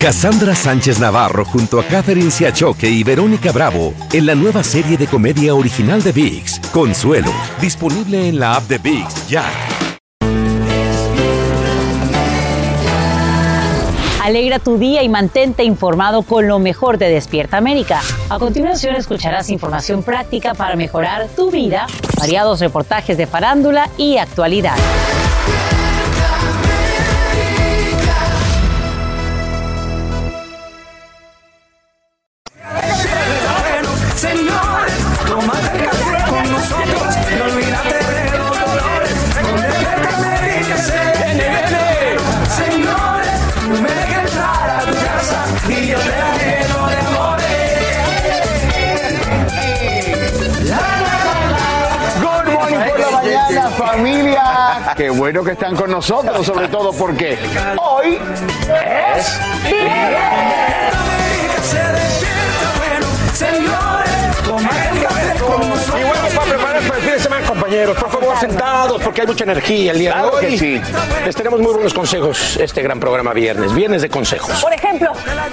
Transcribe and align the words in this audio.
Cassandra 0.00 0.54
Sánchez 0.54 1.00
Navarro 1.00 1.44
junto 1.44 1.80
a 1.80 1.84
Catherine 1.84 2.30
Siachoque 2.30 2.88
y 2.88 3.02
Verónica 3.02 3.50
Bravo 3.50 3.94
en 4.12 4.26
la 4.26 4.36
nueva 4.36 4.62
serie 4.62 4.96
de 4.96 5.08
comedia 5.08 5.56
original 5.56 6.00
de 6.04 6.12
VIX, 6.12 6.60
Consuelo, 6.72 7.32
disponible 7.60 8.28
en 8.28 8.38
la 8.38 8.54
app 8.54 8.62
de 8.68 8.78
VIX 8.78 9.28
ya. 9.28 9.44
Alegra 14.22 14.60
tu 14.60 14.78
día 14.78 15.02
y 15.02 15.08
mantente 15.08 15.64
informado 15.64 16.22
con 16.22 16.46
lo 16.46 16.60
mejor 16.60 16.98
de 16.98 17.08
Despierta 17.08 17.56
América. 17.56 18.00
A 18.28 18.38
continuación 18.38 18.94
escucharás 18.94 19.50
información 19.50 20.04
práctica 20.04 20.54
para 20.54 20.76
mejorar 20.76 21.26
tu 21.34 21.50
vida, 21.50 21.88
variados 22.16 22.60
reportajes 22.60 23.16
de 23.16 23.26
farándula 23.26 23.90
y 23.96 24.18
actualidad. 24.18 24.76
Bueno 55.28 55.44
que 55.44 55.52
están 55.52 55.76
con 55.76 55.90
nosotros, 55.90 56.46
sobre 56.46 56.68
todo 56.68 56.90
porque 56.90 57.36
hoy 57.76 58.18
es 58.66 59.38
Y 63.42 63.87
compañeros, 67.42 67.96
por 67.96 68.10
favor, 68.10 68.36
sentados, 68.38 69.02
porque 69.02 69.22
hay 69.22 69.26
mucha 69.26 69.44
energía 69.44 69.92
el 69.92 69.98
día 69.98 70.12
Claro 70.12 70.30
de 70.30 70.36
hoy. 70.36 70.52
que 70.52 70.58
sí. 70.58 70.80
Les 71.24 71.34
tenemos 71.36 71.60
muy 71.60 71.72
buenos 71.72 71.94
consejos 71.94 72.56
este 72.56 72.82
gran 72.82 73.00
programa 73.00 73.32
viernes, 73.32 73.74
viernes 73.74 74.02
de 74.02 74.08
consejos. 74.08 74.60
Por 74.62 74.72
ejemplo, 74.72 75.12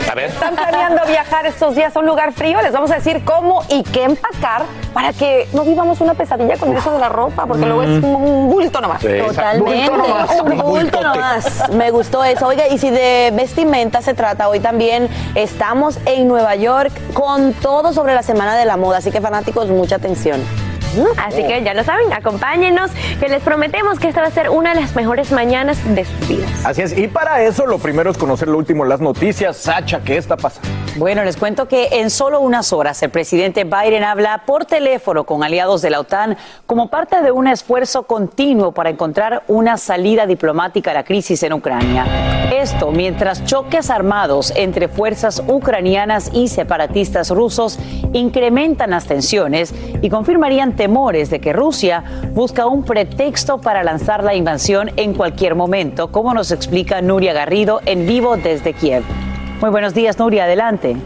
A 0.09 0.15
ver. 0.15 0.29
están 0.29 0.55
planeando 0.55 1.05
viajar 1.07 1.45
estos 1.45 1.75
días 1.75 1.95
a 1.95 1.99
un 1.99 2.05
lugar 2.05 2.33
frío, 2.33 2.61
les 2.61 2.71
vamos 2.71 2.91
a 2.91 2.95
decir 2.95 3.23
cómo 3.23 3.63
y 3.69 3.83
qué 3.83 4.03
empacar 4.03 4.63
para 4.93 5.13
que 5.13 5.47
no 5.53 5.63
vivamos 5.63 5.99
una 6.01 6.13
pesadilla 6.13 6.57
con 6.57 6.75
eso 6.75 6.91
de 6.91 6.99
la 6.99 7.09
ropa, 7.09 7.45
porque 7.45 7.65
luego 7.65 7.83
es 7.83 8.03
un, 8.03 8.49
bulto 8.49 8.79
nomás. 8.81 9.01
Sí. 9.01 9.17
Totalmente, 9.25 9.89
Bulto 9.89 9.97
nomás, 9.97 10.29
un 10.41 10.57
bulto 10.57 11.01
nomás. 11.01 11.69
Me 11.71 11.91
gustó 11.91 12.23
eso. 12.23 12.47
Oiga, 12.47 12.67
y 12.67 12.77
si 12.77 12.89
de 12.89 13.31
vestimenta 13.33 14.01
se 14.01 14.13
trata, 14.13 14.47
hoy 14.47 14.59
también 14.59 15.09
estamos 15.35 15.99
en 16.05 16.27
Nueva 16.27 16.55
York 16.55 16.91
con 17.13 17.53
todo 17.53 17.93
sobre 17.93 18.13
la 18.15 18.23
Semana 18.23 18.55
de 18.55 18.65
la 18.65 18.77
Moda, 18.77 18.97
así 18.99 19.11
que 19.11 19.21
fanáticos, 19.21 19.67
mucha 19.69 19.95
atención. 19.97 20.41
Así 21.17 21.43
que 21.43 21.63
ya 21.63 21.73
lo 21.73 21.83
saben, 21.83 22.11
acompáñenos, 22.13 22.91
que 23.19 23.29
les 23.29 23.41
prometemos 23.41 23.99
que 23.99 24.07
esta 24.07 24.21
va 24.21 24.27
a 24.27 24.31
ser 24.31 24.49
una 24.49 24.73
de 24.73 24.81
las 24.81 24.95
mejores 24.95 25.31
mañanas 25.31 25.77
de 25.95 26.05
sus 26.05 26.27
vidas. 26.27 26.65
Así 26.65 26.81
es, 26.81 26.97
y 26.97 27.07
para 27.07 27.43
eso 27.43 27.65
lo 27.65 27.79
primero 27.79 28.11
es 28.11 28.17
conocer 28.17 28.47
lo 28.47 28.57
último, 28.57 28.85
las 28.85 29.01
noticias. 29.01 29.57
Sacha, 29.57 30.01
¿qué 30.03 30.17
está 30.17 30.37
pasando? 30.37 30.84
Bueno, 30.97 31.25
les 31.25 31.35
cuento 31.35 31.67
que 31.67 31.89
en 31.99 32.09
solo 32.09 32.39
unas 32.39 32.71
horas 32.71 33.03
el 33.03 33.09
presidente 33.09 33.65
Biden 33.65 34.05
habla 34.05 34.43
por 34.45 34.63
teléfono 34.63 35.25
con 35.25 35.43
aliados 35.43 35.81
de 35.81 35.89
la 35.89 35.99
OTAN 35.99 36.37
como 36.65 36.87
parte 36.87 37.21
de 37.21 37.33
un 37.33 37.47
esfuerzo 37.47 38.03
continuo 38.03 38.71
para 38.71 38.91
encontrar 38.91 39.43
una 39.49 39.75
salida 39.75 40.25
diplomática 40.25 40.91
a 40.91 40.93
la 40.93 41.03
crisis 41.03 41.43
en 41.43 41.51
Ucrania. 41.51 42.05
Esto 42.49 42.91
mientras 42.91 43.43
choques 43.43 43.89
armados 43.89 44.53
entre 44.55 44.87
fuerzas 44.87 45.43
ucranianas 45.45 46.29
y 46.31 46.47
separatistas 46.47 47.29
rusos 47.29 47.77
incrementan 48.13 48.91
las 48.91 49.05
tensiones 49.05 49.73
y 50.01 50.09
confirmarían 50.09 50.77
temores 50.77 51.29
de 51.29 51.41
que 51.41 51.51
Rusia 51.51 52.05
busca 52.31 52.67
un 52.67 52.83
pretexto 52.83 53.59
para 53.59 53.83
lanzar 53.83 54.23
la 54.23 54.33
invasión 54.33 54.89
en 54.95 55.13
cualquier 55.13 55.55
momento, 55.55 56.09
como 56.13 56.33
nos 56.33 56.51
explica 56.51 57.01
Nuria 57.01 57.33
Garrido 57.33 57.81
en 57.85 58.07
vivo 58.07 58.37
desde 58.37 58.71
Kiev. 58.71 59.03
Muy 59.61 59.69
buenos 59.69 59.93
días, 59.93 60.19
Nuria, 60.19 60.43
adelante. 60.43 60.97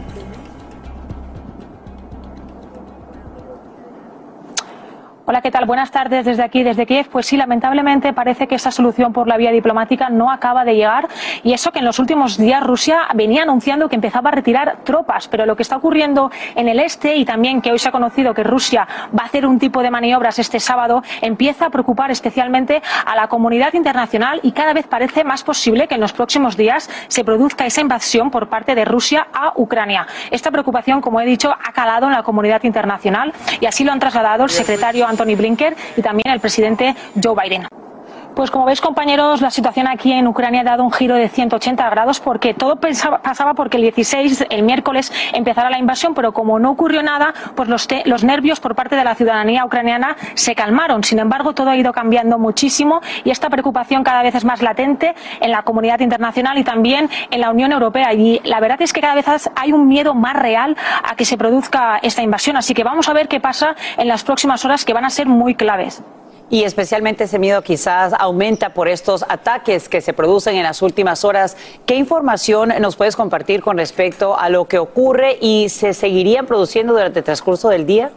Hola, 5.30 5.42
¿qué 5.42 5.52
tal? 5.52 5.64
Buenas 5.64 5.92
tardes 5.92 6.24
desde 6.24 6.42
aquí, 6.42 6.64
desde 6.64 6.86
Kiev. 6.86 7.08
Pues 7.08 7.26
sí, 7.26 7.36
lamentablemente 7.36 8.12
parece 8.12 8.48
que 8.48 8.56
esa 8.56 8.72
solución 8.72 9.12
por 9.12 9.28
la 9.28 9.36
vía 9.36 9.52
diplomática 9.52 10.08
no 10.08 10.28
acaba 10.28 10.64
de 10.64 10.74
llegar 10.74 11.06
y 11.44 11.52
eso 11.52 11.70
que 11.70 11.78
en 11.78 11.84
los 11.84 12.00
últimos 12.00 12.36
días 12.36 12.60
Rusia 12.64 13.02
venía 13.14 13.42
anunciando 13.42 13.88
que 13.88 13.94
empezaba 13.94 14.30
a 14.30 14.32
retirar 14.32 14.78
tropas, 14.82 15.28
pero 15.28 15.46
lo 15.46 15.54
que 15.54 15.62
está 15.62 15.76
ocurriendo 15.76 16.32
en 16.56 16.68
el 16.68 16.80
este 16.80 17.14
y 17.14 17.24
también 17.24 17.62
que 17.62 17.70
hoy 17.70 17.78
se 17.78 17.88
ha 17.88 17.92
conocido 17.92 18.34
que 18.34 18.42
Rusia 18.42 18.88
va 19.16 19.22
a 19.22 19.26
hacer 19.26 19.46
un 19.46 19.60
tipo 19.60 19.84
de 19.84 19.92
maniobras 19.92 20.40
este 20.40 20.58
sábado 20.58 21.04
empieza 21.20 21.66
a 21.66 21.70
preocupar 21.70 22.10
especialmente 22.10 22.82
a 23.06 23.14
la 23.14 23.28
comunidad 23.28 23.74
internacional 23.74 24.40
y 24.42 24.50
cada 24.50 24.72
vez 24.72 24.88
parece 24.88 25.22
más 25.22 25.44
posible 25.44 25.86
que 25.86 25.94
en 25.94 26.00
los 26.00 26.12
próximos 26.12 26.56
días 26.56 26.90
se 27.06 27.22
produzca 27.22 27.66
esa 27.66 27.80
invasión 27.80 28.32
por 28.32 28.48
parte 28.48 28.74
de 28.74 28.84
Rusia 28.84 29.28
a 29.32 29.52
Ucrania. 29.54 30.08
Esta 30.32 30.50
preocupación, 30.50 31.00
como 31.00 31.20
he 31.20 31.24
dicho, 31.24 31.52
ha 31.52 31.70
calado 31.70 32.08
en 32.08 32.14
la 32.14 32.24
comunidad 32.24 32.64
internacional 32.64 33.32
y 33.60 33.66
así 33.66 33.84
lo 33.84 33.92
han 33.92 34.00
trasladado 34.00 34.42
el 34.42 34.50
secretario 34.50 35.06
Anthony 35.20 35.36
Blinken 35.36 35.74
y 35.96 36.02
también 36.02 36.32
el 36.32 36.40
presidente 36.40 36.94
Joe 37.22 37.34
Biden. 37.42 37.66
Pues 38.34 38.50
como 38.50 38.64
veis, 38.64 38.80
compañeros, 38.80 39.40
la 39.40 39.50
situación 39.50 39.88
aquí 39.88 40.12
en 40.12 40.26
Ucrania 40.26 40.60
ha 40.60 40.64
dado 40.64 40.84
un 40.84 40.92
giro 40.92 41.16
de 41.16 41.28
180 41.28 41.90
grados 41.90 42.20
porque 42.20 42.54
todo 42.54 42.76
pasaba 42.76 43.54
porque 43.54 43.76
el 43.76 43.82
16, 43.82 44.46
el 44.50 44.62
miércoles, 44.62 45.12
empezara 45.32 45.68
la 45.68 45.78
invasión, 45.78 46.14
pero 46.14 46.32
como 46.32 46.58
no 46.58 46.70
ocurrió 46.70 47.02
nada, 47.02 47.34
pues 47.56 47.68
los 47.68 48.24
nervios 48.24 48.60
por 48.60 48.74
parte 48.74 48.94
de 48.94 49.04
la 49.04 49.14
ciudadanía 49.14 49.64
ucraniana 49.64 50.16
se 50.34 50.54
calmaron. 50.54 51.02
Sin 51.02 51.18
embargo, 51.18 51.54
todo 51.54 51.70
ha 51.70 51.76
ido 51.76 51.92
cambiando 51.92 52.38
muchísimo 52.38 53.00
y 53.24 53.30
esta 53.30 53.50
preocupación 53.50 54.04
cada 54.04 54.22
vez 54.22 54.34
es 54.34 54.44
más 54.44 54.62
latente 54.62 55.14
en 55.40 55.50
la 55.50 55.62
comunidad 55.62 55.98
internacional 56.00 56.56
y 56.56 56.64
también 56.64 57.10
en 57.30 57.40
la 57.40 57.50
Unión 57.50 57.72
Europea. 57.72 58.14
Y 58.14 58.40
la 58.44 58.60
verdad 58.60 58.80
es 58.80 58.92
que 58.92 59.00
cada 59.00 59.16
vez 59.16 59.26
hay 59.56 59.72
un 59.72 59.88
miedo 59.88 60.14
más 60.14 60.36
real 60.36 60.76
a 61.02 61.16
que 61.16 61.24
se 61.24 61.36
produzca 61.36 61.98
esta 62.02 62.22
invasión. 62.22 62.56
Así 62.56 62.74
que 62.74 62.84
vamos 62.84 63.08
a 63.08 63.12
ver 63.12 63.28
qué 63.28 63.40
pasa 63.40 63.74
en 63.98 64.08
las 64.08 64.22
próximas 64.22 64.64
horas 64.64 64.84
que 64.84 64.92
van 64.92 65.04
a 65.04 65.10
ser 65.10 65.26
muy 65.26 65.54
claves. 65.56 66.02
Y 66.50 66.64
especialmente 66.64 67.24
ese 67.24 67.38
miedo 67.38 67.62
quizás 67.62 68.12
aumenta 68.18 68.74
por 68.74 68.88
estos 68.88 69.24
ataques 69.28 69.88
que 69.88 70.00
se 70.00 70.12
producen 70.12 70.56
en 70.56 70.64
las 70.64 70.82
últimas 70.82 71.24
horas. 71.24 71.56
¿Qué 71.86 71.94
información 71.94 72.72
nos 72.80 72.96
puedes 72.96 73.14
compartir 73.14 73.62
con 73.62 73.78
respecto 73.78 74.36
a 74.36 74.48
lo 74.48 74.66
que 74.66 74.78
ocurre 74.78 75.38
y 75.40 75.68
se 75.68 75.94
seguirían 75.94 76.46
produciendo 76.46 76.92
durante 76.92 77.20
el 77.20 77.24
transcurso 77.24 77.68
del 77.68 77.86
día? 77.86 78.10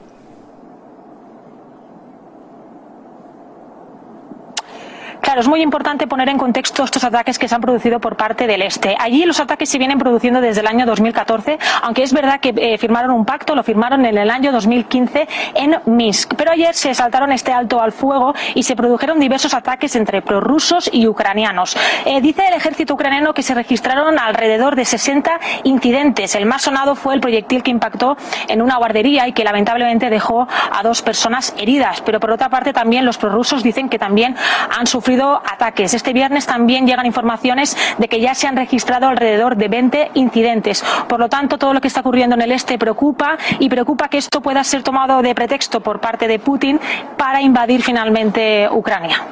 Claro, 5.24 5.40
es 5.40 5.48
muy 5.48 5.62
importante 5.62 6.06
poner 6.06 6.28
en 6.28 6.38
contexto 6.38 6.84
estos 6.84 7.02
ataques 7.06 7.40
que 7.40 7.48
se 7.48 7.56
han 7.56 7.62
producido 7.62 7.98
por 8.02 8.18
parte 8.18 8.46
del 8.46 8.62
este. 8.62 8.98
Allí 9.00 9.24
los 9.24 9.40
ataques 9.40 9.70
se 9.70 9.78
vienen 9.78 9.98
produciendo 9.98 10.42
desde 10.42 10.60
el 10.60 10.68
año 10.68 10.86
2014, 10.86 11.58
aunque 11.82 12.04
es 12.04 12.12
verdad 12.12 12.42
que 12.42 12.54
eh, 12.58 12.78
firmaron 12.78 13.12
un 13.12 13.24
pacto, 13.24 13.56
lo 13.56 13.64
firmaron 13.64 14.06
en 14.06 14.18
el 14.18 14.30
año 14.30 14.52
2015 14.52 15.30
en 15.56 15.80
Minsk. 15.86 16.34
Pero 16.36 16.52
ayer 16.52 16.76
se 16.76 16.94
saltaron 16.94 17.32
este 17.32 17.54
alto 17.54 17.82
al 17.82 17.94
fuego 17.94 18.36
y 18.54 18.64
se 18.64 18.76
produjeron 18.76 19.18
diversos 19.18 19.54
ataques 19.54 19.96
entre 19.96 20.22
prorrusos 20.22 20.90
y 20.92 21.08
ucranianos. 21.08 21.78
Eh, 22.04 22.20
dice 22.20 22.44
el 22.46 22.56
ejército 22.56 22.94
ucraniano 22.94 23.34
que 23.34 23.44
se 23.44 23.54
registraron 23.54 24.20
alrededor 24.20 24.76
de 24.76 24.84
60 24.84 25.40
incidentes. 25.64 26.36
El 26.36 26.46
más 26.46 26.64
sonado 26.64 26.96
fue 26.96 27.14
el 27.14 27.22
proyectil 27.22 27.64
que 27.64 27.72
impactó 27.72 28.18
en 28.50 28.62
una 28.62 28.76
guardería 28.76 29.26
y 29.30 29.32
que 29.32 29.46
lamentablemente 29.46 30.10
dejó 30.10 30.50
a 30.50 30.84
dos 30.84 31.02
personas 31.02 31.56
heridas. 31.58 32.02
Pero 32.02 32.20
por 32.20 32.32
otra 32.32 32.50
parte 32.50 32.74
también 32.74 33.06
los 33.06 33.18
prorrusos 33.18 33.64
dicen 33.64 33.88
que 33.88 33.98
también 33.98 34.36
han 34.70 34.86
sufrido 34.86 35.13
ataques. 35.22 35.94
Este 35.94 36.14
viernes 36.14 36.46
también 36.46 36.88
llegan 36.88 37.06
informaciones 37.06 37.78
de 37.98 38.08
que 38.08 38.20
ya 38.20 38.36
se 38.36 38.48
han 38.48 38.56
registrado 38.56 39.08
alrededor 39.08 39.56
de 39.56 39.68
20 39.68 40.12
incidentes. 40.16 40.84
Por 41.08 41.20
lo 41.20 41.30
tanto, 41.30 41.58
todo 41.58 41.74
lo 41.74 41.82
que 41.82 41.88
está 41.88 42.02
ocurriendo 42.02 42.36
en 42.36 42.42
el 42.42 42.52
este 42.52 42.78
preocupa 42.78 43.38
y 43.60 43.70
preocupa 43.70 44.08
que 44.10 44.18
esto 44.18 44.42
pueda 44.42 44.64
ser 44.64 44.84
tomado 44.84 45.22
de 45.22 45.36
pretexto 45.36 45.82
por 45.82 46.00
parte 46.00 46.28
de 46.28 46.40
Putin 46.40 46.80
para 47.18 47.42
invadir 47.42 47.84
finalmente 47.84 48.68
Ucrania. 48.72 49.24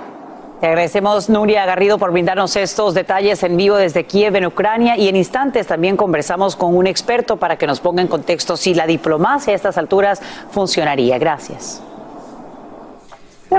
Te 0.62 0.68
agradecemos, 0.68 1.28
Nuria 1.28 1.66
Garrido, 1.66 1.98
por 1.98 2.12
brindarnos 2.12 2.56
estos 2.56 2.94
detalles 2.94 3.42
en 3.42 3.58
vivo 3.58 3.78
desde 3.78 4.04
Kiev, 4.04 4.36
en 4.36 4.46
Ucrania. 4.46 4.96
Y 4.96 5.08
en 5.08 5.16
instantes 5.16 5.66
también 5.66 5.98
conversamos 5.98 6.56
con 6.56 6.78
un 6.78 6.86
experto 6.86 7.38
para 7.38 7.58
que 7.58 7.66
nos 7.66 7.80
ponga 7.80 8.04
en 8.04 8.08
contexto 8.08 8.56
si 8.56 8.76
la 8.76 8.86
diplomacia 8.86 9.54
a 9.54 9.56
estas 9.56 9.80
alturas 9.80 10.22
funcionaría. 10.52 11.18
Gracias. 11.18 11.82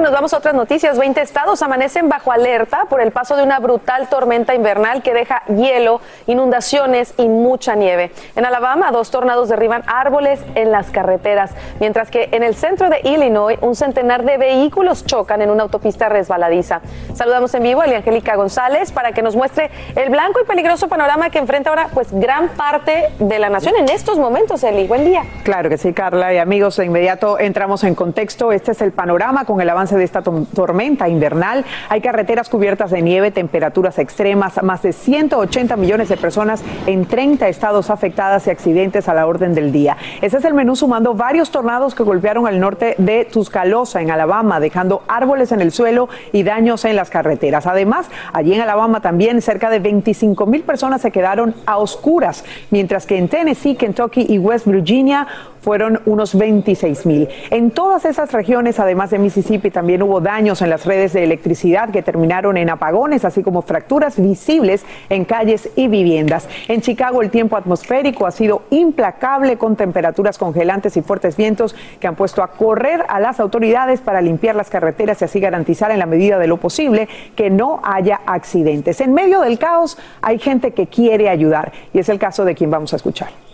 Nos 0.01 0.11
vamos 0.11 0.33
a 0.33 0.39
otras 0.39 0.55
noticias. 0.55 0.99
20 0.99 1.21
estados 1.21 1.63
amanecen 1.63 2.09
bajo 2.09 2.33
alerta 2.33 2.87
por 2.89 3.03
el 3.03 3.13
paso 3.13 3.37
de 3.37 3.43
una 3.43 3.61
brutal 3.61 4.09
tormenta 4.09 4.55
invernal 4.55 5.03
que 5.03 5.13
deja 5.13 5.45
hielo, 5.45 6.01
inundaciones 6.27 7.13
y 7.19 7.29
mucha 7.29 7.77
nieve. 7.77 8.11
En 8.35 8.47
Alabama, 8.47 8.91
dos 8.91 9.11
tornados 9.11 9.51
derriban 9.51 9.85
árboles 9.87 10.41
en 10.55 10.73
las 10.73 10.91
carreteras, 10.91 11.53
mientras 11.79 12.11
que 12.11 12.31
en 12.33 12.43
el 12.43 12.55
centro 12.57 12.89
de 12.89 13.01
Illinois, 13.05 13.59
un 13.61 13.77
centenar 13.77 14.25
de 14.25 14.39
vehículos 14.39 15.05
chocan 15.05 15.43
en 15.43 15.51
una 15.51 15.65
autopista 15.65 16.09
resbaladiza. 16.09 16.81
Saludamos 17.15 17.55
en 17.55 17.63
vivo 17.63 17.83
a 17.83 17.85
Eliangélica 17.85 18.35
González 18.35 18.91
para 18.93 19.13
que 19.13 19.23
nos 19.23 19.37
muestre 19.37 19.71
el 19.95 20.09
blanco 20.11 20.41
y 20.43 20.47
peligroso 20.47 20.89
panorama 20.89 21.29
que 21.31 21.39
enfrenta 21.39 21.71
ahora 21.71 21.91
pues 21.93 22.09
gran 22.11 22.49
parte 22.49 23.11
de 23.19 23.39
la 23.39 23.51
nación 23.51 23.75
en 23.79 23.89
estos 23.91 24.19
momentos, 24.19 24.65
Eli. 24.65 24.89
Buen 24.89 25.05
día. 25.05 25.23
Claro 25.45 25.69
que 25.69 25.77
sí, 25.77 25.93
Carla. 25.93 26.33
Y 26.33 26.39
amigos, 26.39 26.79
de 26.79 26.87
inmediato 26.87 27.39
entramos 27.39 27.85
en 27.85 27.95
contexto. 27.95 28.53
Este 28.53 28.73
es 28.73 28.81
el 28.81 28.91
panorama 28.91 29.45
con 29.45 29.61
el 29.61 29.69
avance 29.69 29.82
de 29.91 30.05
esta 30.05 30.23
tormenta 30.23 31.09
invernal. 31.09 31.65
Hay 31.89 32.01
carreteras 32.01 32.49
cubiertas 32.49 32.91
de 32.91 33.03
nieve, 33.03 33.31
temperaturas 33.31 33.99
extremas, 33.99 34.63
más 34.63 34.83
de 34.83 34.93
180 34.93 35.77
millones 35.77 36.09
de 36.09 36.17
personas 36.17 36.63
en 36.87 37.05
30 37.05 37.49
estados 37.49 37.91
afectadas 37.91 38.47
y 38.47 38.51
accidentes 38.51 39.09
a 39.09 39.15
la 39.15 39.27
orden 39.27 39.55
del 39.55 39.73
día. 39.73 39.97
Ese 40.21 40.39
es 40.39 40.45
el 40.45 40.55
menú 40.55 40.77
sumando 40.77 41.15
varios 41.15 41.51
tornados 41.51 41.95
que 41.95 42.03
golpearon 42.03 42.47
al 42.47 42.61
norte 42.61 42.95
de 42.99 43.25
Tuscaloosa, 43.25 44.01
en 44.01 44.11
Alabama, 44.11 44.61
dejando 44.61 45.03
árboles 45.09 45.53
en 45.53 45.61
el 45.61 45.73
suelo 45.73 46.09
y 46.33 46.43
daños 46.43 46.85
en 46.85 46.97
las 46.97 47.11
carreteras. 47.11 47.67
Además, 47.67 48.09
allí 48.33 48.55
en 48.55 48.61
Alabama 48.61 49.01
también 49.01 49.43
cerca 49.43 49.71
de 49.71 49.81
25 49.81 50.47
mil 50.47 50.63
personas 50.63 51.01
se 51.01 51.11
quedaron 51.11 51.55
a 51.67 51.79
oscuras, 51.79 52.45
mientras 52.71 53.07
que 53.07 53.19
en 53.19 53.29
Tennessee, 53.29 53.75
Kentucky 53.75 54.27
y 54.29 54.39
West 54.39 54.67
Virginia 54.67 55.27
fueron 55.63 56.01
unos 56.07 56.37
26 56.37 57.07
mil. 57.07 57.29
En 57.51 57.71
todas 57.71 58.05
esas 58.05 58.33
regiones, 58.33 58.79
además 58.79 59.11
de 59.11 59.19
Mississippi, 59.19 59.71
también 59.71 60.03
hubo 60.03 60.21
daños 60.21 60.61
en 60.61 60.69
las 60.69 60.85
redes 60.85 61.13
de 61.13 61.25
electricidad 61.25 61.91
que 61.91 62.03
terminaron 62.03 62.57
en 62.57 62.69
apagones, 62.69 63.25
así 63.25 63.43
como 63.43 63.63
fracturas 63.63 64.21
visibles 64.21 64.85
en 65.09 65.25
calles 65.25 65.71
y 65.77 65.89
viviendas. 65.89 66.49
En 66.69 66.81
Chicago 66.81 67.23
el 67.23 67.31
tiempo 67.31 67.57
atmosférico 67.57 68.27
ha 68.27 68.33
sido 68.33 68.63
implacable 68.71 69.57
con 69.57 69.77
temperaturas 69.77 70.37
congelantes 70.37 70.97
y 70.97 71.03
fuertes 71.03 71.37
vientos 71.37 71.75
que 72.01 72.09
han 72.09 72.17
puesto 72.17 72.43
a 72.43 72.49
correr 72.49 73.05
a 73.09 73.21
las 73.21 73.41
autoridades 73.41 74.01
para 74.01 74.21
limpiar 74.21 74.57
las 74.57 74.69
carreteras 74.69 75.23
y 75.23 75.25
así 75.25 75.41
garantizar 75.41 75.91
en 75.93 76.01
la 76.01 76.07
medida 76.07 76.39
de 76.39 76.49
lo 76.49 76.57
posible 76.57 77.09
que 77.37 77.51
no 77.51 77.81
haya 77.85 78.21
accidentes. 78.27 79.01
En 79.01 79.15
medio 79.15 79.41
del 79.41 79.59
caos 79.59 79.97
hay 80.21 80.39
gente 80.39 80.73
que 80.73 80.89
quiere 80.89 81.29
ayudar 81.29 81.73
y 81.93 82.01
es 82.01 82.09
el 82.09 82.19
caso 82.19 82.45
de 82.45 82.55
quien 82.55 82.71
vamos 82.71 82.93
a 82.93 82.97
escuchar. 82.97 83.52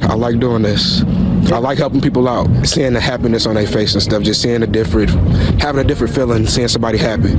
I 0.00 0.14
like 0.14 0.38
doing 0.38 0.62
this. 0.62 1.02
I 1.52 1.58
like 1.58 1.78
helping 1.78 2.00
people 2.00 2.28
out, 2.28 2.46
seeing 2.66 2.92
the 2.92 3.00
happiness 3.00 3.46
on 3.46 3.54
their 3.54 3.66
face 3.66 3.94
and 3.94 4.02
stuff, 4.02 4.22
just 4.22 4.42
seeing 4.42 4.62
a 4.62 4.66
different, 4.66 5.10
having 5.60 5.84
a 5.84 5.84
different 5.84 6.14
feeling, 6.14 6.46
seeing 6.46 6.68
somebody 6.68 6.98
happy. 6.98 7.34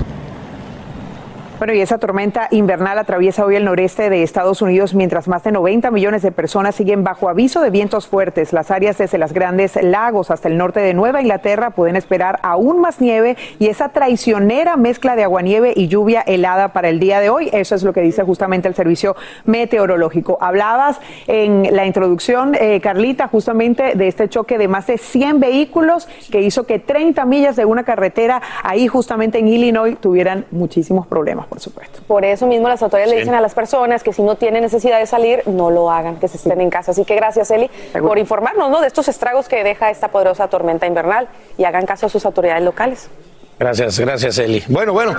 Bueno, 1.66 1.80
y 1.80 1.82
esa 1.82 1.98
tormenta 1.98 2.48
invernal 2.52 3.00
atraviesa 3.00 3.44
hoy 3.44 3.56
el 3.56 3.66
noreste 3.66 4.12
de 4.12 4.22
Estados 4.22 4.62
Unidos 4.62 4.94
mientras 4.94 5.28
más 5.28 5.44
de 5.44 5.52
90 5.52 5.90
millones 5.90 6.22
de 6.22 6.32
personas 6.32 6.76
siguen 6.76 7.04
bajo 7.04 7.28
aviso 7.28 7.60
de 7.60 7.72
vientos 7.72 8.06
fuertes. 8.06 8.54
Las 8.54 8.70
áreas 8.70 9.00
desde 9.00 9.18
las 9.18 9.34
grandes 9.34 9.76
lagos 9.82 10.30
hasta 10.30 10.48
el 10.48 10.58
norte 10.58 10.80
de 10.80 10.94
Nueva 10.94 11.22
Inglaterra 11.22 11.72
pueden 11.72 11.96
esperar 11.96 12.38
aún 12.44 12.82
más 12.82 13.02
nieve 13.02 13.36
y 13.58 13.66
esa 13.66 13.90
traicionera 13.90 14.78
mezcla 14.78 15.16
de 15.16 15.24
aguanieve 15.24 15.74
y 15.76 15.88
lluvia 15.88 16.22
helada 16.22 16.68
para 16.68 16.90
el 16.90 17.00
día 17.00 17.20
de 17.20 17.32
hoy. 17.32 17.50
Eso 17.52 17.74
es 17.74 17.82
lo 17.82 17.94
que 17.94 18.02
dice 18.02 18.22
justamente 18.22 18.68
el 18.68 18.76
servicio 18.76 19.16
meteorológico. 19.46 20.38
Hablabas 20.42 21.00
en 21.26 21.76
la 21.76 21.88
introducción, 21.88 22.54
eh, 22.54 22.80
Carlita, 22.80 23.28
justamente 23.28 23.96
de 23.96 24.08
este 24.08 24.30
choque 24.30 24.60
de 24.60 24.68
más 24.68 24.86
de 24.86 25.00
100 25.00 25.40
vehículos 25.40 26.08
que 26.30 26.42
hizo 26.42 26.68
que 26.68 26.78
30 26.78 27.26
millas 27.26 27.56
de 27.56 27.66
una 27.66 27.84
carretera 27.84 28.40
ahí 28.62 28.86
justamente 28.86 29.40
en 29.40 29.48
Illinois 29.48 29.98
tuvieran 30.00 30.46
muchísimos 30.52 31.08
problemas 31.08 31.48
por 31.56 31.62
supuesto. 31.62 32.02
Por 32.06 32.26
eso 32.26 32.48
mismo 32.48 32.68
las 32.68 32.82
autoridades 32.84 33.14
le 33.14 33.20
dicen 33.22 33.34
a 33.34 33.40
las 33.40 33.54
personas 33.54 34.04
que 34.04 34.12
si 34.12 34.22
no 34.22 34.36
tienen 34.36 34.62
necesidad 34.62 35.00
de 35.00 35.06
salir, 35.06 35.42
no 35.46 35.72
lo 35.72 35.90
hagan, 35.90 36.18
que 36.18 36.28
se 36.28 36.36
estén 36.36 36.60
en 36.60 36.70
casa. 36.70 36.92
Así 36.92 37.06
que 37.06 37.16
gracias, 37.16 37.50
Eli, 37.50 37.72
por 37.94 38.18
informarnos 38.18 38.70
¿no? 38.70 38.82
de 38.82 38.88
estos 38.88 39.08
estragos 39.08 39.48
que 39.48 39.64
deja 39.64 39.90
esta 39.90 40.10
poderosa 40.10 40.50
tormenta 40.50 40.86
invernal 40.86 41.30
y 41.58 41.64
hagan 41.64 41.86
caso 41.86 42.08
a 42.08 42.10
sus 42.10 42.26
autoridades 42.26 42.62
locales. 42.62 43.10
Gracias, 43.58 43.98
gracias 44.02 44.38
Eli. 44.38 44.66
Bueno, 44.68 44.92
bueno, 44.92 45.16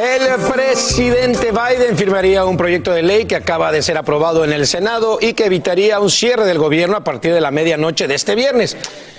el 0.00 0.40
presidente 0.52 1.50
Biden 1.50 1.96
firmaría 1.98 2.44
un 2.44 2.56
proyecto 2.56 2.92
de 2.92 3.02
ley 3.02 3.24
que 3.24 3.34
acaba 3.34 3.72
de 3.72 3.82
ser 3.82 3.98
aprobado 3.98 4.44
en 4.44 4.52
el 4.52 4.68
Senado 4.68 5.18
y 5.20 5.32
que 5.32 5.46
evitaría 5.46 5.98
un 5.98 6.08
cierre 6.08 6.46
del 6.46 6.58
gobierno 6.58 6.96
a 6.96 7.02
partir 7.02 7.34
de 7.34 7.40
la 7.40 7.50
medianoche 7.50 8.06
de 8.06 8.14
este 8.14 8.36
viernes. 8.36 8.76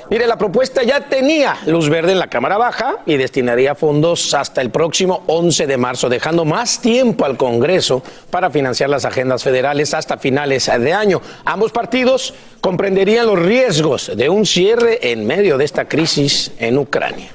Mire, 0.09 0.27
la 0.27 0.37
propuesta 0.37 0.83
ya 0.83 1.01
tenía 1.01 1.57
luz 1.65 1.89
verde 1.89 2.11
en 2.11 2.19
la 2.19 2.27
Cámara 2.27 2.57
Baja 2.57 2.97
y 3.07 3.17
destinaría 3.17 3.73
fondos 3.73 4.35
hasta 4.35 4.61
el 4.61 4.69
próximo 4.69 5.23
11 5.25 5.65
de 5.65 5.77
marzo, 5.77 6.09
dejando 6.09 6.45
más 6.45 6.79
tiempo 6.79 7.25
al 7.25 7.37
Congreso 7.37 8.03
para 8.29 8.51
financiar 8.51 8.89
las 8.91 9.05
agendas 9.05 9.43
federales 9.43 9.95
hasta 9.95 10.17
finales 10.17 10.69
de 10.79 10.93
año. 10.93 11.21
Ambos 11.43 11.71
partidos 11.71 12.35
comprenderían 12.61 13.25
los 13.25 13.39
riesgos 13.39 14.11
de 14.15 14.29
un 14.29 14.45
cierre 14.45 15.11
en 15.11 15.25
medio 15.25 15.57
de 15.57 15.65
esta 15.65 15.85
crisis 15.85 16.51
en 16.59 16.77
Ucrania. 16.77 17.31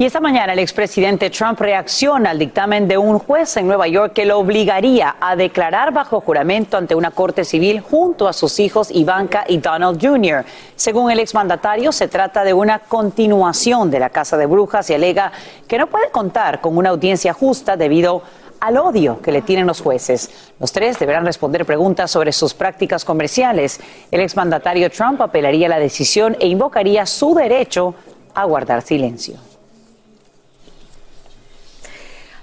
Y 0.00 0.04
esta 0.04 0.20
mañana 0.20 0.52
el 0.52 0.60
expresidente 0.60 1.28
Trump 1.28 1.58
reacciona 1.60 2.30
al 2.30 2.38
dictamen 2.38 2.86
de 2.86 2.96
un 2.96 3.18
juez 3.18 3.56
en 3.56 3.66
Nueva 3.66 3.88
York 3.88 4.12
que 4.12 4.26
lo 4.26 4.38
obligaría 4.38 5.16
a 5.20 5.34
declarar 5.34 5.92
bajo 5.92 6.20
juramento 6.20 6.76
ante 6.76 6.94
una 6.94 7.10
corte 7.10 7.44
civil 7.44 7.80
junto 7.80 8.28
a 8.28 8.32
sus 8.32 8.60
hijos 8.60 8.92
Ivanka 8.92 9.44
y 9.48 9.58
Donald 9.58 10.00
Jr. 10.00 10.44
Según 10.76 11.10
el 11.10 11.18
exmandatario, 11.18 11.90
se 11.90 12.06
trata 12.06 12.44
de 12.44 12.54
una 12.54 12.78
continuación 12.78 13.90
de 13.90 13.98
la 13.98 14.10
Casa 14.10 14.36
de 14.36 14.46
Brujas 14.46 14.88
y 14.88 14.94
alega 14.94 15.32
que 15.66 15.78
no 15.78 15.88
puede 15.88 16.12
contar 16.12 16.60
con 16.60 16.76
una 16.76 16.90
audiencia 16.90 17.32
justa 17.32 17.76
debido 17.76 18.22
al 18.60 18.76
odio 18.76 19.20
que 19.20 19.32
le 19.32 19.42
tienen 19.42 19.66
los 19.66 19.80
jueces. 19.80 20.52
Los 20.60 20.70
tres 20.70 21.00
deberán 21.00 21.26
responder 21.26 21.66
preguntas 21.66 22.08
sobre 22.08 22.30
sus 22.30 22.54
prácticas 22.54 23.04
comerciales. 23.04 23.80
El 24.12 24.20
exmandatario 24.20 24.90
Trump 24.90 25.20
apelaría 25.20 25.66
a 25.66 25.70
la 25.70 25.80
decisión 25.80 26.36
e 26.38 26.46
invocaría 26.46 27.04
su 27.04 27.34
derecho 27.34 27.96
a 28.32 28.44
guardar 28.44 28.82
silencio. 28.82 29.47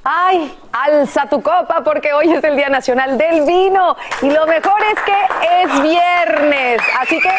Ay, 0.08 0.56
alza 0.72 1.26
tu 1.28 1.42
copa 1.42 1.82
porque 1.84 2.14
hoy 2.14 2.32
es 2.32 2.44
el 2.44 2.56
Día 2.56 2.70
Nacional 2.70 3.18
del 3.18 3.42
Vino 3.44 3.98
y 4.22 4.30
lo 4.30 4.46
mejor 4.46 4.80
es 4.94 5.02
que 5.02 5.64
es 5.64 5.82
viernes. 5.82 6.80
Así 7.00 7.20
que 7.20 7.32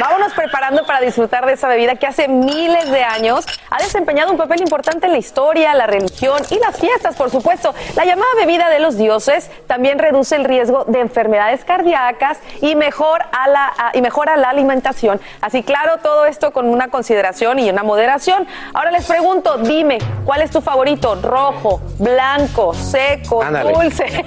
vámonos 0.00 0.32
preparando 0.34 0.84
para 0.84 1.00
disfrutar 1.00 1.46
de 1.46 1.52
esa 1.52 1.68
bebida 1.68 1.94
que 1.94 2.08
hace 2.08 2.26
miles 2.26 2.90
de 2.90 3.04
años 3.04 3.46
ha 3.70 3.80
desempeñado 3.80 4.32
un 4.32 4.36
papel 4.36 4.60
importante 4.62 5.06
en 5.06 5.12
la 5.12 5.18
historia, 5.18 5.72
la 5.74 5.86
religión 5.86 6.42
y 6.50 6.58
las 6.58 6.76
fiestas, 6.76 7.14
por 7.14 7.30
supuesto. 7.30 7.72
La 7.94 8.04
llamada 8.04 8.30
bebida 8.36 8.68
de 8.68 8.80
los 8.80 8.96
dioses 8.96 9.48
también 9.68 10.00
reduce 10.00 10.34
el 10.34 10.44
riesgo 10.44 10.86
de 10.86 10.98
enfermedades 10.98 11.64
cardíacas 11.64 12.40
y, 12.60 12.74
mejor 12.74 13.22
a 13.30 13.48
la, 13.48 13.72
y 13.94 14.02
mejora 14.02 14.36
la 14.36 14.50
alimentación. 14.50 15.20
Así 15.40 15.62
claro, 15.62 15.98
todo 15.98 16.24
esto 16.24 16.52
con 16.52 16.66
una 16.66 16.88
consideración 16.88 17.60
y 17.60 17.70
una 17.70 17.84
moderación. 17.84 18.48
Ahora 18.74 18.90
les 18.90 19.06
pregunto, 19.06 19.58
dime, 19.58 19.98
¿cuál 20.24 20.42
es 20.42 20.50
tu 20.50 20.60
favorito? 20.60 21.14
Rojo, 21.14 21.80
seco, 22.74 23.44
dulce. 23.44 24.24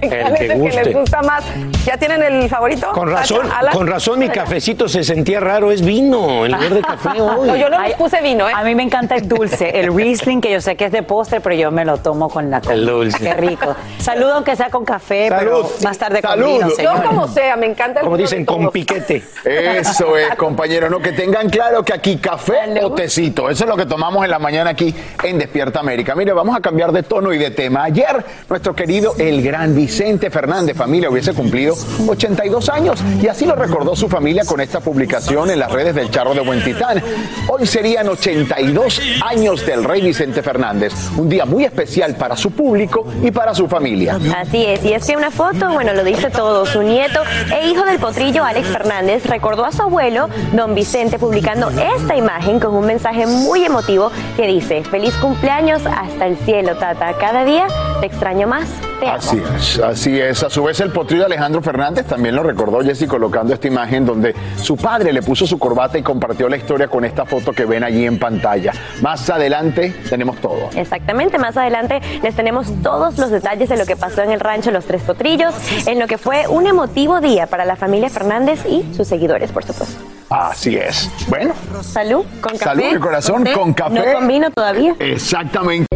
¿Cuál 0.00 0.34
es 0.34 0.40
el 0.40 0.62
que 0.70 0.84
les 0.84 0.94
gusta 0.94 1.22
más? 1.22 1.44
¿Ya 1.84 1.96
tienen 1.96 2.22
el 2.22 2.48
favorito? 2.48 2.90
Con 2.92 3.10
razón, 3.10 3.48
con 3.72 3.86
razón 3.86 4.18
mi 4.18 4.28
cafecito 4.28 4.88
se 4.88 5.04
sentía 5.04 5.40
raro, 5.40 5.70
es 5.70 5.84
vino 5.84 6.44
en 6.44 6.52
lugar 6.52 6.74
de 6.74 6.80
café 6.80 7.08
hoy. 7.20 7.48
No, 7.48 7.56
yo 7.56 7.68
no 7.68 7.80
les 7.80 7.94
puse 7.94 8.20
vino, 8.22 8.48
¿eh? 8.48 8.52
A 8.54 8.62
mí 8.62 8.74
me 8.74 8.82
encanta 8.82 9.16
el 9.16 9.28
dulce, 9.28 9.80
el 9.80 9.94
Riesling, 9.94 10.40
que 10.40 10.52
yo 10.52 10.60
sé 10.60 10.76
que 10.76 10.86
es 10.86 10.92
de 10.92 11.02
postre, 11.02 11.40
pero 11.40 11.54
yo 11.54 11.70
me 11.70 11.84
lo 11.84 11.98
tomo 11.98 12.28
con 12.28 12.50
la 12.50 12.60
coca. 12.60 12.74
El 12.74 12.86
dulce. 12.86 13.18
Qué 13.18 13.34
rico. 13.34 13.74
Saludo 13.98 14.34
aunque 14.34 14.56
sea 14.56 14.70
con 14.70 14.84
café, 14.84 15.28
Salud. 15.28 15.40
pero 15.40 15.68
más 15.82 15.98
tarde 15.98 16.20
con 16.22 16.30
Salud. 16.30 16.46
vino, 16.46 16.68
Yo 16.82 17.02
como 17.02 17.28
sea, 17.28 17.56
me 17.56 17.66
encanta 17.66 18.00
el 18.00 18.04
Como 18.04 18.16
dicen, 18.16 18.44
con 18.44 18.70
piquete. 18.70 19.22
Eso 19.44 20.16
es, 20.16 20.34
compañeros, 20.36 20.90
no 20.90 21.00
que 21.00 21.12
tengan 21.12 21.48
claro 21.48 21.82
que 21.84 21.92
aquí 21.92 22.16
café 22.16 22.54
o 22.82 22.92
tecito, 22.92 23.50
eso 23.50 23.64
es 23.64 23.70
lo 23.70 23.76
que 23.76 23.86
tomamos 23.86 24.24
en 24.24 24.30
la 24.30 24.38
mañana 24.38 24.70
aquí 24.70 24.94
en 25.22 25.38
Despierta 25.38 25.80
América. 25.80 26.14
Mire, 26.14 26.32
vamos 26.32 26.56
a 26.56 26.60
cambiar 26.60 26.92
de 26.92 27.02
tono 27.02 27.23
y 27.32 27.38
de 27.38 27.50
tema. 27.50 27.84
Ayer, 27.84 28.24
nuestro 28.48 28.74
querido 28.74 29.14
el 29.18 29.42
gran 29.42 29.74
Vicente 29.74 30.30
Fernández 30.30 30.76
familia 30.76 31.10
hubiese 31.10 31.32
cumplido 31.32 31.74
82 32.06 32.68
años 32.68 33.02
y 33.22 33.28
así 33.28 33.46
lo 33.46 33.54
recordó 33.54 33.94
su 33.96 34.08
familia 34.08 34.44
con 34.44 34.60
esta 34.60 34.80
publicación 34.80 35.50
en 35.50 35.58
las 35.58 35.70
redes 35.70 35.94
del 35.94 36.10
Charro 36.10 36.34
de 36.34 36.40
Buentitán. 36.40 37.02
Hoy 37.48 37.66
serían 37.66 38.08
82 38.08 39.00
años 39.24 39.64
del 39.64 39.84
rey 39.84 40.02
Vicente 40.02 40.42
Fernández, 40.42 40.92
un 41.16 41.28
día 41.28 41.44
muy 41.44 41.64
especial 41.64 42.16
para 42.16 42.36
su 42.36 42.50
público 42.50 43.06
y 43.22 43.30
para 43.30 43.54
su 43.54 43.68
familia. 43.68 44.18
Así 44.36 44.64
es, 44.64 44.84
y 44.84 44.92
es 44.92 45.06
que 45.06 45.16
una 45.16 45.30
foto, 45.30 45.72
bueno, 45.72 45.92
lo 45.92 46.04
dice 46.04 46.30
todo. 46.30 46.66
Su 46.66 46.82
nieto 46.82 47.20
e 47.54 47.68
hijo 47.68 47.84
del 47.84 47.98
potrillo 47.98 48.44
Alex 48.44 48.68
Fernández 48.68 49.26
recordó 49.26 49.64
a 49.64 49.72
su 49.72 49.82
abuelo, 49.82 50.28
don 50.52 50.74
Vicente, 50.74 51.18
publicando 51.18 51.70
esta 51.70 52.16
imagen 52.16 52.58
con 52.60 52.74
un 52.74 52.86
mensaje 52.86 53.26
muy 53.26 53.64
emotivo 53.64 54.10
que 54.36 54.46
dice, 54.46 54.82
feliz 54.84 55.14
cumpleaños 55.16 55.82
hasta 55.86 56.26
el 56.26 56.36
cielo, 56.38 56.76
tata. 56.76 57.13
Cada 57.18 57.44
día 57.44 57.66
te 58.00 58.06
extraño 58.06 58.46
más. 58.46 58.68
Te 59.00 59.06
amo. 59.06 59.16
Así 59.16 59.42
es, 59.56 59.78
así 59.80 60.20
es. 60.20 60.42
A 60.42 60.50
su 60.50 60.62
vez, 60.64 60.78
el 60.80 60.90
potrillo 60.90 61.26
Alejandro 61.26 61.62
Fernández 61.62 62.06
también 62.06 62.36
lo 62.36 62.42
recordó 62.42 62.80
Jessy 62.80 63.06
colocando 63.06 63.52
esta 63.54 63.66
imagen 63.66 64.04
donde 64.06 64.34
su 64.60 64.76
padre 64.76 65.12
le 65.12 65.22
puso 65.22 65.46
su 65.46 65.58
corbata 65.58 65.98
y 65.98 66.02
compartió 66.02 66.48
la 66.48 66.56
historia 66.56 66.88
con 66.88 67.04
esta 67.04 67.24
foto 67.24 67.52
que 67.52 67.64
ven 67.64 67.84
allí 67.84 68.06
en 68.06 68.18
pantalla. 68.18 68.72
Más 69.02 69.28
adelante 69.30 69.94
tenemos 70.08 70.36
todo. 70.36 70.70
Exactamente, 70.74 71.38
más 71.38 71.56
adelante 71.56 72.00
les 72.22 72.34
tenemos 72.34 72.68
todos 72.82 73.18
los 73.18 73.30
detalles 73.30 73.68
de 73.68 73.76
lo 73.76 73.86
que 73.86 73.96
pasó 73.96 74.22
en 74.22 74.30
el 74.30 74.40
rancho 74.40 74.70
Los 74.70 74.84
Tres 74.84 75.02
Potrillos, 75.02 75.54
en 75.86 75.98
lo 75.98 76.06
que 76.06 76.18
fue 76.18 76.46
un 76.48 76.66
emotivo 76.66 77.20
día 77.20 77.46
para 77.46 77.64
la 77.64 77.76
familia 77.76 78.08
Fernández 78.10 78.64
y 78.68 78.84
sus 78.94 79.08
seguidores, 79.08 79.50
por 79.52 79.64
supuesto. 79.64 80.00
Así 80.30 80.76
es. 80.76 81.10
Bueno, 81.28 81.54
Salud, 81.82 82.24
con 82.40 82.52
café. 82.52 82.64
Salud, 82.64 82.84
mi 82.94 82.98
corazón, 82.98 83.44
con 83.54 83.72
café. 83.74 83.94
No 83.94 84.04
con 84.12 84.26
vino 84.26 84.50
todavía. 84.50 84.94
exactamente. 84.98 85.86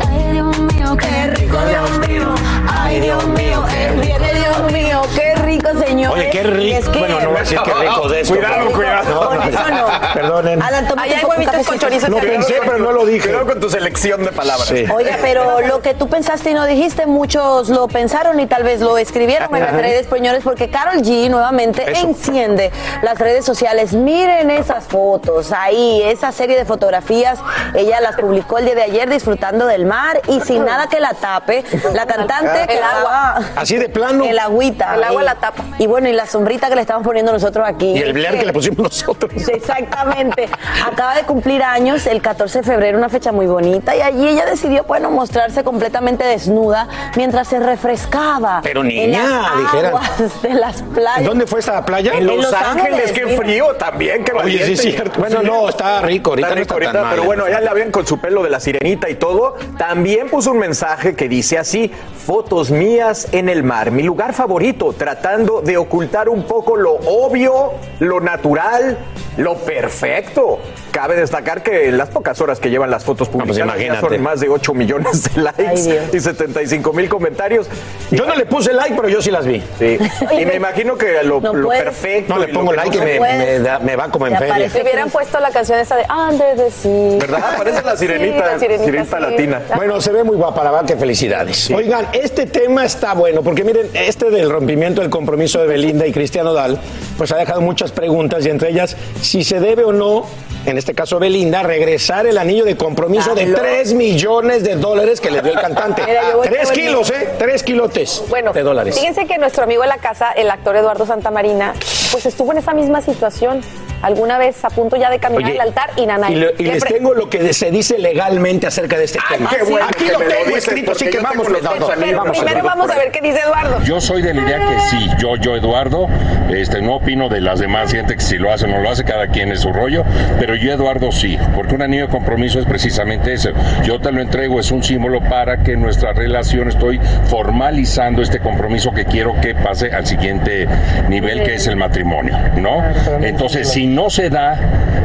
Mío, 0.89 0.97
qué 0.97 1.27
rico, 1.35 1.59
Dios 1.67 2.09
mío. 2.09 2.35
Ay, 2.71 3.01
Dios 3.01 3.27
mío, 3.29 3.65
él 3.77 4.01
viene, 4.01 4.33
Dios 4.35 4.73
mío, 4.73 5.03
qué 5.15 5.35
rico, 5.35 5.69
señor. 5.85 6.13
Oye, 6.15 6.31
qué 6.31 6.43
rico. 6.45 6.79
es 6.79 6.89
que- 6.89 6.99
Bueno, 6.99 7.21
no 7.21 7.29
voy 7.29 7.37
a 7.37 7.41
decir 7.41 7.59
qué 7.63 7.75
rico 7.75 8.09
de 8.09 8.21
esto. 8.21 8.35
Cuidado, 8.35 8.71
cuidado. 8.73 9.29
Con 9.29 9.43
eso 9.43 9.69
no. 9.71 9.87
Perdonen. 10.15 10.63
Alan, 10.63 10.87
Allá 10.99 11.19
hay 11.19 11.25
huevitos 11.25 11.67
con 11.67 11.79
chorizo. 11.79 12.09
No 12.09 12.17
que- 12.17 12.27
pensé, 12.29 12.55
pero 12.65 12.79
no 12.79 12.93
lo 12.93 13.05
dije. 13.05 13.29
Cuidado 13.29 13.47
con 13.47 13.61
tu 13.61 13.69
selección 13.69 14.25
de 14.25 14.33
palabras. 14.33 14.69
Sí. 14.69 14.85
Oiga, 14.91 15.19
pero 15.21 15.61
lo 15.61 15.83
que 15.83 15.93
tú 15.95 16.09
pensaste 16.09 16.51
y 16.51 16.55
no 16.55 16.65
dijiste, 16.65 17.07
muchos 17.07 17.69
lo 17.69 17.87
pensaron 17.89 18.41
y 18.41 18.47
tal 18.47 18.63
vez 18.63 18.81
lo 18.81 18.97
escribieron 18.97 19.55
en 19.55 19.63
las 19.63 19.75
redes, 19.75 20.07
señores, 20.11 20.43
porque 20.43 20.71
Carol 20.71 21.03
G 21.03 21.29
nuevamente 21.31 21.91
Eso. 21.91 22.07
enciende 22.07 22.71
las 23.03 23.19
redes 23.19 23.45
sociales. 23.45 23.93
Miren 23.93 24.51
esas 24.51 24.85
fotos 24.85 25.53
ahí, 25.53 26.03
esa 26.05 26.33
serie 26.33 26.57
de 26.57 26.65
fotografías. 26.65 27.39
Ella 27.75 28.01
las 28.01 28.17
publicó 28.17 28.59
el 28.59 28.65
día 28.67 28.75
de 28.75 28.83
ayer 28.83 29.09
disfrutando 29.11 29.67
del 29.67 29.85
mar 29.85 30.21
y 30.29 30.41
sin 30.41 30.65
nada 30.65 30.78
que 30.87 31.01
la 31.01 31.15
tape. 31.15 31.65
La 31.95 32.07
cantante 32.07 32.67
que 32.69 32.75
El 32.77 32.83
agua. 32.83 33.35
estaba- 33.39 33.61
Así 33.61 33.77
de 33.77 33.89
plano. 33.89 34.25
El 34.25 34.39
agüita. 34.39 34.95
El 34.95 35.05
agua 35.05 35.23
Y- 35.23 35.25
la 35.25 35.35
tapa. 35.35 35.65
Y 35.79 35.87
bueno, 35.87 36.09
y 36.09 36.13
la 36.13 36.27
sombrita 36.27 36.69
que 36.69 36.75
le 36.77 36.83
estamos 36.83 37.03
poniendo 37.05 37.33
nosotros 37.33 37.67
aquí. 37.67 37.93
Y 37.93 37.99
el 38.03 38.13
Blair 38.13 38.39
que 38.39 38.47
le 38.47 38.53
pusimos 38.53 38.79
nosotros. 38.79 39.33
Exactamente. 39.49 40.49
Acaba 40.87 41.15
de 41.15 41.23
cumplir 41.23 41.63
años 41.63 42.07
el 42.07 42.21
14 42.23 42.59
de 42.59 42.65
febrero, 42.65 42.99
una 42.99 43.09
fecha 43.09 43.33
muy 43.33 43.47
bonita, 43.47 43.97
y 43.97 44.01
allí 44.03 44.29
ella 44.29 44.45
decidió, 44.47 44.85
bueno, 44.85 45.11
mostrarse 45.11 45.65
completamente 45.65 46.25
desnuda 46.25 46.89
mientras 47.17 47.49
se 47.49 47.59
refrescaba. 47.59 48.61
Pero 48.63 48.83
niña, 48.85 49.47
aguas 49.85 50.43
de 50.43 50.55
las 50.55 50.83
playas. 50.83 51.25
¿Dónde 51.25 51.47
fue 51.47 51.61
esta 51.61 51.85
playa? 51.85 52.13
En 52.15 52.27
Los, 52.27 52.37
Los 52.37 52.53
Ángeles, 52.53 53.03
Ángeles, 53.05 53.13
qué 53.13 53.27
frío 53.37 53.75
también, 53.77 54.25
qué 54.25 54.33
Oye, 54.33 54.65
sí 54.67 54.73
es 54.75 54.81
cierto. 54.83 55.19
Bueno, 55.21 55.43
no, 55.43 55.69
está 55.69 56.01
rico. 56.03 56.31
Ahorita 56.31 56.49
Está 56.49 56.55
no 56.55 56.61
rico 56.63 56.75
está 56.75 56.75
ahorita, 56.75 56.93
tan 56.93 57.03
mal. 57.03 57.11
pero 57.15 57.25
bueno, 57.25 57.49
ya 57.49 57.61
la 57.61 57.73
ven 57.73 57.91
con 57.91 58.07
su 58.07 58.19
pelo 58.19 58.43
de 58.43 58.51
la 58.51 58.61
sirenita 58.61 59.09
y 59.09 59.15
todo. 59.17 59.57
También 59.77 60.29
puso 60.29 60.51
un 60.53 60.59
mensaje 60.59 60.68
que 61.17 61.29
dice 61.29 61.59
así: 61.59 61.91
fotos 62.27 62.71
mías 62.71 63.29
en 63.33 63.49
el 63.49 63.63
mar, 63.63 63.91
mi 63.91 64.03
lugar 64.03 64.35
favorito, 64.35 64.93
tratando 64.93 65.61
de 65.61 65.77
ocultar 65.77 66.29
un 66.29 66.43
poco 66.45 66.77
lo 66.77 66.93
obvio, 66.93 67.73
lo 68.01 68.21
natural, 68.21 68.99
lo 69.39 69.55
perfecto. 69.57 70.59
Cabe 70.91 71.17
destacar 71.17 71.63
que 71.63 71.89
en 71.89 71.97
las 71.99 72.09
pocas 72.09 72.41
horas 72.41 72.61
que 72.61 72.71
llevan 72.71 72.91
las 72.91 73.05
fotos 73.05 73.29
pues 73.29 73.43
publicadas 73.45 73.79
ya 73.79 73.87
imagínate. 73.87 74.15
son 74.17 74.23
más 74.23 74.41
de 74.41 74.49
8 74.49 74.75
millones 74.75 75.35
de 75.35 75.41
likes 75.43 75.63
Ay, 75.67 76.09
y 76.13 76.21
75 76.21 76.93
mil 76.93 77.09
comentarios. 77.09 77.67
Yo 78.11 78.27
no 78.27 78.35
le 78.35 78.47
puse 78.47 78.73
like, 78.73 78.95
pero 78.97 79.09
yo 79.09 79.23
sí 79.23 79.31
las 79.31 79.47
vi. 79.47 79.63
Sí. 79.79 79.99
Y 80.39 80.45
me 80.45 80.55
imagino 80.57 80.97
que 80.99 81.23
lo, 81.23 81.41
No 81.41 81.53
lo 81.55 81.67
puedes. 81.69 81.83
perfecto. 81.85 82.35
No 82.35 82.41
le 82.41 82.49
pongo 82.53 82.73
like 82.73 82.97
y 82.97 82.99
no 82.99 83.05
me, 83.05 83.13
se 83.13 83.19
puedes. 83.19 83.39
me 83.39 83.59
da- 83.69 83.79
me 83.79 83.97
va 83.97 84.11
como 84.11 84.27
en 84.27 84.37
feria. 84.37 84.69
Le 84.69 84.83
hubieran 84.83 85.11
puesto 85.11 85.39
la 85.41 85.51
canción 85.51 85.79
esa 85.79 85.97
de 85.97 86.05
Under 86.13 86.57
the 86.57 86.71
Sea. 86.71 87.19
¿Verdad? 87.19 87.57
Parece 87.59 87.83
la 87.83 87.97
sirenita, 87.97 88.35
Sí, 88.37 88.41
la 88.53 88.59
sirenita, 88.59 88.85
sirenita 88.85 89.17
sí. 89.17 89.23
latina. 89.23 89.63
Bueno, 89.77 90.01
se 90.01 90.13
ve 90.13 90.25
muy 90.25 90.37
guapa, 90.37 90.65
la 90.65 90.71
verdad 90.73 90.87
que 90.87 90.97
felicidades. 90.97 91.71
Oigan, 91.71 92.09
este 92.13 92.47
tema 92.47 92.85
está 92.85 93.15
bueno, 93.15 93.43
porque 93.43 93.63
miren, 93.65 93.89
este 93.95 94.31
del 94.31 94.51
rompimiento 94.51 95.01
del 95.01 95.11
compromiso 95.11 95.61
de 95.61 95.67
Belinda 95.69 96.07
y 96.07 96.13
Cristiano 96.13 96.53
Dal, 96.53 96.79
pues 97.17 97.31
ha 97.33 97.37
dejado 97.37 97.61
muchas 97.61 97.93
preguntas 97.93 98.45
y 98.47 98.51
entre 98.51 98.71
ellas, 98.71 98.97
si 99.29 99.45
se 99.45 99.61
debe 99.61 99.85
o 99.85 99.93
no, 99.93 100.25
en 100.65 100.79
este 100.79 100.95
caso 100.95 101.19
Belinda, 101.19 101.63
regresar 101.63 102.27
el 102.27 102.39
anillo 102.39 102.65
de 102.65 102.77
compromiso 102.79 103.35
de 103.35 103.45
Claro. 103.45 103.63
3 103.63 103.93
millones 103.93 104.65
de 104.65 104.77
dólares 104.77 105.21
que 105.21 105.31
le 105.31 105.43
dio 105.43 105.53
el 105.53 105.61
cantante. 105.61 106.03
Mira, 106.07 106.31
yo 106.31 106.39
voy 106.39 106.49
3 106.49 106.67
con- 106.69 106.75
kilos, 106.75 107.11
¿eh? 107.11 107.29
3 107.39 107.63
kilotes 107.63 108.23
Bueno, 108.31 108.55
de 108.55 108.63
dólares. 108.63 108.99
fíjense 108.99 109.27
que 109.27 109.37
nuestro 109.37 109.65
amigo 109.65 109.83
de 109.83 109.89
la 109.89 109.99
casa, 109.99 110.33
el 110.33 110.51
actor 110.51 110.75
Eduardo 110.77 111.05
Santamarina, 111.05 111.75
pues 112.11 112.25
estuvo 112.25 112.53
en 112.53 112.59
esa 112.59 112.73
misma 112.73 113.03
situación. 113.03 113.61
Alguna 114.03 114.39
vez 114.39 114.65
a 114.65 114.71
punto 114.71 114.97
ya 114.97 115.11
de 115.11 115.19
caminar 115.19 115.51
Oye, 115.51 115.61
al 115.61 115.69
altar 115.69 115.91
y 115.97 116.07
Nanay. 116.07 116.33
Y, 116.35 116.37
lo- 116.37 116.51
y 116.59 116.63
le 116.65 116.75
les 116.75 116.85
tengo 116.85 117.15
lo 117.15 117.29
que 117.29 117.53
se 117.53 117.71
dice 117.71 117.99
legalmente 117.99 118.67
acerca 118.67 118.97
de 118.97 119.05
este 119.05 119.19
tema. 119.29 119.51
qué 119.51 119.63
bueno 119.65 119.87
Aquí 119.89 120.05
que 120.05 120.13
lo 120.13 120.19
tengo 120.21 120.57
escrito, 120.57 120.93
así 120.93 121.07
que 121.11 121.19
vamos, 121.19 121.49
los 121.49 121.63
dos 121.63 121.91
amigos. 121.91 122.17
vamos 122.25 122.39
a 122.39 122.43
Primero 122.45 122.65
vamos 122.65 122.91
a 122.91 122.95
ver 122.97 123.11
qué 123.11 123.21
dice 123.21 123.41
Eduardo. 123.41 123.83
Yo 123.85 124.01
soy 124.01 124.23
de 124.23 124.35
la 124.35 124.43
idea 124.43 124.59
que 124.59 124.81
sí, 124.91 125.09
yo, 125.19 125.37
yo 125.37 125.57
Eduardo, 125.57 126.07
este, 126.51 126.81
no 126.83 126.97
opino 126.97 127.29
de 127.29 127.41
las 127.41 127.59
demás 127.59 127.91
gente 127.93 128.15
que 128.15 128.21
si 128.21 128.37
lo 128.39 128.53
hace 128.53 128.67
o 128.67 128.69
no 128.69 128.79
lo 128.81 128.91
hace, 128.91 129.05
cada 129.05 129.27
quien 129.29 129.51
es 129.53 129.61
su 129.61 129.73
rollo, 129.73 130.05
pero 130.39 130.55
yo 130.55 130.73
Eduardo 130.73 131.11
sí, 131.13 131.37
porque 131.55 131.75
un 131.75 131.83
anillo 131.83 132.07
de 132.07 132.13
compromiso 132.13 132.59
es 132.61 132.67
precisamente 132.67 133.33
eso. 133.33 133.51
Yo 133.85 134.01
te 134.01 134.13
lo 134.13 134.21
entrego, 134.21 134.61
es 134.61 134.71
un 134.71 134.83
símbolo 134.83 135.21
para 135.23 135.63
que 135.63 135.77
nuestra 135.77 136.13
relación 136.13 136.69
estoy 136.69 137.01
formalizando 137.27 138.23
este 138.23 138.39
compromiso 138.41 138.93
que 138.93 139.05
quiero 139.05 139.41
que 139.41 139.55
pase 139.55 139.91
al 139.93 140.07
siguiente 140.07 140.67
nivel, 141.09 141.43
que 141.43 141.55
es 141.55 141.67
el 141.67 141.77
matrimonio, 141.77 142.37
¿no? 142.57 142.83
Entonces, 143.23 143.69
si 143.71 143.87
no 143.95 144.11
se 144.11 144.31
da, 144.31 144.57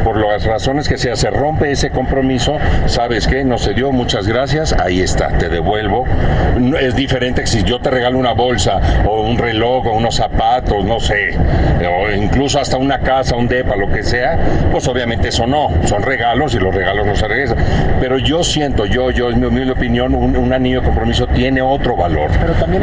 por 0.04 0.18
las 0.18 0.46
razones 0.46 0.90
que 0.90 0.98
sea, 0.98 1.16
se 1.16 1.30
rompe 1.30 1.72
ese 1.72 1.90
compromiso, 1.90 2.58
¿sabes 2.88 3.26
qué? 3.28 3.44
No 3.46 3.58
se 3.58 3.74
dio, 3.74 3.92
muchas 3.92 4.28
gracias, 4.28 4.74
ahí 4.74 5.00
está, 5.02 5.30
te 5.30 5.48
devuelvo. 5.50 6.06
No- 6.60 6.78
Es 6.78 6.96
diferente 6.96 7.42
que 7.42 7.48
si 7.48 7.64
yo 7.64 7.80
te 7.80 7.90
regalo 7.90 8.18
una 8.18 8.34
bolsa 8.34 8.80
o 9.08 9.22
un 9.22 9.38
reloj 9.38 9.88
o 9.88 9.94
unos 9.94 10.16
zapatos, 10.16 10.84
no 10.84 11.00
sé, 11.00 11.38
o 11.88 12.12
incluso 12.12 12.60
hasta 12.60 12.78
una 12.78 13.00
casa, 13.00 13.36
un 13.38 13.48
depa, 13.48 13.76
lo 13.78 13.90
que 13.90 14.04
sea, 14.04 14.38
pues 14.72 14.88
obviamente 14.88 15.30
eso 15.30 15.48
no, 15.48 15.70
son 15.86 16.04
regalos 16.04 16.54
y 16.54 16.60
los 16.60 16.76
regalos 16.76 17.06
no 17.06 17.16
se 17.16 17.28
regresan. 17.28 17.58
Pero 18.02 18.18
yo 18.18 18.44
siento, 18.44 18.86
yo, 18.86 19.10
yo, 19.12 19.30
en 19.30 19.40
mi 19.40 19.46
humilde 19.48 19.72
opinión, 19.72 20.14
un, 20.16 20.36
un 20.36 20.52
anillo 20.54 20.82
de 20.82 20.86
compromiso 20.88 21.28
tiene 21.28 21.62
otro 21.62 21.96
valor. 21.96 22.30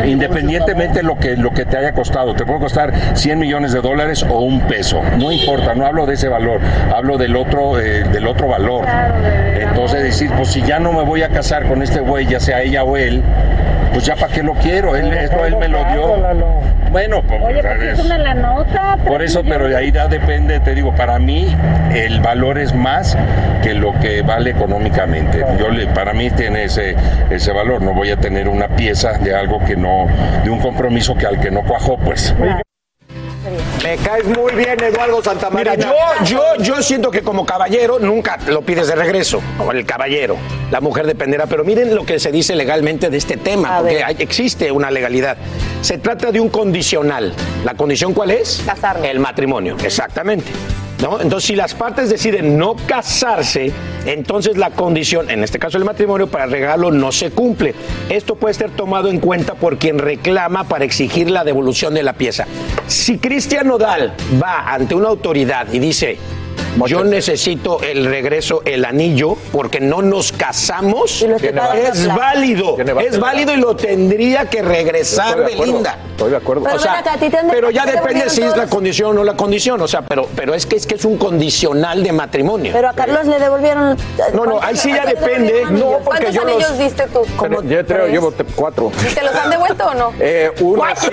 Independientemente 0.06 0.98
de 1.00 1.02
lo 1.02 1.16
que, 1.18 1.36
lo 1.36 1.50
que 1.52 1.64
te 1.66 1.76
haya 1.76 1.92
costado, 1.92 2.34
te 2.34 2.44
puede 2.46 2.60
costar 2.60 2.92
100 3.14 3.38
millones 3.38 3.72
de 3.72 3.80
dólares 3.80 4.22
o 4.28 4.40
un 4.40 4.60
peso, 4.62 5.02
no 5.18 5.30
importa, 5.32 5.74
no 5.74 5.86
hablo 5.90 6.06
de 6.06 6.14
ese 6.14 6.28
valor, 6.28 6.60
hablo 6.94 7.18
del 7.18 7.36
otro, 7.36 7.78
eh, 7.80 8.04
del 8.04 8.26
otro 8.26 8.48
valor. 8.48 8.86
Entonces 9.60 10.02
decir, 10.02 10.30
pues 10.36 10.48
si 10.48 10.62
ya 10.62 10.78
no 10.78 10.92
me 10.92 11.02
voy 11.02 11.22
a 11.22 11.28
casar 11.28 11.66
con 11.66 11.82
este 11.82 12.00
güey, 12.00 12.26
ya 12.26 12.40
sea 12.40 12.62
ella 12.62 12.84
o 12.84 12.96
él, 12.96 13.22
pues 13.92 14.06
ya 14.06 14.14
para 14.14 14.32
qué 14.32 14.42
lo 14.42 14.54
quiero, 14.54 14.94
él, 14.96 15.12
esto 15.12 15.44
él 15.44 15.56
me 15.56 15.68
lo 15.68 15.78
dio. 15.92 16.16
Bueno, 16.92 17.22
pues, 17.22 17.40
es- 17.82 18.04
la 18.04 18.34
nota. 18.34 18.96
por 19.06 19.22
eso, 19.22 19.42
pero 19.48 19.68
de 19.68 19.76
ahí 19.76 19.92
ya 19.92 20.08
depende, 20.08 20.58
te 20.60 20.74
digo, 20.74 20.92
para 20.94 21.18
mí 21.18 21.56
el 21.94 22.20
valor 22.20 22.58
es 22.58 22.74
más 22.74 23.16
que 23.62 23.74
lo 23.74 23.92
que 24.00 24.22
vale 24.22 24.50
económicamente. 24.50 25.44
Yo 25.58 25.68
le, 25.70 25.86
para 25.88 26.12
mí 26.12 26.30
tiene 26.30 26.64
ese, 26.64 26.94
ese 27.30 27.52
valor, 27.52 27.82
no 27.82 27.92
voy 27.94 28.10
a 28.10 28.16
tener 28.16 28.48
una 28.48 28.68
pieza 28.68 29.12
de 29.18 29.34
algo 29.34 29.58
que 29.64 29.76
no, 29.76 30.06
de 30.44 30.50
un 30.50 30.58
compromiso 30.60 31.16
que 31.16 31.26
al 31.26 31.38
que 31.40 31.50
no 31.50 31.62
cuajó, 31.62 31.96
pues. 31.98 32.34
Me 33.82 33.96
caes 33.96 34.24
muy 34.26 34.52
bien, 34.54 34.78
Eduardo 34.82 35.22
Santamarina. 35.22 35.74
Mira, 35.74 35.88
yo, 36.24 36.24
yo, 36.56 36.62
yo 36.62 36.82
siento 36.82 37.10
que 37.10 37.22
como 37.22 37.46
caballero 37.46 37.98
nunca 37.98 38.36
lo 38.48 38.60
pides 38.62 38.88
de 38.88 38.94
regreso. 38.94 39.40
O 39.58 39.72
el 39.72 39.86
caballero, 39.86 40.36
la 40.70 40.80
mujer 40.80 41.06
dependerá. 41.06 41.46
Pero 41.46 41.64
miren 41.64 41.94
lo 41.94 42.04
que 42.04 42.18
se 42.20 42.30
dice 42.30 42.54
legalmente 42.54 43.08
de 43.08 43.16
este 43.16 43.36
tema, 43.38 43.76
A 43.76 43.80
porque 43.80 44.04
hay- 44.04 44.16
existe 44.18 44.70
una 44.70 44.90
legalidad. 44.90 45.36
Se 45.80 45.96
trata 45.98 46.30
de 46.30 46.40
un 46.40 46.50
condicional. 46.50 47.32
¿La 47.64 47.74
condición 47.74 48.12
cuál 48.12 48.30
es? 48.32 48.62
Casarnos. 48.66 49.06
El 49.06 49.20
matrimonio, 49.20 49.76
exactamente. 49.82 50.50
Entonces, 51.02 51.44
si 51.44 51.56
las 51.56 51.74
partes 51.74 52.10
deciden 52.10 52.58
no 52.58 52.76
casarse, 52.86 53.72
entonces 54.04 54.58
la 54.58 54.70
condición, 54.70 55.30
en 55.30 55.42
este 55.42 55.58
caso 55.58 55.78
el 55.78 55.84
matrimonio, 55.84 56.26
para 56.26 56.46
regalo 56.46 56.90
no 56.90 57.10
se 57.10 57.30
cumple. 57.30 57.74
Esto 58.10 58.34
puede 58.34 58.54
ser 58.54 58.70
tomado 58.70 59.08
en 59.08 59.18
cuenta 59.18 59.54
por 59.54 59.78
quien 59.78 59.98
reclama 59.98 60.64
para 60.64 60.84
exigir 60.84 61.30
la 61.30 61.42
devolución 61.42 61.94
de 61.94 62.02
la 62.02 62.12
pieza. 62.12 62.46
Si 62.86 63.18
Cristian 63.18 63.68
Nodal 63.68 64.14
va 64.42 64.72
ante 64.72 64.94
una 64.94 65.08
autoridad 65.08 65.72
y 65.72 65.78
dice, 65.78 66.18
yo 66.86 67.04
necesito 67.04 67.80
el 67.82 68.04
regreso, 68.06 68.62
el 68.64 68.84
anillo, 68.84 69.36
porque 69.52 69.80
no 69.80 70.02
nos 70.02 70.32
casamos, 70.32 71.22
es 71.22 72.06
válido, 72.14 72.76
es 73.00 73.18
válido 73.18 73.52
y 73.54 73.56
lo 73.56 73.76
tendría 73.76 74.46
que 74.46 74.62
regresar 74.62 75.40
Estoy 75.40 75.54
de 75.54 75.60
Belinda. 75.60 75.98
Estoy 76.12 76.30
de 76.32 76.36
acuerdo. 76.36 76.64
Pero 76.64 76.76
O 76.76 76.78
sea, 76.78 76.92
ven 76.92 77.00
acá, 77.00 77.12
¿a 77.14 77.18
ti 77.18 77.30
te 77.30 77.38
han- 77.38 77.48
pero 77.48 77.70
ya 77.70 77.86
depende 77.86 78.28
si 78.28 78.42
es 78.42 78.56
la 78.56 78.66
condición 78.66 79.10
o 79.10 79.12
no 79.14 79.24
la 79.24 79.34
condición. 79.36 79.80
O 79.80 79.88
sea, 79.88 80.02
pero, 80.02 80.26
pero 80.36 80.54
es 80.54 80.66
que 80.66 80.76
es 80.76 80.86
que 80.86 80.94
es 80.96 81.04
un 81.04 81.16
condicional 81.16 82.02
de 82.02 82.12
matrimonio. 82.12 82.72
Pero 82.74 82.88
a 82.88 82.92
Carlos 82.92 83.26
le 83.26 83.38
devolvieron. 83.38 83.96
No, 84.34 84.44
no, 84.44 84.60
ahí 84.62 84.76
sí 84.76 84.90
ya 84.90 85.02
¿cuántos 85.02 85.20
le 85.22 85.28
depende. 85.28 85.62
No, 85.70 85.98
porque 86.04 86.04
¿Cuántos 86.04 86.34
yo 86.34 86.44
los- 86.44 86.52
anillos 86.64 86.78
diste 86.78 87.06
tú? 87.06 87.22
Yo 87.68 87.86
creo, 87.86 88.06
llevo 88.08 88.32
cuatro. 88.54 88.92
¿Y 89.10 89.14
te 89.14 89.22
los 89.22 89.34
han 89.34 89.50
devuelto 89.50 89.86
o 89.86 89.94
no? 89.94 90.12
Eh, 90.20 90.50
uno 90.60 90.82
sí, 90.96 91.08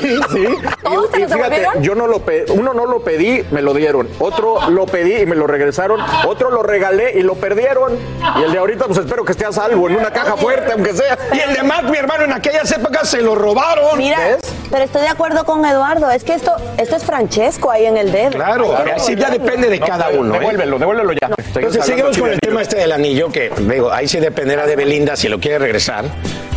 sí. 0.32 0.44
¿Todos 0.82 1.10
te 1.10 1.18
los 1.20 1.32
fíjate, 1.32 1.50
devolvieron? 1.60 1.82
yo 1.82 1.94
no 1.94 2.06
lo 2.08 2.18
pedí, 2.20 2.50
uno 2.52 2.74
no 2.74 2.86
lo 2.86 3.02
pedí, 3.02 3.44
me 3.52 3.62
lo 3.62 3.72
dieron. 3.74 4.08
Otro 4.18 4.68
lo 4.70 4.86
pedí 4.90 5.16
y 5.16 5.26
me 5.26 5.36
lo 5.36 5.46
regresaron. 5.46 6.00
Otro 6.26 6.50
lo 6.50 6.62
regalé 6.62 7.12
y 7.18 7.22
lo 7.22 7.34
perdieron. 7.34 7.98
Y 8.38 8.42
el 8.42 8.52
de 8.52 8.58
ahorita, 8.58 8.86
pues 8.86 8.98
espero 8.98 9.24
que 9.24 9.32
esté 9.32 9.46
a 9.46 9.52
salvo 9.52 9.88
en 9.88 9.96
una 9.96 10.10
caja 10.10 10.36
fuerte, 10.36 10.72
aunque 10.72 10.92
sea. 10.92 11.18
Y 11.32 11.38
el 11.38 11.54
de 11.54 11.62
Mac, 11.62 11.84
mi 11.84 11.96
hermano, 11.96 12.24
en 12.24 12.32
aquellas 12.32 12.70
épocas 12.72 13.08
se 13.08 13.20
lo 13.22 13.34
robaron. 13.34 13.98
Mira, 13.98 14.38
pero 14.70 14.84
estoy 14.84 15.02
de 15.02 15.08
acuerdo 15.08 15.44
con 15.44 15.64
Eduardo. 15.64 16.10
Es 16.10 16.24
que 16.24 16.34
esto, 16.34 16.54
esto 16.78 16.96
es 16.96 17.04
Francesco 17.04 17.70
ahí 17.70 17.86
en 17.86 17.96
el 17.96 18.12
dedo. 18.12 18.30
Claro, 18.30 18.74
que 18.84 18.92
así 18.92 19.16
ya 19.16 19.30
depende 19.30 19.68
de 19.68 19.80
cada 19.80 20.06
pero 20.08 20.20
uno. 20.20 20.34
¿eh? 20.34 20.38
Devuélvelo, 20.38 20.78
devuélvelo 20.78 21.12
ya. 21.12 21.30
Entonces 21.54 21.84
seguimos 21.84 22.16
con 22.16 22.30
el 22.30 22.38
tema 22.40 22.62
este 22.62 22.76
del 22.76 22.92
anillo, 22.92 23.30
que 23.30 23.50
digo, 23.58 23.90
ahí 23.92 24.06
sí 24.08 24.18
dependerá 24.20 24.66
de 24.66 24.76
Belinda 24.76 25.16
si 25.16 25.28
lo 25.28 25.38
quiere 25.40 25.58
regresar 25.58 26.04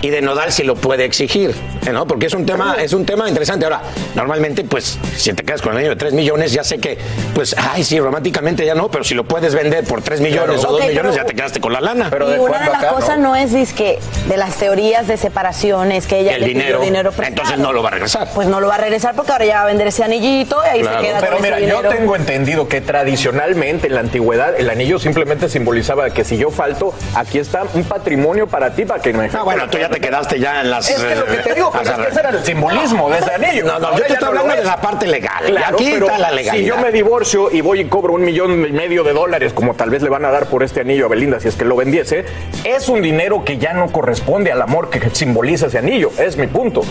y 0.01 0.09
de 0.09 0.21
Nodal 0.21 0.51
si 0.51 0.63
lo 0.63 0.75
puede 0.75 1.05
exigir, 1.05 1.55
¿eh, 1.87 1.91
¿no? 1.93 2.05
Porque 2.05 2.25
es 2.25 2.33
un 2.33 2.45
tema, 2.45 2.75
es 2.79 2.91
un 2.91 3.05
tema 3.05 3.27
interesante. 3.29 3.65
Ahora, 3.65 3.81
normalmente, 4.15 4.65
pues, 4.65 4.97
si 5.15 5.31
te 5.31 5.43
quedas 5.43 5.61
con 5.61 5.71
el 5.71 5.77
anillo 5.77 5.91
de 5.91 5.95
3 5.95 6.11
millones, 6.13 6.51
ya 6.51 6.63
sé 6.65 6.77
que, 6.79 6.97
pues, 7.33 7.55
ay, 7.57 7.85
sí, 7.85 7.97
románticamente 8.01 8.65
ya 8.65 8.75
no, 8.75 8.91
pero 8.91 9.05
si 9.05 9.13
lo 9.13 9.23
puedes 9.23 9.55
vender 9.55 9.85
por 9.85 10.01
3 10.01 10.19
millones 10.19 10.59
o 10.65 10.71
2 10.73 10.81
Ok, 10.81 10.87
millones, 10.89 11.13
pero- 11.13 11.15
ya 11.15 11.25
te 11.25 11.33
quedaste 11.33 11.61
con 11.61 11.71
la 11.71 11.79
lana. 11.79 12.11
y 12.11 12.37
una 12.37 12.59
de 12.59 12.69
las 12.69 12.85
cosas 12.87 13.17
no, 13.17 13.33
es 13.37 13.53
disque 13.53 13.97
de 14.27 14.35
las 14.35 14.55
teorías 14.57 15.07
de 15.07 15.15
separaciones 15.15 16.05
que 16.05 16.19
ella 16.19 16.35
el 16.35 16.41
le 16.41 16.47
pidió 16.47 16.59
dinero, 16.61 16.81
dinero 16.81 17.11
prestado. 17.13 17.29
entonces 17.29 17.59
no 17.59 17.71
lo 17.71 17.81
va 17.81 17.87
a 17.87 17.91
regresar. 17.93 18.02
Pues 18.33 18.47
no 18.47 18.59
lo 18.59 18.67
va 18.67 18.75
a 18.75 18.77
regresar 18.79 19.15
porque 19.15 19.31
ahora 19.31 19.45
ya 19.45 19.55
va 19.57 19.61
a 19.63 19.65
vender 19.65 19.87
ese 19.87 20.03
anillito 20.03 20.57
y 20.65 20.69
ahí 20.69 20.81
Claro, 20.81 20.99
se 21.01 21.05
queda 21.07 21.19
pero 21.19 21.33
con 21.33 21.41
mira, 21.41 21.57
ese 21.57 21.67
yo 21.69 21.77
dinero. 21.77 21.95
tengo 21.95 22.15
entendido 22.15 22.67
que 22.67 22.81
tradicionalmente 22.81 23.87
en 23.87 23.93
la 23.95 23.99
antigüedad 24.01 24.59
el 24.59 24.69
anillo 24.69 24.99
simplemente 24.99 25.49
simbolizaba 25.49 26.09
que 26.09 26.23
si 26.23 26.37
yo 26.37 26.49
falto, 26.51 26.93
aquí 27.15 27.39
está 27.39 27.63
un 27.73 27.83
patrimonio 27.83 28.47
para 28.47 28.71
ti 28.75 28.85
para 28.85 29.01
que 29.01 29.13
me 29.13 29.29
Ah, 29.33 29.43
bueno, 29.43 29.69
tú 29.69 29.77
ya 29.77 29.89
te 29.89 29.99
quedaste 29.99 30.39
ya 30.39 30.61
en 30.61 30.69
las... 30.69 30.89
Es 30.89 31.01
que 31.01 31.15
lo 31.15 31.25
que 31.25 31.37
te 31.37 31.53
digo, 31.53 31.71
pero 31.71 31.83
las- 31.83 31.99
es 31.99 32.05
que 32.05 32.11
ese 32.11 32.19
era 32.19 32.29
el 32.29 32.43
simbolismo 32.43 33.09
de 33.09 33.19
ese 33.19 33.31
anillo. 33.33 33.65
No, 33.65 33.79
no, 33.79 33.97
yo 33.97 34.03
te 34.03 34.13
estoy 34.13 34.27
hablando 34.27 34.55
de 34.55 34.63
la 34.63 34.77
parte 34.81 35.07
legal. 35.07 35.43
Claro, 35.45 35.75
Aquí 35.75 35.91
pero 35.93 36.05
está 36.07 36.17
la 36.19 36.29
si 36.29 36.35
legalidad. 36.35 36.67
yo 36.67 36.77
me 36.81 36.91
divorcio 36.91 37.49
y 37.51 37.61
voy 37.61 37.81
y 37.81 37.85
cobro 37.85 38.13
un 38.13 38.23
millón 38.23 38.65
y 38.65 38.71
medio 38.71 39.03
de 39.03 39.13
dólares, 39.13 39.53
como 39.53 39.73
tal 39.75 39.89
vez 39.89 40.01
le 40.01 40.09
van 40.09 40.25
a 40.25 40.31
dar 40.31 40.47
por 40.47 40.63
este 40.63 40.81
anillo 40.81 41.05
a 41.05 41.09
Belinda 41.09 41.39
si 41.39 41.47
es 41.47 41.55
que 41.55 41.65
lo 41.65 41.75
vendiese, 41.75 42.25
es 42.63 42.89
un 42.89 43.01
dinero 43.01 43.43
que 43.45 43.57
ya 43.57 43.73
no 43.73 43.91
corresponde 43.91 44.51
al 44.51 44.61
amor 44.61 44.89
que 44.89 45.09
simboliza 45.11 45.67
ese 45.67 45.77
anillo. 45.77 46.11
Es 46.17 46.37
mi 46.37 46.47
punto. 46.47 46.81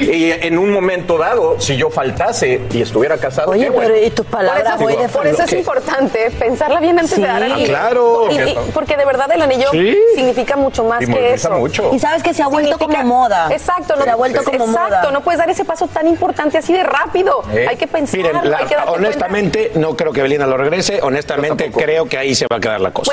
Y 0.00 0.30
en 0.32 0.58
un 0.60 0.72
momento 0.72 1.18
dado, 1.18 1.60
si 1.60 1.76
yo 1.76 1.90
faltase 1.90 2.60
y 2.72 2.82
estuviera 2.82 3.16
casado, 3.18 3.50
Oye, 3.52 3.70
bueno. 3.70 3.90
pero 3.92 4.06
¿y 4.06 4.10
tus 4.10 4.26
Por 4.26 4.38
palabras 4.38 4.74
eso, 4.80 5.12
por 5.12 5.26
eso 5.26 5.42
es 5.42 5.52
importante 5.52 6.30
pensarla 6.38 6.80
bien 6.80 6.98
antes 6.98 7.14
Sí. 7.14 7.20
de 7.20 7.26
dar 7.26 7.42
anillo. 7.42 7.64
Ah, 7.76 7.80
claro. 7.80 8.28
Y- 8.30 8.34
y- 8.50 8.58
porque 8.72 8.96
de 8.96 9.04
verdad 9.04 9.30
el 9.32 9.42
anillo 9.42 9.68
Sí. 9.70 9.96
significa 10.14 10.56
mucho 10.56 10.84
más 10.84 11.04
que 11.04 11.32
eso. 11.34 11.50
mucho. 11.52 11.90
Y 11.92 11.98
sabes 11.98 12.22
que 12.22 12.32
se 12.34 12.42
ha 12.42 12.48
vuelto 12.48 12.72
Significa- 12.78 13.02
como 13.02 13.14
moda. 13.20 13.48
Exacto, 13.50 13.96
no, 13.96 14.04
Se 14.04 14.10
ha 14.10 14.14
vuelto 14.16 14.42
como 14.44 14.64
exacto, 14.64 14.80
moda. 14.96 15.10
no 15.10 15.20
puedes 15.22 15.38
dar 15.38 15.50
ese 15.50 15.64
paso 15.64 15.86
tan 15.88 16.06
importante 16.06 16.58
así 16.58 16.72
de 16.72 16.82
rápido. 16.82 17.42
¿Eh? 17.52 17.66
Hay 17.68 17.76
que 17.76 17.86
pensarlo, 17.86 18.26
Miren, 18.26 18.50
la- 18.50 18.58
hay 18.58 18.66
que 18.66 18.76
honestamente, 18.76 19.72
no 19.74 19.96
creo 19.96 20.12
que 20.12 20.22
Belinda 20.22 20.46
lo 20.46 20.56
regrese. 20.56 21.00
Honestamente, 21.02 21.70
creo 21.70 22.06
que 22.06 22.18
ahí 22.18 22.34
se 22.34 22.46
va 22.50 22.56
a 22.56 22.60
quedar 22.60 22.80
la 22.80 22.90
cosa. 22.92 23.12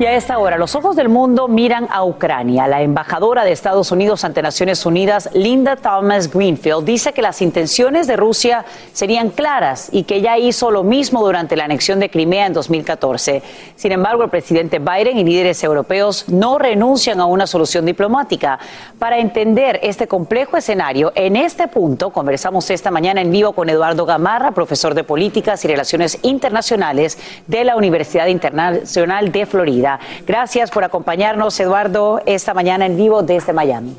Y 0.00 0.06
a 0.06 0.14
esta 0.14 0.38
hora, 0.38 0.56
los 0.56 0.74
ojos 0.76 0.96
del 0.96 1.10
mundo 1.10 1.46
miran 1.46 1.86
a 1.90 2.06
Ucrania. 2.06 2.66
La 2.66 2.80
embajadora 2.80 3.44
de 3.44 3.52
Estados 3.52 3.92
Unidos 3.92 4.24
ante 4.24 4.40
Naciones 4.40 4.86
Unidas, 4.86 5.28
Linda 5.34 5.76
Thomas 5.76 6.32
Greenfield, 6.32 6.86
dice 6.86 7.12
que 7.12 7.20
las 7.20 7.42
intenciones 7.42 8.06
de 8.06 8.16
Rusia 8.16 8.64
serían 8.94 9.28
claras 9.28 9.90
y 9.92 10.04
que 10.04 10.16
ella 10.16 10.38
hizo 10.38 10.70
lo 10.70 10.84
mismo 10.84 11.22
durante 11.22 11.54
la 11.54 11.66
anexión 11.66 12.00
de 12.00 12.08
Crimea 12.08 12.46
en 12.46 12.54
2014. 12.54 13.42
Sin 13.76 13.92
embargo, 13.92 14.24
el 14.24 14.30
presidente 14.30 14.78
Biden 14.78 15.18
y 15.18 15.24
líderes 15.24 15.62
europeos 15.64 16.30
no 16.30 16.56
renuncian 16.56 17.20
a 17.20 17.26
una 17.26 17.46
solución 17.46 17.84
diplomática. 17.84 18.58
Para 18.98 19.18
entender 19.18 19.80
este 19.82 20.08
complejo 20.08 20.56
escenario, 20.56 21.12
en 21.14 21.36
este 21.36 21.68
punto 21.68 22.08
conversamos 22.08 22.70
esta 22.70 22.90
mañana 22.90 23.20
en 23.20 23.30
vivo 23.30 23.52
con 23.52 23.68
Eduardo 23.68 24.06
Gamarra, 24.06 24.52
profesor 24.52 24.94
de 24.94 25.04
Políticas 25.04 25.62
y 25.66 25.68
Relaciones 25.68 26.18
Internacionales 26.22 27.18
de 27.46 27.64
la 27.64 27.76
Universidad 27.76 28.28
Internacional 28.28 29.30
de 29.30 29.44
Florida. 29.44 29.89
Gracias 30.26 30.70
por 30.70 30.84
acompañarnos, 30.84 31.58
Eduardo, 31.58 32.20
esta 32.26 32.54
mañana 32.54 32.86
en 32.86 32.96
vivo 32.96 33.22
desde 33.22 33.52
Miami. 33.52 33.96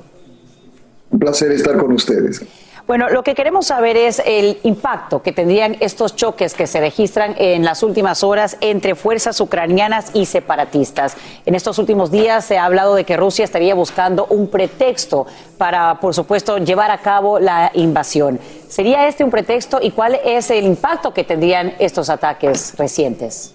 Un 1.09 1.19
placer 1.19 1.51
estar 1.51 1.77
con 1.77 1.91
ustedes. 1.91 2.41
Bueno, 2.87 3.09
lo 3.09 3.23
que 3.23 3.35
queremos 3.35 3.67
saber 3.67 3.95
es 3.95 4.21
el 4.25 4.59
impacto 4.63 5.21
que 5.21 5.31
tendrían 5.31 5.77
estos 5.79 6.15
choques 6.15 6.53
que 6.53 6.67
se 6.67 6.79
registran 6.79 7.35
en 7.37 7.63
las 7.63 7.83
últimas 7.83 8.23
horas 8.23 8.57
entre 8.59 8.95
fuerzas 8.95 9.39
ucranianas 9.39 10.11
y 10.13 10.25
separatistas. 10.25 11.15
En 11.45 11.55
estos 11.55 11.77
últimos 11.77 12.11
días 12.11 12.43
se 12.43 12.57
ha 12.57 12.65
hablado 12.65 12.95
de 12.95 13.03
que 13.03 13.17
Rusia 13.17 13.45
estaría 13.45 13.75
buscando 13.75 14.25
un 14.25 14.49
pretexto 14.49 15.27
para, 15.57 15.99
por 15.99 16.13
supuesto, 16.13 16.57
llevar 16.57 16.91
a 16.91 16.97
cabo 16.97 17.39
la 17.39 17.71
invasión. 17.75 18.39
¿Sería 18.67 19.07
este 19.07 19.23
un 19.23 19.31
pretexto 19.31 19.79
y 19.81 19.91
cuál 19.91 20.19
es 20.25 20.49
el 20.49 20.65
impacto 20.65 21.13
que 21.13 21.23
tendrían 21.23 21.75
estos 21.79 22.09
ataques 22.09 22.75
recientes? 22.77 23.53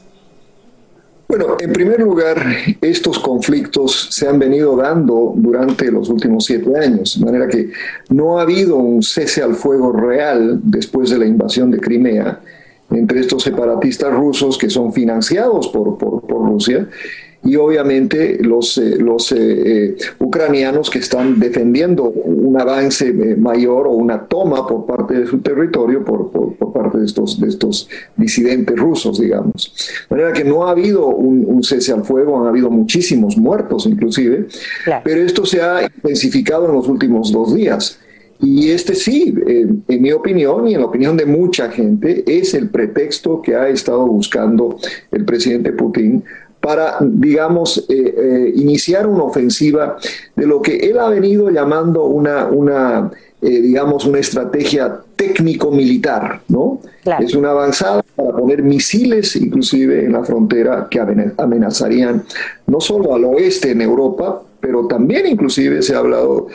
Bueno, 1.29 1.57
en 1.59 1.73
primer 1.73 2.01
lugar, 2.01 2.41
estos 2.81 3.19
conflictos 3.19 4.09
se 4.11 4.29
han 4.29 4.39
venido 4.39 4.77
dando 4.77 5.33
durante 5.37 5.91
los 5.91 6.09
últimos 6.09 6.45
siete 6.45 6.71
años, 6.79 7.19
de 7.19 7.25
manera 7.25 7.49
que 7.49 7.71
no 8.11 8.39
ha 8.39 8.43
habido 8.43 8.77
un 8.77 9.03
cese 9.03 9.43
al 9.43 9.57
fuego 9.57 9.93
real 9.93 10.61
después 10.63 11.11
de 11.11 11.19
la 11.19 11.27
invasión 11.27 11.71
de 11.71 11.81
Crimea 11.81 12.41
entre 12.91 13.21
estos 13.21 13.43
separatistas 13.43 14.13
rusos 14.13 14.57
que 14.57 14.71
son 14.71 14.93
financiados 14.93 15.69
por, 15.69 15.99
por, 15.99 16.21
por 16.23 16.47
Rusia 16.47 16.89
y 17.47 17.55
obviamente 17.57 18.39
los, 18.43 18.77
eh, 18.77 18.97
los 18.99 19.31
eh, 19.31 19.37
eh, 19.39 19.97
ucranianos 20.19 20.91
que 20.91 20.99
están 20.99 21.39
defendiendo 21.39 22.03
un 22.05 22.61
avance 22.61 23.09
eh, 23.09 23.37
mayor 23.37 23.87
o 23.87 23.93
una 23.93 24.27
toma 24.27 24.67
por 24.67 24.85
parte 24.85 25.15
de 25.15 25.27
su 25.27 25.39
territorio 25.39 26.05
por, 26.05 26.33
por, 26.33 26.57
por 26.57 26.73
parte 26.73 26.99
de 26.99 27.07
estos, 27.07 27.41
de 27.41 27.49
estos 27.49 27.89
disidentes 28.17 28.77
rusos, 28.77 29.21
digamos. 29.21 29.73
De 30.11 30.17
manera 30.17 30.33
que 30.33 30.45
no 30.45 30.67
ha 30.67 30.73
habido 30.73 31.07
un, 31.07 31.45
un 31.47 31.63
cese 31.63 31.93
al 31.93 32.05
fuego, 32.05 32.41
han 32.41 32.49
habido 32.49 32.69
muchísimos 32.69 33.37
muertos 33.37 33.87
inclusive, 33.87 34.49
pero 35.05 35.23
esto 35.23 35.47
se 35.47 35.63
ha 35.63 35.85
intensificado 35.85 36.67
en 36.67 36.73
los 36.73 36.89
últimos 36.89 37.31
dos 37.31 37.55
días. 37.55 38.01
Y 38.41 38.71
este 38.71 38.95
sí, 38.95 39.35
eh, 39.47 39.67
en 39.89 40.03
mi 40.03 40.13
opinión 40.13 40.69
y 40.69 40.75
en 40.75 40.81
la 40.81 40.87
opinión 40.87 41.17
de 41.17 41.25
mucha 41.25 41.71
gente, 41.71 42.23
es 42.27 42.55
el 42.55 42.69
pretexto 42.69 43.41
que 43.41 43.55
ha 43.55 43.69
estado 43.69 44.07
buscando 44.07 44.79
el 45.11 45.25
presidente 45.25 45.73
Putin 45.73 46.23
para, 46.61 46.97
digamos, 47.01 47.85
eh, 47.89 48.15
eh, 48.17 48.53
iniciar 48.57 49.07
una 49.07 49.25
ofensiva 49.25 49.97
de 50.35 50.47
lo 50.47 50.61
que 50.61 50.77
él 50.79 50.99
ha 50.99 51.09
venido 51.09 51.51
llamando 51.51 52.05
una, 52.05 52.47
una 52.47 53.11
eh, 53.43 53.61
digamos, 53.61 54.05
una 54.07 54.19
estrategia 54.19 55.01
técnico-militar, 55.15 56.41
¿no? 56.49 56.81
Es 57.21 57.35
una 57.35 57.51
avanzada 57.51 58.03
para 58.17 58.31
poner 58.33 58.63
misiles, 58.63 59.37
inclusive, 59.37 60.05
en 60.05 60.13
la 60.13 60.25
frontera 60.25 60.89
que 60.91 61.01
amen- 61.01 61.35
amenazarían 61.37 62.25
no 62.67 62.81
solo 62.81 63.15
al 63.15 63.25
oeste 63.25 63.71
en 63.71 63.83
Europa, 63.83 64.43
pero 64.61 64.87
también, 64.87 65.27
inclusive, 65.27 65.83
se 65.83 65.95
ha 65.95 65.99
hablado 65.99 66.49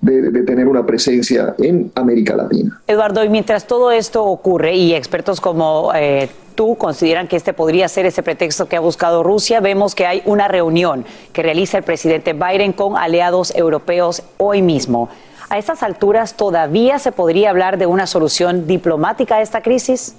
de, 0.00 0.42
tener 0.42 0.68
una 0.68 0.86
presencia 0.86 1.54
en 1.58 1.90
América 1.94 2.36
Latina. 2.36 2.80
Eduardo, 2.86 3.24
y 3.24 3.28
mientras 3.28 3.66
todo 3.66 3.90
esto 3.90 4.24
ocurre 4.24 4.74
y 4.74 4.94
expertos 4.94 5.40
como 5.40 5.92
eh, 5.94 6.28
tú 6.54 6.76
consideran 6.76 7.28
que 7.28 7.36
este 7.36 7.52
podría 7.52 7.88
ser 7.88 8.06
ese 8.06 8.22
pretexto 8.22 8.66
que 8.66 8.76
ha 8.76 8.80
buscado 8.80 9.22
Rusia, 9.22 9.60
vemos 9.60 9.94
que 9.94 10.06
hay 10.06 10.22
una 10.24 10.48
reunión 10.48 11.04
que 11.32 11.42
realiza 11.42 11.78
el 11.78 11.84
presidente 11.84 12.32
Biden 12.32 12.72
con 12.72 12.96
aliados 12.96 13.54
europeos 13.54 14.22
hoy 14.38 14.62
mismo. 14.62 15.08
¿A 15.50 15.56
estas 15.56 15.82
alturas 15.82 16.34
todavía 16.34 16.98
se 16.98 17.10
podría 17.10 17.50
hablar 17.50 17.78
de 17.78 17.86
una 17.86 18.06
solución 18.06 18.66
diplomática 18.66 19.36
a 19.36 19.40
esta 19.40 19.62
crisis? 19.62 20.14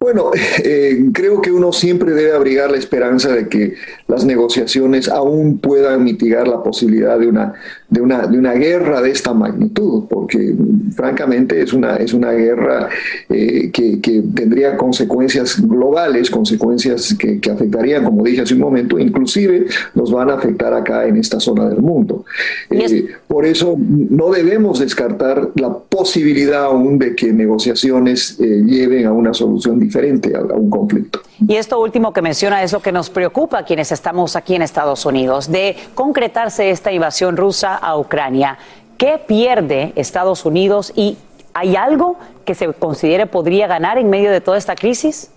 Bueno, 0.00 0.30
eh, 0.62 1.06
creo 1.12 1.40
que 1.40 1.50
uno 1.50 1.72
siempre 1.72 2.12
debe 2.12 2.32
abrigar 2.32 2.70
la 2.70 2.76
esperanza 2.76 3.32
de 3.32 3.48
que 3.48 3.74
las 4.06 4.24
negociaciones 4.24 5.08
aún 5.08 5.58
puedan 5.58 6.04
mitigar 6.04 6.46
la 6.46 6.62
posibilidad 6.62 7.18
de 7.18 7.26
una, 7.26 7.54
de 7.88 8.00
una, 8.00 8.26
de 8.26 8.38
una 8.38 8.52
guerra 8.52 9.02
de 9.02 9.10
esta 9.10 9.34
magnitud, 9.34 10.04
porque 10.08 10.54
francamente 10.94 11.60
es 11.60 11.72
una, 11.72 11.96
es 11.96 12.12
una 12.12 12.30
guerra 12.32 12.88
eh, 13.28 13.70
que, 13.72 14.00
que 14.00 14.22
tendría 14.34 14.76
consecuencias 14.76 15.60
globales, 15.60 16.30
consecuencias 16.30 17.14
que, 17.18 17.40
que 17.40 17.50
afectarían, 17.50 18.04
como 18.04 18.22
dije 18.24 18.42
hace 18.42 18.54
un 18.54 18.60
momento, 18.60 18.98
inclusive 18.98 19.66
nos 19.94 20.12
van 20.12 20.30
a 20.30 20.34
afectar 20.34 20.72
acá 20.74 21.06
en 21.06 21.16
esta 21.16 21.40
zona 21.40 21.68
del 21.68 21.80
mundo. 21.80 22.24
Eh, 22.70 23.08
por 23.26 23.44
eso 23.44 23.76
no 23.78 24.30
debemos 24.30 24.78
descartar 24.78 25.50
la 25.56 25.76
posibilidad 25.76 26.64
aún 26.64 26.98
de 26.98 27.16
que 27.16 27.32
negociaciones 27.32 28.38
eh, 28.40 28.62
lleven 28.64 29.06
a 29.06 29.12
una 29.12 29.34
solución 29.34 29.87
diferente 29.88 30.36
a, 30.36 30.40
un 30.40 30.70
conflicto. 30.70 31.20
Y 31.46 31.56
esto 31.56 31.80
último 31.80 32.12
que 32.12 32.22
menciona 32.22 32.62
es 32.62 32.72
lo 32.72 32.80
que 32.80 32.92
nos 32.92 33.10
preocupa 33.10 33.58
a 33.58 33.64
quienes 33.64 33.90
estamos 33.90 34.36
aquí 34.36 34.54
en 34.54 34.62
Estados 34.62 35.06
Unidos, 35.06 35.50
de 35.50 35.76
concretarse 35.94 36.70
esta 36.70 36.92
invasión 36.92 37.36
rusa 37.36 37.74
a 37.76 37.96
Ucrania. 37.96 38.58
¿Qué 38.96 39.20
pierde 39.26 39.92
Estados 39.96 40.44
Unidos 40.44 40.92
y 40.94 41.16
¿Hay 41.54 41.74
algo 41.74 42.16
que 42.44 42.54
se 42.54 42.72
considere 42.72 43.26
podría 43.26 43.66
ganar 43.66 43.98
en 43.98 44.08
medio 44.08 44.30
de 44.30 44.40
toda 44.40 44.56
esta 44.56 44.76
crisis? 44.76 45.32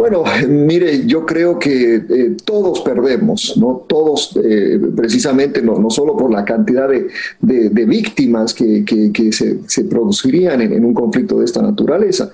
Bueno, 0.00 0.24
mire, 0.48 1.06
yo 1.06 1.26
creo 1.26 1.58
que 1.58 1.96
eh, 1.96 2.36
todos 2.42 2.80
perdemos, 2.80 3.54
¿no? 3.58 3.84
Todos, 3.86 4.34
eh, 4.42 4.80
precisamente, 4.96 5.60
no, 5.60 5.78
no, 5.78 5.90
solo 5.90 6.16
por 6.16 6.32
la 6.32 6.42
cantidad 6.42 6.88
de, 6.88 7.84
víctimas 7.84 8.54
que, 8.54 8.82
se, 9.30 9.58
se, 9.66 9.84
producirían 9.84 10.62
en, 10.62 10.86
un 10.86 10.94
conflicto 10.94 11.40
de 11.40 11.44
esta 11.44 11.60
naturaleza, 11.60 12.30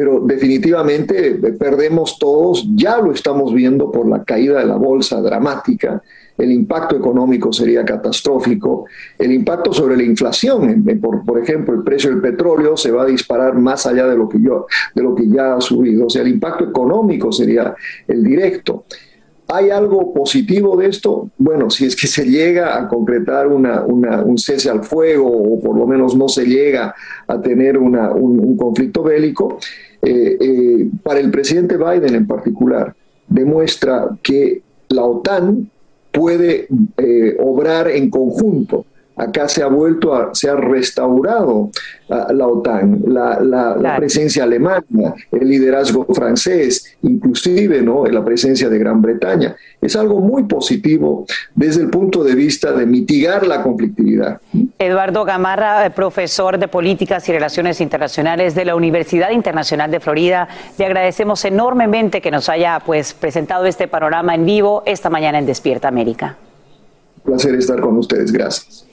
pero 0.00 0.18
definitivamente 0.20 1.28
eh, 1.32 1.52
perdemos 1.52 2.18
todos, 2.18 2.66
ya 2.74 2.96
lo 2.96 3.12
estamos 3.12 3.52
viendo 3.52 3.92
por 3.92 4.08
la 4.08 4.24
caída 4.24 4.60
de 4.60 4.64
la 4.64 4.76
bolsa 4.76 5.20
dramática, 5.20 6.02
el 6.38 6.52
impacto 6.52 6.96
económico 6.96 7.52
sería 7.52 7.84
catastrófico, 7.84 8.86
el 9.18 9.30
impacto 9.30 9.74
sobre 9.74 9.98
la 9.98 10.02
inflación, 10.04 10.82
por, 11.02 11.22
por, 11.22 11.38
ejemplo, 11.38 11.74
el 11.74 11.82
precio 11.82 12.08
del 12.08 12.22
petróleo 12.22 12.78
se 12.78 12.90
va 12.90 13.02
a 13.02 13.06
disparar 13.06 13.58
más 13.58 13.84
allá 13.84 14.06
de 14.06 14.16
lo, 14.16 14.26
que 14.26 14.40
yo, 14.40 14.66
de 14.94 15.02
lo 15.02 15.14
que 15.14 15.28
ya 15.28 15.56
ha 15.56 15.60
subido, 15.60 16.06
o 16.06 16.08
sea, 16.08 16.22
el 16.22 16.28
impacto 16.28 16.64
económico 16.64 17.30
sería 17.30 17.74
el 18.08 18.24
directo. 18.24 18.86
¿Hay 19.52 19.70
algo 19.70 20.14
positivo 20.14 20.76
de 20.76 20.86
esto? 20.86 21.30
Bueno, 21.36 21.70
si 21.70 21.84
es 21.84 21.96
que 21.96 22.06
se 22.06 22.24
llega 22.24 22.78
a 22.78 22.86
concretar 22.86 23.48
una, 23.48 23.82
un 23.82 24.38
cese 24.38 24.70
al 24.70 24.84
fuego 24.84 25.26
o 25.26 25.60
por 25.60 25.76
lo 25.76 25.86
menos 25.88 26.16
no 26.16 26.28
se 26.28 26.44
llega 26.44 26.94
a 27.26 27.40
tener 27.40 27.76
una, 27.76 28.12
un, 28.12 28.56
conflicto 28.56 29.02
bélico, 29.02 29.58
eh, 30.02 30.36
eh, 30.40 30.88
para 31.02 31.20
el 31.20 31.30
presidente 31.30 31.76
Biden 31.76 32.14
en 32.14 32.26
particular, 32.26 32.94
demuestra 33.28 34.08
que 34.22 34.62
la 34.88 35.04
OTAN 35.04 35.70
puede 36.10 36.66
eh, 36.96 37.36
obrar 37.38 37.88
en 37.88 38.10
conjunto. 38.10 38.86
Acá 39.20 39.48
se 39.48 39.62
ha 39.62 39.66
vuelto, 39.66 40.14
a, 40.14 40.34
se 40.34 40.48
ha 40.48 40.56
restaurado 40.56 41.70
la 42.08 42.46
OTAN, 42.46 43.02
la, 43.06 43.94
presencia 43.98 44.44
alemana, 44.44 45.14
el 45.30 45.46
liderazgo 45.46 46.06
francés, 46.06 46.96
inclusive 47.02 47.82
¿no? 47.82 48.06
la 48.06 48.24
presencia 48.24 48.70
de 48.70 48.78
Gran 48.78 49.02
Bretaña. 49.02 49.54
Es 49.78 49.94
algo 49.94 50.20
muy 50.20 50.44
positivo 50.44 51.26
desde 51.54 51.82
el 51.82 51.90
punto 51.90 52.24
de 52.24 52.34
vista 52.34 52.72
de 52.72 52.86
mitigar 52.86 53.46
la 53.46 53.62
conflictividad. 53.62 54.40
Eduardo 54.78 55.24
Gamarra, 55.26 55.84
eh, 55.84 55.90
profesor 55.90 56.58
de 56.58 56.68
Políticas 56.68 57.28
y 57.28 57.32
Relaciones 57.32 57.82
Internacionales 57.82 58.54
de 58.54 58.64
la 58.64 58.74
Universidad 58.74 59.32
Internacional 59.32 59.90
de 59.90 60.00
Florida, 60.00 60.48
le 60.78 60.86
agradecemos 60.86 61.44
enormemente 61.44 62.22
que 62.22 62.30
nos 62.30 62.48
haya 62.48 62.80
pues, 62.84 63.12
presentado 63.12 63.66
este 63.66 63.86
panorama 63.86 64.34
en 64.34 64.46
vivo 64.46 64.82
esta 64.86 65.10
mañana 65.10 65.38
en 65.38 65.44
Despierta 65.44 65.88
América. 65.88 66.38
Un 67.24 67.32
placer 67.32 67.54
estar 67.54 67.80
con 67.80 67.98
ustedes, 67.98 68.32
gracias. 68.32 68.89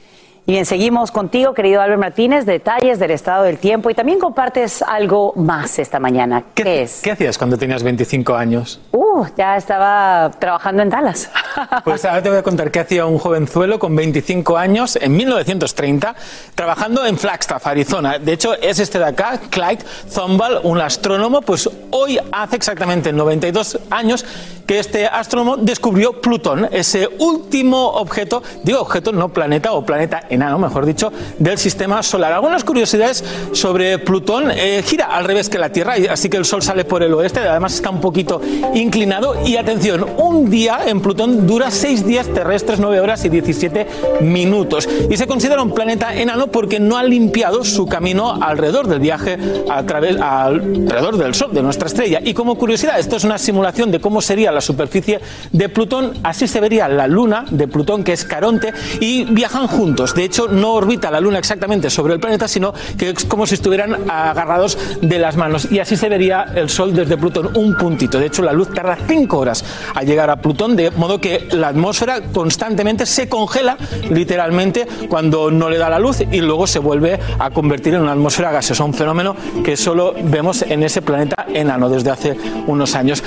Y 0.50 0.54
bien, 0.54 0.66
seguimos 0.66 1.12
contigo, 1.12 1.54
querido 1.54 1.82
Albert 1.82 2.00
Martínez, 2.00 2.46
detalles 2.46 3.00
del 3.00 3.12
estado 3.12 3.44
del 3.44 3.58
tiempo 3.58 3.90
y 3.90 3.94
también 3.94 4.18
compartes 4.18 4.82
algo 4.82 5.34
más 5.36 5.78
esta 5.78 6.00
mañana. 6.00 6.42
¿Qué, 6.54 6.84
es? 6.84 7.02
¿Qué 7.02 7.12
hacías 7.12 7.38
cuando 7.38 7.58
tenías 7.58 7.84
25 7.84 8.34
años? 8.34 8.80
Uh, 8.94 9.26
ya 9.36 9.58
estaba 9.58 10.32
trabajando 10.40 10.84
en 10.84 10.90
Dallas. 10.90 11.30
Pues 11.84 12.06
ahora 12.06 12.22
te 12.22 12.30
voy 12.30 12.38
a 12.38 12.44
contar 12.44 12.70
qué 12.70 12.80
hacía 12.80 13.08
un 13.08 13.18
jovenzuelo 13.18 13.80
con 13.80 13.96
25 13.96 14.58
años 14.58 14.96
en 15.02 15.18
1930 15.18 16.16
trabajando 16.54 17.04
en 17.06 17.18
Flagstaff, 17.18 17.66
Arizona. 17.66 18.20
De 18.20 18.34
hecho, 18.34 18.54
es 18.54 18.80
este 18.80 19.00
de 19.00 19.06
acá, 19.06 19.40
Clyde 19.50 19.84
Thunball, 20.14 20.60
un 20.64 20.80
astrónomo, 20.80 21.42
pues 21.42 21.68
hoy 21.90 22.20
hace 22.32 22.58
exactamente 22.58 23.12
92 23.12 23.80
años 23.90 24.24
que 24.68 24.80
este 24.80 25.08
astrónomo 25.08 25.58
descubrió 25.58 26.22
Plutón, 26.22 26.68
ese 26.72 27.08
último 27.20 27.88
objeto, 27.88 28.44
digo 28.64 28.82
objeto, 28.82 29.14
no 29.14 29.30
planeta 29.30 29.72
o 29.72 29.86
planeta 29.86 30.24
enano, 30.38 30.60
mejor 30.60 30.86
dicho, 30.86 31.12
del 31.38 31.58
sistema 31.58 32.02
solar. 32.04 32.32
Algunas 32.32 32.64
curiosidades 32.64 33.24
sobre 33.52 34.00
Plutón. 34.00 34.52
Eh, 34.52 34.84
gira 34.86 35.06
al 35.06 35.26
revés 35.26 35.50
que 35.50 35.58
la 35.58 35.72
Tierra, 35.72 35.96
así 36.10 36.30
que 36.30 36.38
el 36.38 36.46
Sol 36.46 36.62
sale 36.62 36.86
por 36.86 37.04
el 37.04 37.14
oeste, 37.14 37.40
además 37.42 37.74
está 37.74 37.90
un 37.90 38.00
poquito 38.00 38.42
inclinado. 38.74 39.36
Y 39.46 39.58
atención, 39.58 40.06
un 40.18 40.50
día 40.50 40.80
en 40.86 41.02
Plutón 41.02 41.46
dura 41.46 41.72
6 41.72 42.06
días 42.06 42.28
terrestres, 42.28 42.80
9 42.80 43.00
horas 43.00 43.26
y 43.26 43.30
17 43.30 43.88
minutos. 44.22 44.88
Y 45.10 45.18
se 45.18 45.28
considera 45.28 45.62
un 45.62 45.74
planeta 45.74 46.16
enano 46.16 46.48
porque 46.48 46.80
no 46.80 46.98
ha 46.98 47.04
limpiado 47.04 47.64
su 47.64 47.88
camino 47.88 48.42
alrededor 48.42 48.88
del 48.88 49.00
viaje 49.00 49.38
a 49.70 49.84
través, 49.84 50.18
alrededor 50.22 51.18
del 51.18 51.34
Sol, 51.34 51.54
de 51.54 51.64
nuestra 51.64 51.88
estrella. 51.88 52.22
Y 52.24 52.34
como 52.34 52.56
curiosidad, 52.58 53.00
esto 53.00 53.16
es 53.16 53.24
una 53.24 53.38
simulación 53.38 53.92
de 53.92 54.00
cómo 54.00 54.22
sería 54.22 54.52
la 54.52 54.62
superficie 54.62 55.20
de 55.52 55.70
Plutón. 55.70 56.14
Así 56.24 56.48
se 56.48 56.60
vería 56.60 56.88
la 56.88 57.08
luna 57.08 57.46
de 57.50 57.68
Plutón, 57.68 58.04
que 58.04 58.14
es 58.14 58.24
Caronte, 58.24 58.74
y 59.00 59.26
viajan 59.26 59.68
juntos. 59.68 60.14
De 60.14 60.27
hecho, 60.28 60.48
no 60.48 60.74
orbita 60.74 61.12
la 61.12 61.20
luna 61.20 61.40
exactamente 61.40 61.90
sobre 61.90 62.14
el 62.14 62.20
planeta, 62.20 62.48
sino 62.48 62.74
que 62.98 63.10
es 63.10 63.26
como 63.26 63.46
si 63.46 63.56
estuvieran 63.56 64.10
agarrados 64.10 64.78
de 65.02 65.20
las 65.20 65.36
manos. 65.36 65.72
Y 65.72 65.80
así 65.80 65.98
se 65.98 66.10
vería 66.10 66.46
el 66.56 66.70
Sol 66.70 66.94
desde 66.94 67.18
Plutón, 67.18 67.50
un 67.56 67.76
puntito. 67.76 68.20
De 68.20 68.28
hecho, 68.28 68.44
la 68.44 68.54
luz 68.54 68.74
tarda 68.74 68.98
cinco 69.08 69.40
horas 69.40 69.64
a 69.94 70.04
llegar 70.04 70.30
a 70.30 70.38
Plutón, 70.38 70.76
de 70.76 70.92
modo 70.92 71.20
que 71.20 71.48
la 71.52 71.70
atmósfera 71.70 72.22
constantemente 72.34 73.06
se 73.06 73.28
congela, 73.28 73.78
literalmente, 74.10 74.88
cuando 75.10 75.52
no 75.52 75.70
le 75.70 75.78
da 75.78 75.90
la 75.90 76.00
luz 76.00 76.22
y 76.22 76.42
luego 76.42 76.68
se 76.68 76.80
vuelve 76.80 77.20
a 77.40 77.50
convertir 77.50 77.96
en 77.96 78.02
una 78.02 78.12
atmósfera 78.12 78.52
gaseosa. 78.52 78.84
Un 78.84 78.94
fenómeno 78.94 79.36
que 79.64 79.76
solo 79.76 80.14
vemos 80.24 80.62
en 80.62 80.84
ese 80.84 81.02
planeta 81.02 81.46
enano 81.54 81.90
desde 81.90 82.12
hace 82.12 82.38
unos 82.68 82.96
años. 82.96 83.24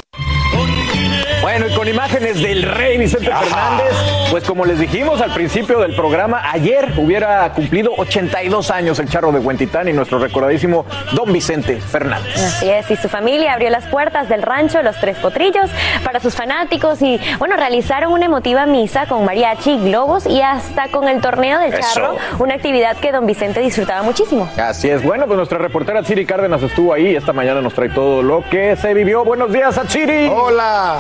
Bueno, 1.43 1.67
y 1.69 1.75
con 1.75 1.89
imágenes 1.89 2.41
del 2.41 2.63
rey 2.63 2.99
Vicente 2.99 3.31
Fernández, 3.31 3.93
pues 4.31 4.45
como 4.45 4.65
les 4.65 4.79
dijimos 4.79 5.21
al 5.21 5.33
principio 5.35 5.81
del 5.81 5.97
programa, 5.97 6.51
ayer 6.53 6.93
hubiera 6.97 7.53
cumplido 7.53 7.93
82 7.97 8.71
años 8.71 8.99
el 9.01 9.09
charro 9.09 9.33
de 9.33 9.41
Huentitán 9.41 9.89
y 9.89 9.93
nuestro 9.93 10.21
recordadísimo 10.21 10.87
don 11.13 11.33
Vicente 11.33 11.81
Fernández. 11.81 12.37
Así 12.37 12.71
es, 12.71 12.89
y 12.93 12.97
su 12.97 13.09
familia 13.09 13.55
abrió 13.55 13.71
las 13.71 13.87
puertas 13.89 14.29
del 14.29 14.43
rancho 14.43 14.83
Los 14.83 14.99
Tres 15.01 15.19
Potrillos 15.19 15.69
para 16.05 16.21
sus 16.21 16.37
fanáticos 16.37 17.03
y, 17.03 17.19
bueno, 17.39 17.57
realizaron 17.57 18.13
una 18.13 18.27
emotiva 18.27 18.67
misa 18.67 19.07
con 19.07 19.25
mariachi, 19.25 19.79
globos 19.79 20.27
y 20.27 20.41
hasta 20.43 20.89
con 20.89 21.09
el 21.09 21.21
torneo 21.21 21.59
del 21.59 21.73
charro, 21.81 22.17
una 22.39 22.55
actividad 22.55 22.97
que 22.99 23.11
don 23.11 23.27
Vicente 23.27 23.61
disfrutaba 23.61 24.03
muchísimo. 24.03 24.49
Así 24.57 24.89
es, 24.89 25.03
bueno, 25.03 25.27
pues 25.27 25.37
nuestra 25.37 25.59
reportera 25.59 26.05
Chiri 26.05 26.25
Cárdenas 26.25 26.63
estuvo 26.63 26.95
ahí 26.95 27.09
y 27.09 27.17
esta 27.17 27.33
mañana 27.33 27.61
nos 27.61 27.75
trae 27.75 27.89
todo 27.89 28.23
lo 28.23 28.45
que 28.49 28.77
se 28.77 28.95
vivió. 28.95 29.25
Buenos 29.25 29.53
días 29.53 29.77
a 29.77 29.87
Chiri. 29.87 30.29
Hola. 30.29 30.99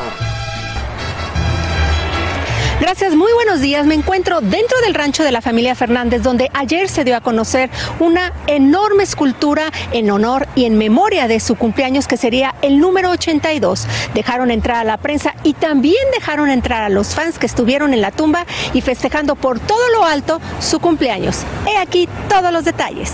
Gracias, 2.81 3.14
muy 3.14 3.31
buenos 3.35 3.61
días. 3.61 3.85
Me 3.85 3.95
encuentro 3.95 4.40
dentro 4.40 4.81
del 4.81 4.95
rancho 4.95 5.23
de 5.23 5.31
la 5.31 5.43
familia 5.43 5.75
Fernández, 5.75 6.23
donde 6.23 6.49
ayer 6.55 6.88
se 6.88 7.05
dio 7.05 7.14
a 7.14 7.21
conocer 7.21 7.69
una 7.99 8.33
enorme 8.47 9.03
escultura 9.03 9.71
en 9.93 10.11
honor 10.11 10.49
y 10.55 10.64
en 10.64 10.79
memoria 10.79 11.29
de 11.29 11.40
su 11.40 11.57
cumpleaños, 11.57 12.09
que 12.09 12.16
sería 12.16 12.55
el 12.62 12.79
número 12.79 13.11
82. 13.11 13.87
Dejaron 14.14 14.51
entrar 14.51 14.79
a 14.79 14.85
la 14.85 14.97
prensa 14.97 15.35
y 15.45 15.53
también 15.53 16.03
dejaron 16.14 16.49
entrar 16.49 16.83
a 16.83 16.88
los 16.88 17.14
fans 17.14 17.38
que 17.38 17.45
estuvieron 17.45 17.93
en 17.93 18.01
la 18.01 18.12
tumba 18.12 18.47
y 18.73 18.81
festejando 18.81 19.37
por 19.37 19.61
todo 19.61 19.87
lo 19.90 20.07
alto 20.07 20.40
su 20.59 20.81
cumpleaños. 20.81 21.43
He 21.71 21.77
aquí 21.77 22.09
todos 22.31 22.51
los 22.51 22.64
detalles. 22.64 23.12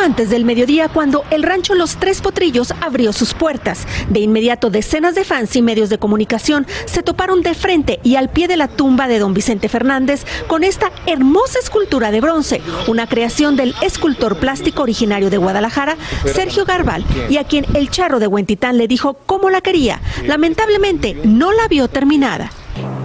Antes 0.00 0.30
del 0.30 0.44
mediodía 0.44 0.88
cuando 0.88 1.24
el 1.30 1.44
rancho 1.44 1.74
Los 1.74 1.96
Tres 1.96 2.20
Potrillos 2.22 2.72
abrió 2.80 3.12
sus 3.12 3.34
puertas. 3.34 3.86
De 4.08 4.18
inmediato 4.18 4.68
decenas 4.68 5.14
de 5.14 5.24
fans 5.24 5.54
y 5.54 5.62
medios 5.62 5.90
de 5.90 5.98
comunicación 5.98 6.66
se 6.86 7.04
toparon 7.04 7.42
de 7.42 7.54
frente 7.54 8.00
y 8.02 8.16
al 8.16 8.28
pie 8.28 8.48
de 8.48 8.56
la 8.56 8.66
tumba 8.66 9.06
de 9.06 9.20
don 9.20 9.32
Vicente 9.32 9.68
Fernández 9.68 10.24
con 10.48 10.64
esta 10.64 10.90
hermosa 11.06 11.60
escultura 11.60 12.10
de 12.10 12.20
bronce, 12.20 12.62
una 12.88 13.06
creación 13.06 13.54
del 13.54 13.74
escultor 13.80 14.38
plástico 14.38 14.82
originario 14.82 15.30
de 15.30 15.38
Guadalajara, 15.38 15.96
Sergio 16.24 16.64
Garbal, 16.64 17.04
y 17.30 17.36
a 17.36 17.44
quien 17.44 17.64
el 17.74 17.90
charro 17.90 18.18
de 18.18 18.26
Huentitán 18.26 18.78
le 18.78 18.88
dijo 18.88 19.14
cómo 19.26 19.50
la 19.50 19.60
quería. 19.60 20.00
Lamentablemente 20.26 21.16
no 21.24 21.52
la 21.52 21.68
vio 21.68 21.86
terminada. 21.88 22.50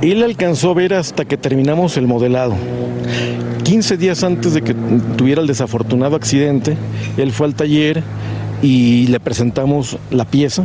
La 0.02 0.26
alcanzó 0.26 0.72
a 0.72 0.74
ver 0.74 0.94
hasta 0.94 1.26
que 1.26 1.38
terminamos 1.38 1.98
el 1.98 2.08
modelado. 2.08 2.56
15 3.64 3.98
días 3.98 4.24
antes 4.24 4.54
de 4.54 4.62
que 4.62 4.74
tuviera 5.18 5.42
el 5.42 5.48
desafortunado 5.48 6.16
accidente, 6.16 6.78
él 7.18 7.32
fue 7.32 7.48
al 7.48 7.56
taller 7.56 8.04
y 8.62 9.08
le 9.08 9.20
presentamos 9.20 9.98
la 10.10 10.26
pieza 10.26 10.64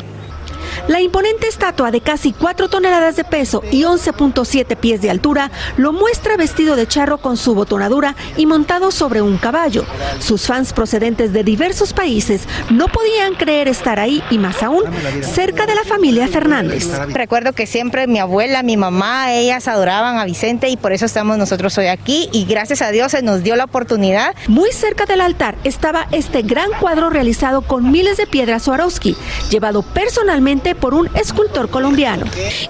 la 0.89 1.01
imponente 1.01 1.49
estatua 1.49 1.91
de 1.91 2.01
casi 2.01 2.33
4 2.33 2.69
toneladas 2.69 3.17
de 3.17 3.25
peso 3.25 3.63
y 3.71 3.83
11.7 3.83 4.77
pies 4.77 5.01
de 5.03 5.11
altura 5.11 5.51
lo 5.77 5.93
muestra 5.93 6.37
vestido 6.37 6.77
de 6.77 6.87
charro 6.87 7.19
con 7.19 7.37
su 7.37 7.55
botonadura 7.55 8.15
y 8.37 8.47
montado 8.47 8.91
sobre 8.91 9.23
un 9.23 9.39
caballo. 9.39 9.85
Sus 10.21 10.47
fans 10.47 10.73
procedentes 10.73 11.33
de 11.33 11.45
diversos 11.45 11.93
países 11.93 12.43
no 12.71 12.89
podían 12.89 13.35
creer 13.35 13.69
estar 13.69 13.99
ahí 13.99 14.23
y 14.31 14.39
más 14.39 14.63
aún 14.63 14.83
cerca 15.23 15.67
de 15.67 15.75
la 15.75 15.85
familia 15.85 16.29
Fernández. 16.29 16.89
Recuerdo 17.09 17.53
que 17.53 17.67
siempre 17.67 18.07
mi 18.07 18.19
abuela, 18.19 18.63
mi 18.63 18.77
mamá, 18.77 19.33
ellas 19.33 19.69
adoraban 19.69 20.19
a 20.19 20.25
Vicente 20.25 20.69
y 20.69 20.77
por 20.77 20.93
eso 20.93 21.07
estamos 21.07 21.39
nosotros 21.39 21.77
hoy 21.79 21.87
aquí 21.87 22.29
y 22.33 22.45
gracias 22.45 22.83
a 22.83 22.91
Dios 22.91 23.13
se 23.13 23.23
nos 23.23 23.43
dio 23.43 23.57
la 23.57 23.65
oportunidad. 23.65 24.35
Muy 24.49 24.73
cerca 24.73 25.07
del 25.07 25.21
altar 25.21 25.57
estaba 25.65 26.07
este 26.13 26.43
gran 26.43 26.71
cuadro 26.81 27.11
realizado 27.11 27.63
con 27.63 27.91
miles 27.91 28.17
de 28.17 28.27
piedras 28.27 28.65
Swarovski, 28.65 29.17
llevado 29.51 29.83
personalmente 29.83 30.62
por 30.75 30.95
un 30.95 31.09
escultor 31.17 31.69
colombiano. 31.69 32.27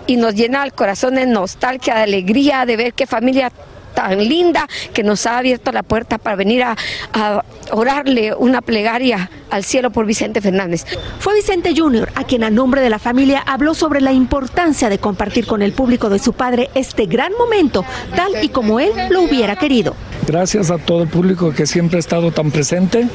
Y 0.07 0.16
nos 0.16 0.35
llena 0.35 0.64
el 0.64 0.72
corazón 0.72 1.14
de 1.14 1.26
nostalgia, 1.26 1.94
de 1.94 2.02
alegría 2.02 2.66
de 2.66 2.76
ver 2.76 2.94
qué 2.94 3.07
familia 3.07 3.52
tan 3.94 4.18
linda 4.28 4.66
que 4.92 5.02
nos 5.02 5.26
ha 5.26 5.38
abierto 5.38 5.72
la 5.72 5.83
puerta 5.83 6.18
para 6.18 6.37
venir 6.37 6.62
a, 6.62 6.76
a 7.12 7.44
orarle 7.70 8.35
una 8.35 8.61
plegaria 8.61 9.31
al 9.50 9.64
cielo 9.64 9.90
por 9.90 10.07
Vicente 10.07 10.40
Fernández. 10.40 10.85
Fue 11.18 11.35
Vicente 11.35 11.74
Jr. 11.76 12.11
a 12.14 12.24
quien 12.24 12.44
a 12.44 12.50
nombre 12.50 12.81
de 12.81 12.90
la 12.90 12.98
familia 12.98 13.42
habló 13.46 13.74
sobre 13.74 14.00
la 14.00 14.12
importancia 14.12 14.88
de 14.88 14.98
compartir 14.98 15.46
con 15.46 15.62
el 15.62 15.72
público 15.72 16.09
de 16.09 16.18
su 16.18 16.33
padre 16.33 16.70
este 16.74 17.07
gran 17.07 17.33
momento, 17.38 17.85
tal 18.16 18.42
y 18.42 18.48
como 18.48 18.81
él 18.81 18.92
lo 19.11 19.22
hubiera 19.22 19.57
querido. 19.57 19.94
Gracias 20.26 20.70
a 20.70 20.78
todo 20.78 21.02
el 21.02 21.09
público 21.09 21.52
que 21.52 21.66
siempre 21.66 21.96
ha 21.96 22.00
estado 22.00 22.31
tan 22.31 22.50
presente. 22.50 23.09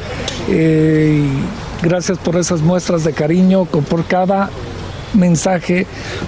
eh, 0.49 1.23
gracias 1.81 2.17
por 2.17 2.35
esas 2.35 2.61
muestras 2.61 3.03
de 3.03 3.13
cariño, 3.13 3.65
por 3.65 4.05
cada 4.05 4.49
mensaje, 5.17 5.85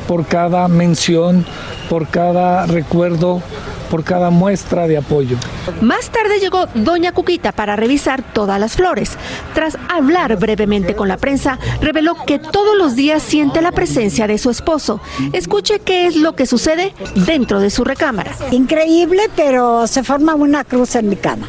por 0.08 0.26
cada 0.26 0.68
mención, 0.68 1.46
por 1.90 2.08
cada 2.08 2.66
recuerdo, 2.66 3.42
por 3.90 4.04
cada 4.04 4.30
muestra 4.30 4.88
de 4.88 4.98
apoyo. 4.98 5.38
Más 5.82 6.10
tarde 6.10 6.40
llegó 6.40 6.68
Doña 6.76 7.12
Cuquita 7.12 7.52
para 7.52 7.76
revisar 7.76 8.22
todas 8.22 8.60
las 8.60 8.74
flores. 8.76 9.12
Tras 9.54 9.78
hablar 9.90 10.38
brevemente 10.38 10.96
con 10.96 11.08
la 11.08 11.18
prensa, 11.18 11.58
reveló 11.82 12.16
que 12.26 12.38
todos 12.40 12.78
los 12.78 12.96
días 12.96 13.24
siente 13.24 13.62
la 13.62 13.72
presencia 13.72 14.28
de 14.28 14.38
su 14.38 14.50
esposo. 14.52 15.02
Escuche 15.34 15.80
qué 15.80 16.06
es 16.06 16.16
lo 16.16 16.36
que 16.36 16.46
sucede 16.46 16.94
dentro 17.26 17.60
de 17.60 17.70
su 17.70 17.84
recámara. 17.84 18.32
Increíble, 18.52 19.24
pero 19.36 19.88
se 19.88 20.04
forma 20.04 20.36
una 20.36 20.64
cruz 20.64 20.96
en 20.96 21.10
mi 21.10 21.16
cama. 21.16 21.48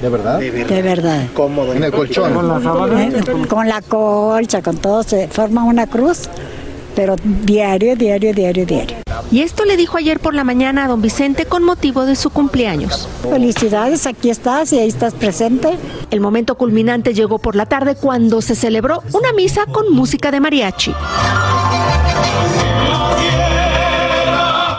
¿De 0.00 0.10
verdad? 0.10 0.38
De 0.38 0.82
verdad. 0.82 1.26
¿Cómo? 1.34 1.72
En 1.72 1.82
el 1.82 1.90
colchón. 1.90 2.32
Eh, 2.98 3.22
Con 3.48 3.68
la 3.68 3.80
colcha, 3.80 4.60
con 4.60 4.76
todo, 4.76 5.02
se 5.02 5.28
forma 5.28 5.64
una 5.64 5.86
cruz, 5.86 6.28
pero 6.96 7.14
diario, 7.44 7.94
diario, 7.94 8.32
diario, 8.32 8.66
diario. 8.66 8.96
Y 9.30 9.42
esto 9.42 9.64
le 9.64 9.76
dijo 9.76 9.98
ayer 9.98 10.18
por 10.18 10.34
la 10.34 10.42
mañana 10.42 10.84
a 10.84 10.88
don 10.88 11.02
Vicente 11.02 11.44
con 11.44 11.62
motivo 11.62 12.06
de 12.06 12.16
su 12.16 12.30
cumpleaños. 12.30 13.08
Felicidades, 13.22 14.06
aquí 14.06 14.30
estás 14.30 14.72
y 14.72 14.78
ahí 14.78 14.88
estás 14.88 15.14
presente. 15.14 15.76
El 16.10 16.20
momento 16.20 16.56
culminante 16.56 17.12
llegó 17.12 17.38
por 17.38 17.54
la 17.54 17.66
tarde 17.66 17.94
cuando 17.94 18.40
se 18.40 18.54
celebró 18.54 19.02
una 19.12 19.32
misa 19.32 19.66
con 19.66 19.92
música 19.92 20.30
de 20.30 20.40
mariachi. 20.40 20.94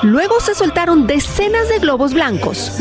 Luego 0.01 0.39
se 0.39 0.55
soltaron 0.55 1.05
decenas 1.05 1.69
de 1.69 1.79
globos 1.79 2.13
blancos. 2.13 2.71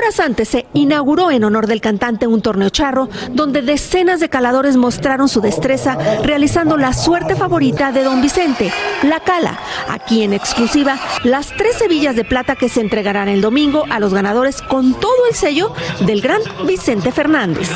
Horas 0.00 0.18
antes 0.18 0.48
se 0.48 0.64
inauguró 0.72 1.30
en 1.30 1.44
honor 1.44 1.66
del 1.66 1.82
cantante 1.82 2.26
un 2.26 2.40
torneo 2.40 2.70
charro 2.70 3.10
donde 3.32 3.60
decenas 3.60 4.18
de 4.18 4.30
caladores 4.30 4.78
mostraron 4.78 5.28
su 5.28 5.42
destreza 5.42 5.98
realizando 6.22 6.78
la 6.78 6.94
suerte 6.94 7.36
favorita 7.36 7.92
de 7.92 8.04
don 8.04 8.22
Vicente, 8.22 8.72
la 9.02 9.20
cala. 9.20 9.58
Aquí 9.90 10.22
en 10.22 10.32
exclusiva 10.32 10.98
las 11.22 11.48
tres 11.48 11.82
hebillas 11.82 12.16
de 12.16 12.24
plata 12.24 12.56
que 12.56 12.70
se 12.70 12.80
entregarán 12.80 13.28
el 13.28 13.42
domingo 13.42 13.84
a 13.90 14.00
los 14.00 14.14
ganadores 14.14 14.62
con 14.62 14.94
todo 14.94 15.26
el 15.28 15.36
sello 15.36 15.74
del 16.00 16.22
gran 16.22 16.40
Vicente 16.66 17.12
Fernández. 17.12 17.68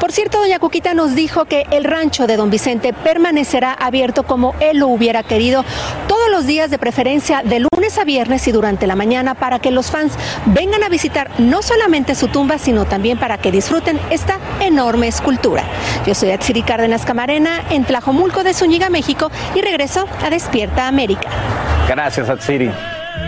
Por 0.00 0.12
cierto, 0.12 0.38
doña 0.38 0.58
Cuquita 0.58 0.94
nos 0.94 1.14
dijo 1.14 1.44
que 1.44 1.66
el 1.70 1.84
rancho 1.84 2.26
de 2.26 2.36
don 2.36 2.50
Vicente 2.50 2.92
permanecerá 2.92 3.72
abierto 3.72 4.22
como 4.22 4.54
él 4.60 4.78
lo 4.78 4.88
hubiera 4.88 5.22
querido 5.22 5.64
días 6.46 6.70
de 6.70 6.78
preferencia 6.78 7.42
de 7.42 7.60
lunes 7.60 7.98
a 7.98 8.04
viernes 8.04 8.46
y 8.48 8.52
durante 8.52 8.86
la 8.86 8.96
mañana 8.96 9.34
para 9.34 9.58
que 9.58 9.70
los 9.70 9.90
fans 9.90 10.12
vengan 10.46 10.82
a 10.82 10.88
visitar 10.88 11.30
no 11.38 11.62
solamente 11.62 12.14
su 12.14 12.28
tumba, 12.28 12.58
sino 12.58 12.84
también 12.84 13.18
para 13.18 13.38
que 13.38 13.50
disfruten 13.50 13.98
esta 14.10 14.38
enorme 14.60 15.08
escultura. 15.08 15.64
Yo 16.06 16.14
soy 16.14 16.30
Atsiri 16.30 16.62
Cárdenas 16.62 17.04
Camarena 17.04 17.62
en 17.70 17.84
Tlajomulco 17.84 18.44
de 18.44 18.54
Zúñiga, 18.54 18.90
México 18.90 19.30
y 19.54 19.60
regreso 19.60 20.06
a 20.24 20.30
Despierta 20.30 20.88
América. 20.88 21.28
Gracias, 21.88 22.28
Atsiri. 22.28 22.70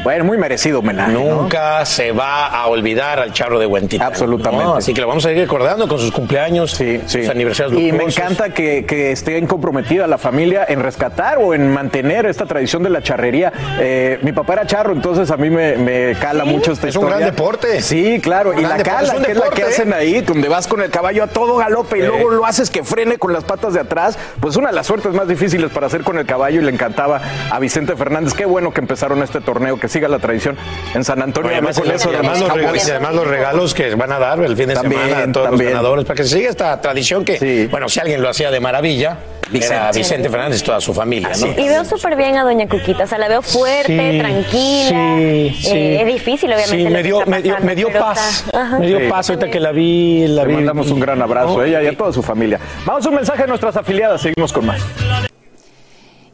Bueno, 0.03 0.25
muy 0.25 0.39
merecido 0.39 0.79
homenaje. 0.79 1.13
¿no? 1.13 1.43
Nunca 1.43 1.85
se 1.85 2.13
va 2.13 2.47
a 2.47 2.67
olvidar 2.69 3.19
al 3.21 3.33
charro 3.33 3.59
de 3.59 3.67
Huentita. 3.67 4.07
Absolutamente. 4.07 4.73
así 4.79 4.95
que 4.95 5.01
lo 5.03 5.07
vamos 5.09 5.25
a 5.27 5.29
seguir 5.29 5.43
recordando 5.43 5.87
con 5.89 5.99
sus 5.99 6.11
cumpleaños, 6.11 6.71
sus 6.71 7.29
aniversarios 7.29 7.81
Y 7.81 7.93
me 7.93 8.05
encanta 8.05 8.51
que, 8.51 8.87
que 8.87 9.13
estén 9.13 9.47
comprometida 9.47 10.07
la 10.07 10.17
familia 10.19 10.65
en 10.69 10.81
rescatar 10.81 11.39
o 11.39 11.53
en 11.55 11.71
mantener 11.73 12.25
esta 12.27 12.47
tradición 12.47 12.83
de 12.83 12.91
la 12.91 13.03
charrería. 13.03 13.53
Eh, 13.79 14.19
mi 14.23 14.33
papá 14.33 14.55
era 14.55 14.67
charro, 14.67 14.93
entonces 14.93 15.31
a 15.31 15.37
mí 15.37 15.51
me, 15.51 15.77
me 15.77 16.15
cala 16.19 16.45
mucho 16.45 16.73
esta 16.73 16.89
Es 16.89 16.97
un 16.97 17.03
historia. 17.05 17.19
gran 17.27 17.31
deporte. 17.37 17.83
Sí, 17.83 18.21
claro. 18.23 18.59
Y 18.59 18.63
la 18.63 18.79
cala, 18.79 19.09
es 19.09 19.19
un 19.19 19.23
que 19.25 19.33
es 19.33 19.37
la 19.37 19.45
que 19.51 19.57
deporte, 19.57 19.65
hacen 19.65 19.93
¿eh? 19.93 19.97
ahí, 19.97 20.21
donde 20.23 20.49
vas 20.49 20.67
con 20.67 20.81
el 20.81 20.91
caballo 20.91 21.25
a 21.25 21.27
todo 21.27 21.57
galope 21.57 21.99
y 21.99 22.01
Sí. 22.01 22.07
luego 22.07 22.31
lo 22.31 22.47
haces 22.47 22.71
que 22.71 22.83
frene 22.85 23.19
con 23.19 23.33
las 23.35 23.45
patas 23.45 23.75
de 23.75 23.81
atrás. 23.81 24.19
Pues 24.41 24.57
una 24.57 24.69
de 24.71 24.75
las 24.75 24.87
suertes 24.87 25.13
más 25.13 25.29
difíciles 25.29 25.71
para 25.71 25.89
hacer 25.89 26.03
con 26.05 26.17
el 26.19 26.25
caballo 26.25 26.61
y 26.61 26.65
le 26.65 26.71
encantaba 26.73 27.21
a 27.51 27.59
Vicente 27.59 27.97
Fernández. 27.97 28.33
Qué 28.33 28.47
bueno 28.47 28.73
que 28.73 28.81
empezaron 28.81 29.23
este 29.23 29.41
torneo, 29.41 29.79
que 29.79 29.90
siga 29.91 30.09
la 30.09 30.19
tradición 30.19 30.57
en 30.95 31.05
San 31.05 31.21
Antonio. 31.23 31.49
Oye, 31.51 31.59
además, 31.59 31.79
con 31.79 31.89
y 31.89 31.91
eso 31.91 32.11
de 32.11 32.17
además 32.17 32.41
los 32.41 32.49
los 32.49 32.57
regalos, 32.57 32.87
y 32.87 32.91
además 32.91 33.15
los 33.15 33.27
regalos 33.27 33.75
que 33.75 33.95
van 33.95 34.13
a 34.13 34.19
dar 34.19 34.41
el 34.41 34.57
fin 34.57 34.69
de 34.69 34.75
También, 34.75 35.03
semana 35.03 35.23
a 35.25 35.33
todos 35.33 35.49
también. 35.49 35.65
los 35.67 35.75
ganadores, 35.75 36.05
para 36.07 36.17
que 36.17 36.25
se 36.25 36.37
siga 36.39 36.51
esta 36.51 36.81
tradición 36.81 37.25
que, 37.25 37.69
bueno, 37.71 37.89
si 37.89 38.01
alguien 38.01 38.23
lo 38.23 38.29
hacía 38.31 38.51
de 38.51 38.61
maravilla, 38.61 39.19
era 39.43 39.51
Vicente. 39.91 39.99
Vicente 39.99 40.31
Fernández 40.31 40.61
y 40.61 40.65
toda 40.65 40.81
su 40.81 40.95
familia, 40.95 41.31
¿no? 41.41 41.47
Y 41.61 41.69
veo 41.69 41.85
súper 41.85 42.15
bien 42.17 42.37
a 42.39 42.45
Doña 42.45 42.69
Cuquita, 42.69 43.05
o 43.05 43.07
sea, 43.07 43.19
la 43.19 43.29
veo 43.29 43.43
fuerte, 43.43 44.13
Sí, 44.13 44.19
tranquila. 44.19 45.17
sí, 45.19 45.59
sí. 45.63 45.71
Eh, 45.77 46.01
es 46.01 46.07
difícil, 46.07 46.53
obviamente. 46.53 46.77
Sí, 46.77 46.85
me 46.89 47.03
dio, 47.03 47.19
está 47.21 47.31
me 47.31 47.43
dio, 47.43 47.53
pasando, 47.55 47.67
me 47.67 47.75
dio 47.77 47.89
pero 47.89 48.01
paz. 48.05 48.45
está-. 48.47 48.79
Me 48.79 48.87
dio 48.87 48.99
Sí. 49.01 49.05
paz 49.11 49.29
ahorita 49.31 49.51
que 49.51 49.59
la 49.61 49.73
vi. 49.73 50.27
La 50.29 50.43
Le 50.43 50.49
vi 50.49 50.55
mandamos 50.55 50.91
un 50.91 51.01
gran 51.01 51.21
abrazo 51.21 51.55
Oh, 51.55 51.61
a 51.61 51.67
ella 51.67 51.83
y 51.83 51.87
a 51.89 51.97
toda 51.97 52.13
su 52.13 52.23
familia. 52.23 52.61
Vamos 52.85 53.05
a 53.05 53.09
un 53.09 53.15
mensaje 53.17 53.43
a 53.43 53.47
nuestras 53.47 53.77
afiliadas. 53.77 54.21
Seguimos 54.21 54.53
con 54.53 54.67
más. 54.67 54.81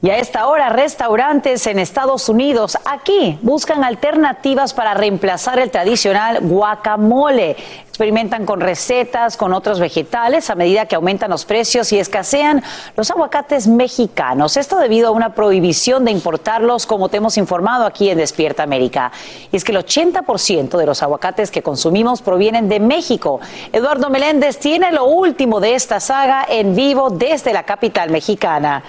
Y 0.06 0.10
a 0.10 0.18
esta 0.18 0.46
hora, 0.46 0.68
restaurantes 0.68 1.66
en 1.66 1.80
Estados 1.80 2.28
Unidos 2.28 2.78
aquí 2.84 3.40
buscan 3.42 3.82
alternativas 3.82 4.72
para 4.72 4.94
reemplazar 4.94 5.58
el 5.58 5.72
tradicional 5.72 6.38
guacamole. 6.42 7.56
Experimentan 7.88 8.46
con 8.46 8.60
recetas, 8.60 9.36
con 9.36 9.52
otros 9.52 9.80
vegetales 9.80 10.48
a 10.48 10.54
medida 10.54 10.86
que 10.86 10.94
aumentan 10.94 11.30
los 11.30 11.44
precios 11.44 11.92
y 11.92 11.98
escasean 11.98 12.62
los 12.94 13.10
aguacates 13.10 13.66
mexicanos. 13.66 14.56
Esto 14.56 14.78
debido 14.78 15.08
a 15.08 15.10
una 15.10 15.34
prohibición 15.34 16.04
de 16.04 16.12
importarlos, 16.12 16.86
como 16.86 17.08
te 17.08 17.16
hemos 17.16 17.36
informado 17.36 17.84
aquí 17.84 18.08
en 18.08 18.18
Despierta 18.18 18.62
América. 18.62 19.10
Y 19.50 19.56
es 19.56 19.64
que 19.64 19.72
el 19.72 19.78
80% 19.78 20.78
de 20.78 20.86
los 20.86 21.02
aguacates 21.02 21.50
que 21.50 21.64
consumimos 21.64 22.22
provienen 22.22 22.68
de 22.68 22.78
México. 22.78 23.40
Eduardo 23.72 24.08
Meléndez 24.08 24.60
tiene 24.60 24.92
lo 24.92 25.06
último 25.06 25.58
de 25.58 25.74
esta 25.74 25.98
saga 25.98 26.46
en 26.48 26.76
vivo 26.76 27.10
desde 27.10 27.52
la 27.52 27.64
capital 27.64 28.10
mexicana. 28.10 28.84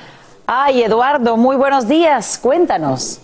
Ay, 0.49 0.81
Eduardo, 0.81 1.35
muy 1.35 1.57
buenos 1.57 1.89
días. 1.89 2.39
Cuéntanos. 2.41 3.19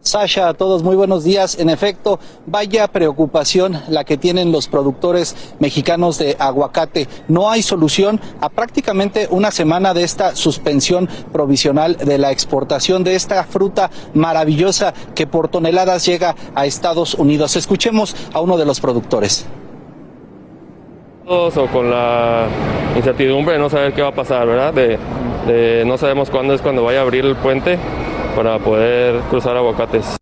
Sasha, 0.00 0.48
a 0.48 0.54
todos 0.54 0.82
muy 0.82 0.96
buenos 0.96 1.22
días. 1.22 1.56
En 1.56 1.70
efecto, 1.70 2.18
vaya 2.44 2.88
preocupación 2.88 3.80
la 3.88 4.02
que 4.02 4.16
tienen 4.16 4.50
los 4.50 4.66
productores 4.66 5.36
mexicanos 5.60 6.18
de 6.18 6.34
aguacate. 6.36 7.08
No 7.28 7.48
hay 7.48 7.62
solución 7.62 8.20
a 8.40 8.48
prácticamente 8.48 9.28
una 9.30 9.52
semana 9.52 9.94
de 9.94 10.02
esta 10.02 10.34
suspensión 10.34 11.08
provisional 11.32 11.96
de 11.96 12.18
la 12.18 12.32
exportación 12.32 13.04
de 13.04 13.14
esta 13.14 13.44
fruta 13.44 13.88
maravillosa 14.14 14.94
que 15.14 15.28
por 15.28 15.46
toneladas 15.46 16.04
llega 16.04 16.34
a 16.56 16.66
Estados 16.66 17.14
Unidos. 17.14 17.54
Escuchemos 17.54 18.16
a 18.32 18.40
uno 18.40 18.56
de 18.56 18.66
los 18.66 18.80
productores. 18.80 19.46
O 21.26 21.66
con 21.72 21.90
la 21.90 22.46
incertidumbre 22.96 23.54
de 23.54 23.60
no 23.60 23.70
saber 23.70 23.92
qué 23.92 24.02
va 24.02 24.08
a 24.08 24.14
pasar, 24.14 24.46
¿verdad? 24.46 24.72
De, 24.72 24.98
de 25.46 25.84
no 25.86 25.96
sabemos 25.98 26.30
cuándo 26.30 26.54
es 26.54 26.62
cuando 26.62 26.84
vaya 26.84 27.00
a 27.00 27.02
abrir 27.02 27.24
el 27.24 27.36
puente 27.36 27.78
para 28.36 28.58
poder 28.58 29.20
cruzar 29.30 29.56
aguacates. 29.56 30.16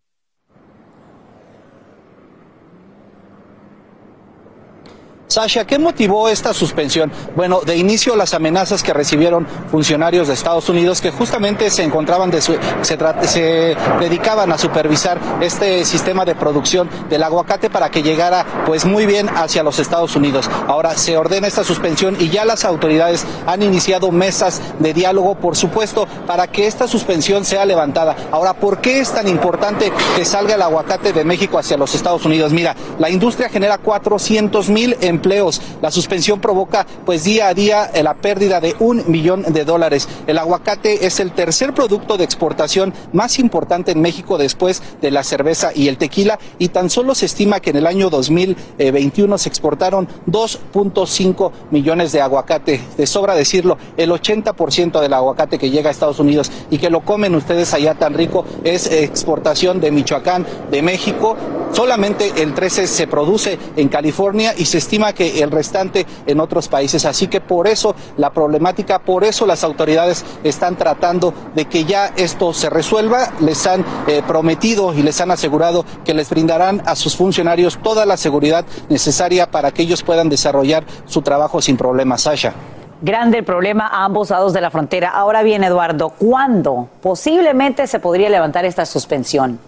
Sasha, 5.33 5.65
¿qué 5.65 5.79
motivó 5.79 6.29
esta 6.29 6.53
suspensión? 6.53 7.11
Bueno, 7.35 7.61
de 7.65 7.75
inicio 7.75 8.15
las 8.15 8.35
amenazas 8.35 8.83
que 8.83 8.93
recibieron 8.93 9.47
funcionarios 9.71 10.27
de 10.27 10.35
Estados 10.35 10.69
Unidos 10.69 11.01
que 11.01 11.09
justamente 11.09 11.71
se 11.71 11.81
encontraban 11.81 12.29
de 12.29 12.39
su- 12.39 12.55
se, 12.83 12.99
se 13.23 13.75
dedicaban 13.99 14.51
a 14.51 14.59
supervisar 14.59 15.17
este 15.41 15.85
sistema 15.85 16.23
de 16.23 16.35
producción 16.35 16.87
del 17.09 17.23
aguacate 17.23 17.71
para 17.71 17.89
que 17.89 18.03
llegara 18.03 18.45
pues 18.67 18.85
muy 18.85 19.07
bien 19.07 19.27
hacia 19.27 19.63
los 19.63 19.79
Estados 19.79 20.15
Unidos. 20.15 20.47
Ahora 20.67 20.93
se 20.95 21.17
ordena 21.17 21.47
esta 21.47 21.63
suspensión 21.63 22.15
y 22.19 22.29
ya 22.29 22.45
las 22.45 22.63
autoridades 22.63 23.25
han 23.47 23.63
iniciado 23.63 24.11
mesas 24.11 24.61
de 24.77 24.93
diálogo, 24.93 25.33
por 25.33 25.55
supuesto, 25.55 26.07
para 26.27 26.45
que 26.45 26.67
esta 26.67 26.87
suspensión 26.87 27.43
sea 27.43 27.65
levantada. 27.65 28.15
Ahora, 28.31 28.53
¿por 28.53 28.81
qué 28.81 28.99
es 28.99 29.09
tan 29.11 29.27
importante 29.27 29.91
que 30.15 30.25
salga 30.25 30.53
el 30.53 30.61
aguacate 30.61 31.11
de 31.11 31.23
México 31.23 31.57
hacia 31.57 31.75
los 31.75 31.95
Estados 31.95 32.23
Unidos? 32.23 32.51
Mira, 32.53 32.75
la 32.99 33.09
industria 33.09 33.49
genera 33.49 33.79
400 33.79 34.69
mil 34.69 34.95
empleos 35.01 35.22
empleos. 35.23 35.61
La 35.81 35.89
suspensión 35.89 36.41
provoca 36.41 36.85
pues 37.05 37.23
día 37.23 37.47
a 37.47 37.53
día 37.53 37.89
eh, 37.93 38.03
la 38.03 38.13
pérdida 38.15 38.59
de 38.59 38.75
un 38.79 39.09
millón 39.09 39.43
de 39.53 39.63
dólares. 39.63 40.09
El 40.27 40.37
aguacate 40.37 41.05
es 41.05 41.21
el 41.21 41.31
tercer 41.31 41.73
producto 41.73 42.17
de 42.17 42.25
exportación 42.25 42.93
más 43.13 43.39
importante 43.39 43.91
en 43.91 44.01
México 44.01 44.37
después 44.37 44.83
de 45.01 45.11
la 45.11 45.23
cerveza 45.23 45.71
y 45.73 45.87
el 45.87 45.97
tequila 45.97 46.37
y 46.59 46.69
tan 46.69 46.89
solo 46.89 47.15
se 47.15 47.25
estima 47.25 47.61
que 47.61 47.69
en 47.69 47.77
el 47.77 47.87
año 47.87 48.09
2021 48.09 49.37
se 49.37 49.49
exportaron 49.49 50.09
2.5 50.27 51.51
millones 51.71 52.11
de 52.11 52.21
aguacate. 52.21 52.81
De 52.97 53.07
sobra 53.07 53.33
decirlo, 53.33 53.77
el 53.95 54.11
80% 54.11 54.99
del 54.99 55.13
aguacate 55.13 55.57
que 55.57 55.69
llega 55.69 55.89
a 55.89 55.91
Estados 55.91 56.19
Unidos 56.19 56.51
y 56.69 56.79
que 56.79 56.89
lo 56.89 57.01
comen 57.01 57.35
ustedes 57.35 57.73
allá 57.73 57.95
tan 57.95 58.13
rico 58.13 58.45
es 58.63 58.91
exportación 58.91 59.79
de 59.79 59.91
Michoacán, 59.91 60.45
de 60.69 60.81
México. 60.81 61.37
Solamente 61.71 62.33
el 62.41 62.53
13 62.53 62.87
se 62.87 63.07
produce 63.07 63.57
en 63.75 63.87
California 63.87 64.53
y 64.57 64.65
se 64.65 64.77
estima 64.79 65.12
que 65.13 65.41
el 65.41 65.51
restante 65.51 66.05
en 66.25 66.39
otros 66.39 66.67
países. 66.67 67.05
Así 67.05 67.27
que 67.27 67.41
por 67.41 67.67
eso 67.67 67.95
la 68.17 68.31
problemática, 68.31 68.99
por 68.99 69.23
eso 69.23 69.45
las 69.45 69.63
autoridades 69.63 70.25
están 70.43 70.75
tratando 70.75 71.33
de 71.55 71.65
que 71.65 71.85
ya 71.85 72.13
esto 72.15 72.53
se 72.53 72.69
resuelva. 72.69 73.33
Les 73.39 73.65
han 73.67 73.85
eh, 74.07 74.21
prometido 74.25 74.93
y 74.93 75.01
les 75.01 75.19
han 75.21 75.31
asegurado 75.31 75.85
que 76.03 76.13
les 76.13 76.29
brindarán 76.29 76.81
a 76.85 76.95
sus 76.95 77.15
funcionarios 77.15 77.79
toda 77.81 78.05
la 78.05 78.17
seguridad 78.17 78.65
necesaria 78.89 79.49
para 79.49 79.71
que 79.71 79.83
ellos 79.83 80.03
puedan 80.03 80.29
desarrollar 80.29 80.83
su 81.05 81.21
trabajo 81.21 81.61
sin 81.61 81.77
problemas. 81.77 82.21
Sasha. 82.21 82.53
Grande 83.01 83.39
el 83.39 83.43
problema 83.43 83.87
a 83.87 84.05
ambos 84.05 84.29
lados 84.29 84.53
de 84.53 84.61
la 84.61 84.71
frontera. 84.71 85.09
Ahora 85.09 85.43
bien, 85.43 85.63
Eduardo, 85.63 86.09
¿cuándo 86.09 86.87
posiblemente 87.01 87.85
se 87.85 87.99
podría 87.99 88.29
levantar 88.29 88.63
esta 88.63 88.85
suspensión? 88.85 89.59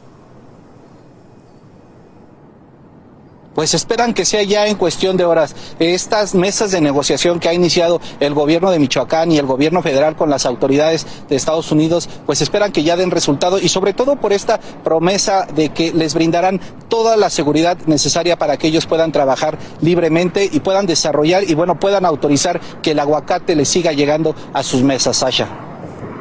Pues 3.55 3.73
esperan 3.73 4.13
que 4.13 4.25
sea 4.25 4.43
ya 4.43 4.67
en 4.67 4.75
cuestión 4.75 5.17
de 5.17 5.25
horas. 5.25 5.55
Estas 5.79 6.35
mesas 6.35 6.71
de 6.71 6.81
negociación 6.81 7.39
que 7.39 7.49
ha 7.49 7.53
iniciado 7.53 8.01
el 8.19 8.33
gobierno 8.33 8.69
de 8.69 8.77
Michoacán 8.77 9.31
y 9.31 9.37
el 9.37 9.45
gobierno 9.45 9.81
federal 9.81 10.15
con 10.15 10.29
las 10.29 10.45
autoridades 10.45 11.07
de 11.29 11.35
Estados 11.35 11.71
Unidos, 11.71 12.09
pues 12.25 12.41
esperan 12.41 12.71
que 12.71 12.83
ya 12.83 12.97
den 12.97 13.11
resultado 13.11 13.57
y 13.57 13.69
sobre 13.69 13.93
todo 13.93 14.17
por 14.17 14.33
esta 14.33 14.59
promesa 14.83 15.47
de 15.55 15.69
que 15.69 15.93
les 15.93 16.13
brindarán 16.13 16.59
toda 16.89 17.15
la 17.17 17.29
seguridad 17.29 17.77
necesaria 17.85 18.37
para 18.37 18.57
que 18.57 18.67
ellos 18.67 18.85
puedan 18.85 19.11
trabajar 19.11 19.57
libremente 19.81 20.47
y 20.51 20.59
puedan 20.59 20.85
desarrollar 20.85 21.43
y 21.49 21.53
bueno, 21.53 21.79
puedan 21.79 22.05
autorizar 22.05 22.59
que 22.81 22.91
el 22.91 22.99
aguacate 22.99 23.55
les 23.55 23.69
siga 23.69 23.93
llegando 23.93 24.35
a 24.53 24.63
sus 24.63 24.83
mesas, 24.83 25.17
Sasha 25.17 25.74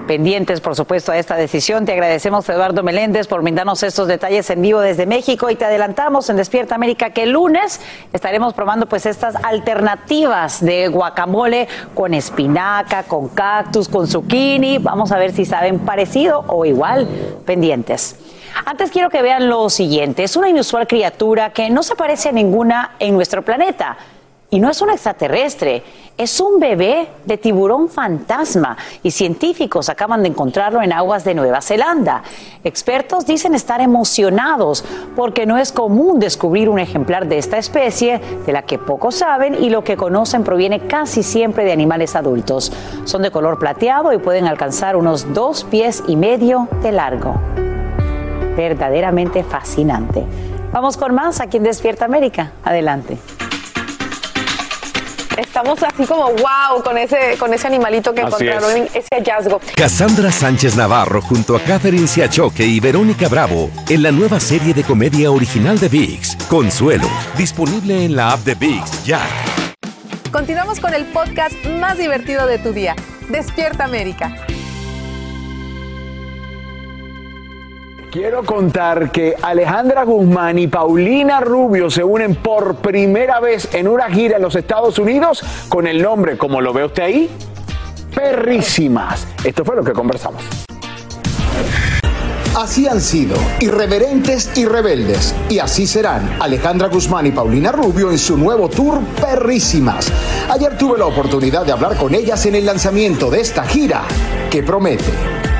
pendientes, 0.06 0.60
por 0.60 0.76
supuesto, 0.76 1.12
a 1.12 1.18
esta 1.18 1.36
decisión. 1.36 1.84
Te 1.84 1.92
agradecemos, 1.92 2.48
Eduardo 2.48 2.82
Meléndez, 2.82 3.26
por 3.26 3.42
brindarnos 3.42 3.82
estos 3.82 4.08
detalles 4.08 4.48
en 4.50 4.62
vivo 4.62 4.80
desde 4.80 5.06
México 5.06 5.50
y 5.50 5.56
te 5.56 5.64
adelantamos 5.64 6.28
en 6.30 6.36
Despierta 6.36 6.74
América 6.74 7.10
que 7.10 7.24
el 7.24 7.30
lunes 7.30 7.80
estaremos 8.12 8.54
probando 8.54 8.86
pues 8.86 9.06
estas 9.06 9.36
alternativas 9.36 10.64
de 10.64 10.88
guacamole 10.88 11.68
con 11.94 12.14
espinaca, 12.14 13.04
con 13.04 13.28
cactus, 13.28 13.88
con 13.88 14.06
zucchini. 14.06 14.78
Vamos 14.78 15.12
a 15.12 15.18
ver 15.18 15.32
si 15.32 15.44
saben 15.44 15.80
parecido 15.80 16.44
o 16.48 16.64
igual. 16.64 17.08
Pendientes. 17.44 18.16
Antes 18.66 18.90
quiero 18.90 19.10
que 19.10 19.20
vean 19.20 19.48
lo 19.48 19.68
siguiente. 19.68 20.22
Es 20.22 20.36
una 20.36 20.48
inusual 20.48 20.86
criatura 20.86 21.50
que 21.50 21.70
no 21.70 21.82
se 21.82 21.96
parece 21.96 22.28
a 22.28 22.32
ninguna 22.32 22.92
en 22.98 23.14
nuestro 23.14 23.42
planeta. 23.42 23.96
Y 24.54 24.60
no 24.60 24.70
es 24.70 24.80
un 24.82 24.90
extraterrestre, 24.90 25.82
es 26.16 26.40
un 26.40 26.60
bebé 26.60 27.08
de 27.24 27.38
tiburón 27.38 27.88
fantasma 27.88 28.76
y 29.02 29.10
científicos 29.10 29.88
acaban 29.88 30.22
de 30.22 30.28
encontrarlo 30.28 30.80
en 30.80 30.92
aguas 30.92 31.24
de 31.24 31.34
Nueva 31.34 31.60
Zelanda. 31.60 32.22
Expertos 32.62 33.26
dicen 33.26 33.56
estar 33.56 33.80
emocionados 33.80 34.84
porque 35.16 35.44
no 35.44 35.58
es 35.58 35.72
común 35.72 36.20
descubrir 36.20 36.68
un 36.68 36.78
ejemplar 36.78 37.26
de 37.26 37.38
esta 37.38 37.58
especie 37.58 38.20
de 38.46 38.52
la 38.52 38.62
que 38.62 38.78
pocos 38.78 39.16
saben 39.16 39.56
y 39.60 39.70
lo 39.70 39.82
que 39.82 39.96
conocen 39.96 40.44
proviene 40.44 40.86
casi 40.86 41.24
siempre 41.24 41.64
de 41.64 41.72
animales 41.72 42.14
adultos. 42.14 42.72
Son 43.06 43.22
de 43.22 43.32
color 43.32 43.58
plateado 43.58 44.12
y 44.12 44.18
pueden 44.18 44.46
alcanzar 44.46 44.94
unos 44.94 45.34
dos 45.34 45.64
pies 45.64 46.04
y 46.06 46.14
medio 46.14 46.68
de 46.80 46.92
largo. 46.92 47.34
Verdaderamente 48.56 49.42
fascinante. 49.42 50.24
Vamos 50.70 50.96
con 50.96 51.12
más 51.12 51.40
aquí 51.40 51.56
en 51.56 51.64
Despierta 51.64 52.04
América. 52.04 52.52
Adelante. 52.62 53.18
Estamos 55.38 55.82
así 55.82 56.04
como 56.06 56.26
wow 56.30 56.82
con 56.82 56.96
ese, 56.98 57.36
con 57.38 57.52
ese 57.52 57.66
animalito 57.66 58.14
que 58.14 58.22
encontraron, 58.22 58.88
ese 58.94 59.08
hallazgo. 59.12 59.60
Cassandra 59.76 60.30
Sánchez 60.30 60.76
Navarro 60.76 61.20
junto 61.20 61.56
a 61.56 61.60
Catherine 61.60 62.06
Siachoque 62.06 62.64
y 62.64 62.80
Verónica 62.80 63.28
Bravo 63.28 63.70
en 63.88 64.02
la 64.02 64.12
nueva 64.12 64.40
serie 64.40 64.74
de 64.74 64.84
comedia 64.84 65.30
original 65.30 65.78
de 65.78 65.88
VIX, 65.88 66.36
Consuelo, 66.48 67.08
disponible 67.36 68.04
en 68.04 68.16
la 68.16 68.32
app 68.32 68.40
de 68.40 68.54
VIX 68.54 69.04
ya. 69.04 69.20
Continuamos 70.30 70.80
con 70.80 70.94
el 70.94 71.04
podcast 71.06 71.54
más 71.80 71.98
divertido 71.98 72.46
de 72.46 72.58
tu 72.58 72.72
día, 72.72 72.96
Despierta 73.28 73.84
América. 73.84 74.34
Quiero 78.14 78.44
contar 78.44 79.10
que 79.10 79.34
Alejandra 79.42 80.04
Guzmán 80.04 80.56
y 80.56 80.68
Paulina 80.68 81.40
Rubio 81.40 81.90
se 81.90 82.04
unen 82.04 82.36
por 82.36 82.76
primera 82.76 83.40
vez 83.40 83.74
en 83.74 83.88
una 83.88 84.08
gira 84.08 84.36
en 84.36 84.42
los 84.42 84.54
Estados 84.54 85.00
Unidos 85.00 85.42
con 85.68 85.88
el 85.88 86.00
nombre, 86.00 86.38
como 86.38 86.60
lo 86.60 86.72
ve 86.72 86.84
usted 86.84 87.02
ahí, 87.02 87.28
Perrísimas. 88.14 89.26
Esto 89.42 89.64
fue 89.64 89.74
lo 89.74 89.82
que 89.82 89.92
conversamos. 89.92 90.44
Así 92.56 92.86
han 92.86 93.00
sido, 93.00 93.34
irreverentes 93.58 94.56
y 94.56 94.64
rebeldes. 94.64 95.34
Y 95.50 95.58
así 95.58 95.84
serán 95.84 96.36
Alejandra 96.38 96.86
Guzmán 96.86 97.26
y 97.26 97.32
Paulina 97.32 97.72
Rubio 97.72 98.12
en 98.12 98.18
su 98.18 98.38
nuevo 98.38 98.68
tour 98.68 99.00
Perrísimas. 99.20 100.12
Ayer 100.50 100.78
tuve 100.78 100.98
la 100.98 101.06
oportunidad 101.06 101.66
de 101.66 101.72
hablar 101.72 101.96
con 101.96 102.14
ellas 102.14 102.46
en 102.46 102.54
el 102.54 102.64
lanzamiento 102.64 103.28
de 103.28 103.40
esta 103.40 103.64
gira 103.64 104.02
que 104.52 104.62
promete. 104.62 105.53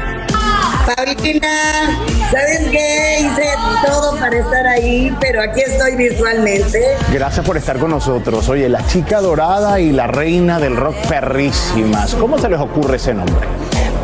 Paulina, 0.86 1.98
¿sabes 2.30 2.68
qué? 2.70 3.18
Hice 3.20 3.48
todo 3.86 4.18
para 4.18 4.36
estar 4.36 4.66
ahí, 4.66 5.14
pero 5.18 5.40
aquí 5.42 5.62
estoy 5.62 5.96
virtualmente. 5.96 6.96
Gracias 7.12 7.44
por 7.44 7.56
estar 7.56 7.78
con 7.78 7.90
nosotros. 7.90 8.48
Oye, 8.50 8.68
la 8.68 8.86
chica 8.86 9.20
dorada 9.20 9.80
y 9.80 9.92
la 9.92 10.06
reina 10.06 10.60
del 10.60 10.76
rock 10.76 10.96
perrísimas. 11.08 12.14
¿Cómo 12.16 12.38
se 12.38 12.50
les 12.50 12.60
ocurre 12.60 12.96
ese 12.96 13.14
nombre? 13.14 13.46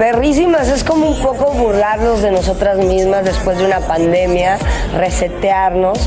Perrísimas 0.00 0.66
es 0.68 0.82
como 0.82 1.10
un 1.10 1.20
poco 1.20 1.52
burlarnos 1.52 2.22
de 2.22 2.30
nosotras 2.30 2.78
mismas 2.78 3.22
después 3.22 3.58
de 3.58 3.66
una 3.66 3.80
pandemia, 3.80 4.56
resetearnos, 4.96 5.98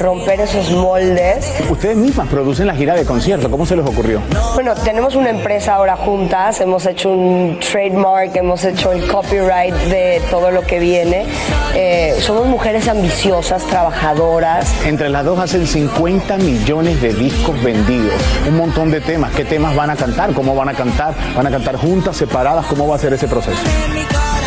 romper 0.00 0.40
esos 0.40 0.70
moldes. 0.70 1.52
Ustedes 1.68 1.94
mismas 1.94 2.26
producen 2.28 2.66
la 2.66 2.74
gira 2.74 2.94
de 2.94 3.04
concierto, 3.04 3.50
¿cómo 3.50 3.66
se 3.66 3.76
les 3.76 3.84
ocurrió? 3.84 4.22
Bueno, 4.54 4.72
tenemos 4.82 5.14
una 5.14 5.28
empresa 5.28 5.74
ahora 5.74 5.94
juntas, 5.94 6.58
hemos 6.62 6.86
hecho 6.86 7.10
un 7.10 7.58
trademark, 7.60 8.34
hemos 8.34 8.64
hecho 8.64 8.92
el 8.92 9.06
copyright 9.08 9.74
de 9.74 10.22
todo 10.30 10.50
lo 10.50 10.62
que 10.62 10.78
viene. 10.78 11.26
Eh, 11.74 12.16
somos 12.20 12.46
mujeres 12.46 12.88
ambiciosas, 12.88 13.62
trabajadoras. 13.64 14.72
Entre 14.86 15.10
las 15.10 15.22
dos 15.22 15.38
hacen 15.38 15.66
50 15.66 16.38
millones 16.38 17.02
de 17.02 17.12
discos 17.12 17.62
vendidos, 17.62 18.14
un 18.48 18.56
montón 18.56 18.90
de 18.90 19.02
temas. 19.02 19.34
¿Qué 19.34 19.44
temas 19.44 19.76
van 19.76 19.90
a 19.90 19.96
cantar? 19.96 20.32
¿Cómo 20.32 20.54
van 20.54 20.70
a 20.70 20.74
cantar? 20.74 21.12
¿Van 21.36 21.46
a 21.46 21.50
cantar 21.50 21.76
juntas, 21.76 22.16
separadas? 22.16 22.64
¿Cómo 22.66 22.88
va 22.88 22.96
a 22.96 22.98
ser 22.98 23.12
ese 23.12 23.28
proceso? 23.34 23.62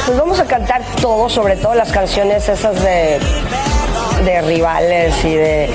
Pues 0.06 0.18
vamos 0.18 0.40
a 0.40 0.46
cantar 0.46 0.82
todo, 1.02 1.30
sobre 1.30 1.56
todo 1.58 1.76
las 1.76 1.92
canciones 1.92 2.48
esas 2.48 2.82
de 2.82 3.20
de 4.26 4.42
rivales 4.42 5.14
y 5.24 5.36
de 5.36 5.70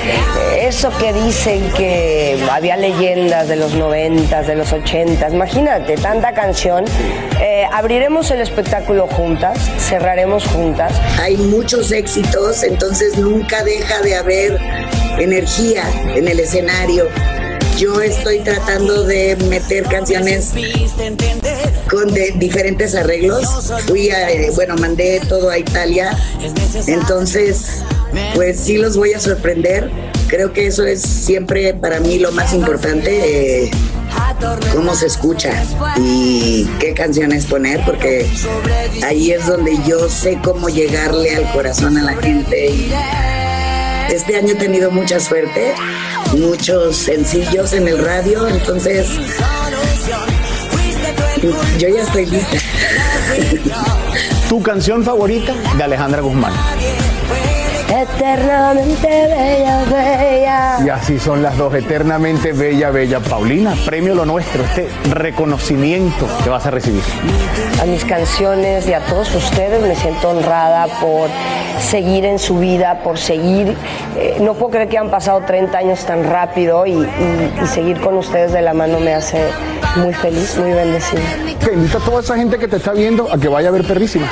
eso 0.60 0.90
que 0.98 1.12
dicen 1.12 1.70
que 1.76 2.38
había 2.50 2.76
leyendas 2.76 3.48
de 3.48 3.56
los 3.56 3.74
90, 3.74 4.42
de 4.42 4.56
los 4.56 4.72
80. 4.72 5.28
Imagínate, 5.30 5.94
tanta 5.96 6.32
canción. 6.32 6.84
Eh, 7.40 7.64
abriremos 7.72 8.30
el 8.30 8.40
espectáculo 8.40 9.06
juntas, 9.06 9.58
cerraremos 9.78 10.46
juntas. 10.46 10.92
Hay 11.20 11.36
muchos 11.36 11.92
éxitos, 11.92 12.62
entonces 12.62 13.16
nunca 13.18 13.62
deja 13.64 14.00
de 14.02 14.16
haber 14.16 14.58
energía 15.18 15.84
en 16.14 16.28
el 16.28 16.40
escenario. 16.40 17.08
Yo 17.78 18.00
estoy 18.00 18.40
tratando 18.40 19.04
de 19.04 19.36
meter 19.48 19.84
canciones 19.84 20.52
con 21.92 22.08
diferentes 22.36 22.94
arreglos. 22.94 23.70
Fui 23.86 24.08
a, 24.10 24.30
eh, 24.30 24.50
bueno, 24.54 24.74
mandé 24.76 25.20
todo 25.28 25.50
a 25.50 25.58
Italia. 25.58 26.16
Entonces, 26.86 27.82
pues 28.34 28.58
sí 28.58 28.78
los 28.78 28.96
voy 28.96 29.12
a 29.12 29.20
sorprender. 29.20 29.90
Creo 30.26 30.54
que 30.54 30.66
eso 30.66 30.84
es 30.84 31.02
siempre 31.02 31.74
para 31.74 32.00
mí 32.00 32.18
lo 32.18 32.32
más 32.32 32.54
importante. 32.54 33.64
Eh, 33.64 33.70
cómo 34.74 34.94
se 34.94 35.06
escucha 35.06 35.50
y 35.98 36.64
qué 36.80 36.94
canciones 36.94 37.44
poner, 37.44 37.84
porque 37.84 38.26
ahí 39.04 39.30
es 39.30 39.46
donde 39.46 39.76
yo 39.86 40.08
sé 40.08 40.38
cómo 40.42 40.68
llegarle 40.68 41.36
al 41.36 41.52
corazón 41.52 41.98
a 41.98 42.02
la 42.02 42.16
gente. 42.16 42.90
Este 44.10 44.36
año 44.36 44.52
he 44.52 44.56
tenido 44.56 44.90
mucha 44.90 45.20
suerte, 45.20 45.74
muchos 46.36 46.96
sencillos 46.96 47.72
en 47.72 47.88
el 47.88 47.98
radio, 47.98 48.48
entonces 48.48 49.06
yo 51.42 51.88
ya 51.88 52.02
estoy 52.02 52.26
lista. 52.26 52.56
¿Tu 54.48 54.62
canción 54.62 55.02
favorita 55.02 55.54
de 55.76 55.82
Alejandra 55.82 56.20
Guzmán? 56.20 56.52
Eternamente 58.02 59.08
bella, 59.08 59.84
bella. 59.90 60.78
Y 60.84 60.88
así 60.88 61.18
son 61.18 61.42
las 61.42 61.56
dos, 61.56 61.74
eternamente 61.74 62.52
bella, 62.52 62.90
bella. 62.90 63.20
Paulina, 63.20 63.74
premio 63.86 64.14
lo 64.14 64.24
nuestro, 64.24 64.62
este 64.64 64.88
reconocimiento 65.10 66.26
que 66.44 66.50
vas 66.50 66.66
a 66.66 66.70
recibir. 66.70 67.02
A 67.80 67.84
mis 67.84 68.04
canciones 68.04 68.86
y 68.88 68.92
a 68.92 69.00
todos 69.06 69.34
ustedes 69.34 69.80
me 69.82 69.94
siento 69.96 70.30
honrada 70.30 70.86
por 71.00 71.28
seguir 71.80 72.24
en 72.24 72.38
su 72.38 72.58
vida, 72.58 73.00
por 73.02 73.18
seguir. 73.18 73.76
eh, 74.16 74.36
no 74.40 74.54
puedo 74.54 74.70
creer 74.72 74.88
que 74.88 74.98
han 74.98 75.10
pasado 75.10 75.40
30 75.46 75.78
años 75.78 76.04
tan 76.04 76.24
rápido 76.24 76.84
y, 76.86 76.92
y- 76.92 77.52
y 77.62 77.66
seguir 77.66 78.00
con 78.00 78.16
ustedes 78.16 78.52
de 78.52 78.60
la 78.62 78.74
mano 78.74 79.00
me 79.00 79.14
hace 79.14 79.40
muy 79.96 80.12
feliz, 80.12 80.56
muy 80.58 80.70
bendecida. 80.72 81.20
Que 81.64 81.72
invita 81.72 81.98
a 81.98 82.00
toda 82.00 82.20
esa 82.20 82.36
gente 82.36 82.58
que 82.58 82.68
te 82.68 82.76
está 82.76 82.92
viendo 82.92 83.32
a 83.32 83.38
que 83.38 83.48
vaya 83.48 83.68
a 83.68 83.72
ver 83.72 83.84
perrísimas. 83.86 84.30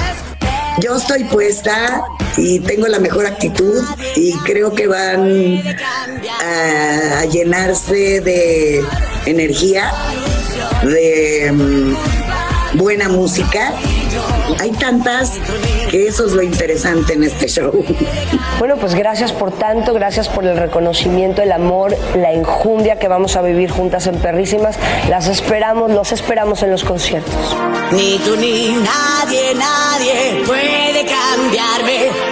Yo 0.78 0.96
estoy 0.96 1.24
puesta 1.24 2.04
y 2.36 2.60
tengo 2.60 2.86
la 2.86 2.98
mejor 2.98 3.26
actitud 3.26 3.82
y 4.16 4.32
creo 4.44 4.72
que 4.72 4.86
van 4.86 5.62
a, 6.40 7.24
llenarse 7.26 8.20
de 8.20 8.82
energía, 9.26 9.92
de 10.82 11.52
mm, 11.52 12.78
buena 12.78 13.08
música. 13.08 13.72
Hay 14.58 14.70
tantas 14.72 15.38
que 15.90 16.06
eso 16.06 16.26
es 16.26 16.32
lo 16.32 16.42
interesante 16.42 17.14
en 17.14 17.24
este 17.24 17.48
show. 17.48 17.84
Bueno, 18.58 18.76
pues 18.76 18.94
gracias 18.94 19.32
por 19.32 19.52
tanto, 19.52 19.94
gracias 19.94 20.28
por 20.28 20.44
el 20.44 20.56
reconocimiento, 20.56 21.42
el 21.42 21.52
amor, 21.52 21.96
la 22.16 22.32
injundia 22.32 22.98
que 22.98 23.08
vamos 23.08 23.36
a 23.36 23.42
vivir 23.42 23.70
juntas 23.70 24.06
en 24.06 24.16
Perrísimas. 24.16 24.76
Las 25.08 25.28
esperamos, 25.28 25.90
los 25.90 26.12
esperamos 26.12 26.62
en 26.62 26.70
los 26.70 26.84
conciertos. 26.84 27.56
Ni 27.92 28.18
tú 28.18 28.36
ni 28.36 28.68
nadie, 28.68 29.54
nadie 29.54 30.42
puede 30.46 31.06
cambiarme. 31.06 32.29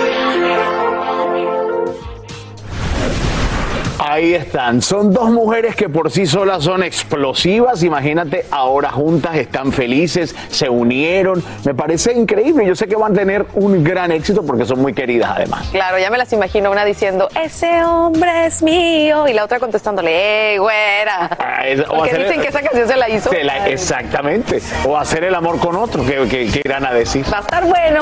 Ahí 4.10 4.32
están. 4.34 4.80
Son 4.80 5.12
dos 5.12 5.30
mujeres 5.30 5.76
que 5.76 5.88
por 5.88 6.10
sí 6.10 6.24
solas 6.26 6.64
son 6.64 6.82
explosivas. 6.82 7.82
Imagínate, 7.82 8.46
ahora 8.50 8.90
juntas 8.90 9.36
están 9.36 9.70
felices, 9.70 10.34
se 10.48 10.68
unieron. 10.70 11.42
Me 11.64 11.74
parece 11.74 12.14
increíble. 12.14 12.64
Yo 12.66 12.74
sé 12.74 12.86
que 12.86 12.96
van 12.96 13.12
a 13.12 13.14
tener 13.14 13.44
un 13.54 13.84
gran 13.84 14.10
éxito 14.10 14.42
porque 14.44 14.64
son 14.64 14.80
muy 14.80 14.94
queridas 14.94 15.32
además. 15.36 15.68
Claro, 15.72 15.98
ya 15.98 16.08
me 16.10 16.16
las 16.16 16.32
imagino 16.32 16.70
una 16.70 16.84
diciendo, 16.86 17.28
ese 17.38 17.84
hombre 17.84 18.46
es 18.46 18.62
mío, 18.62 19.28
y 19.28 19.34
la 19.34 19.44
otra 19.44 19.58
contestándole, 19.58 20.54
¡eh, 20.54 20.58
güera! 20.58 21.30
Ah, 21.38 21.66
es- 21.66 21.80
o 21.80 21.84
Porque 21.88 22.10
hacer- 22.12 22.22
dicen 22.28 22.40
que 22.40 22.48
esa 22.48 22.62
canción 22.62 22.88
se 22.88 22.96
la 22.96 23.08
hizo. 23.10 23.28
Se 23.30 23.44
la- 23.44 23.68
exactamente. 23.68 24.60
O 24.86 24.96
hacer 24.96 25.24
el 25.24 25.34
amor 25.34 25.58
con 25.58 25.76
otro, 25.76 26.02
que, 26.04 26.26
que, 26.28 26.46
que 26.46 26.62
irán 26.64 26.86
a 26.86 26.94
decir. 26.94 27.26
Va 27.32 27.38
a 27.38 27.40
estar 27.42 27.64
bueno. 27.64 28.00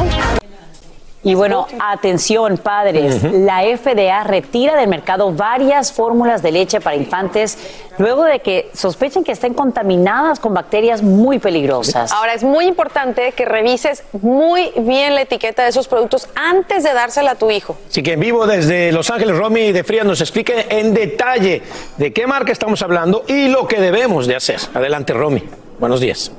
Y 1.27 1.35
bueno, 1.35 1.66
atención 1.81 2.57
padres, 2.57 3.20
la 3.24 3.62
FDA 3.62 4.22
retira 4.22 4.77
del 4.77 4.89
mercado 4.89 5.33
varias 5.33 5.93
fórmulas 5.93 6.41
de 6.41 6.53
leche 6.53 6.81
para 6.81 6.95
infantes 6.95 7.59
luego 7.99 8.22
de 8.22 8.39
que 8.39 8.70
sospechen 8.72 9.24
que 9.24 9.33
estén 9.33 9.53
contaminadas 9.53 10.39
con 10.39 10.55
bacterias 10.55 11.03
muy 11.03 11.41
peligrosas. 11.41 12.12
Ahora 12.12 12.33
es 12.33 12.45
muy 12.45 12.66
importante 12.66 13.33
que 13.33 13.45
revises 13.45 14.05
muy 14.12 14.70
bien 14.77 15.16
la 15.16 15.22
etiqueta 15.22 15.64
de 15.64 15.70
esos 15.70 15.89
productos 15.89 16.29
antes 16.37 16.85
de 16.85 16.93
dársela 16.93 17.33
a 17.33 17.35
tu 17.35 17.51
hijo. 17.51 17.77
Así 17.91 18.05
que 18.05 18.12
en 18.12 18.20
vivo 18.20 18.47
desde 18.47 18.93
Los 18.93 19.11
Ángeles, 19.11 19.37
Romy 19.37 19.72
de 19.72 19.83
Frías 19.83 20.07
nos 20.07 20.20
explique 20.20 20.66
en 20.68 20.95
detalle 20.95 21.61
de 21.97 22.12
qué 22.12 22.29
marca 22.29 22.53
estamos 22.53 22.83
hablando 22.83 23.24
y 23.27 23.49
lo 23.49 23.66
que 23.66 23.81
debemos 23.81 24.29
de 24.29 24.37
hacer. 24.37 24.61
Adelante, 24.74 25.12
Romy. 25.12 25.43
Buenos 25.81 25.99
días. 25.99 26.31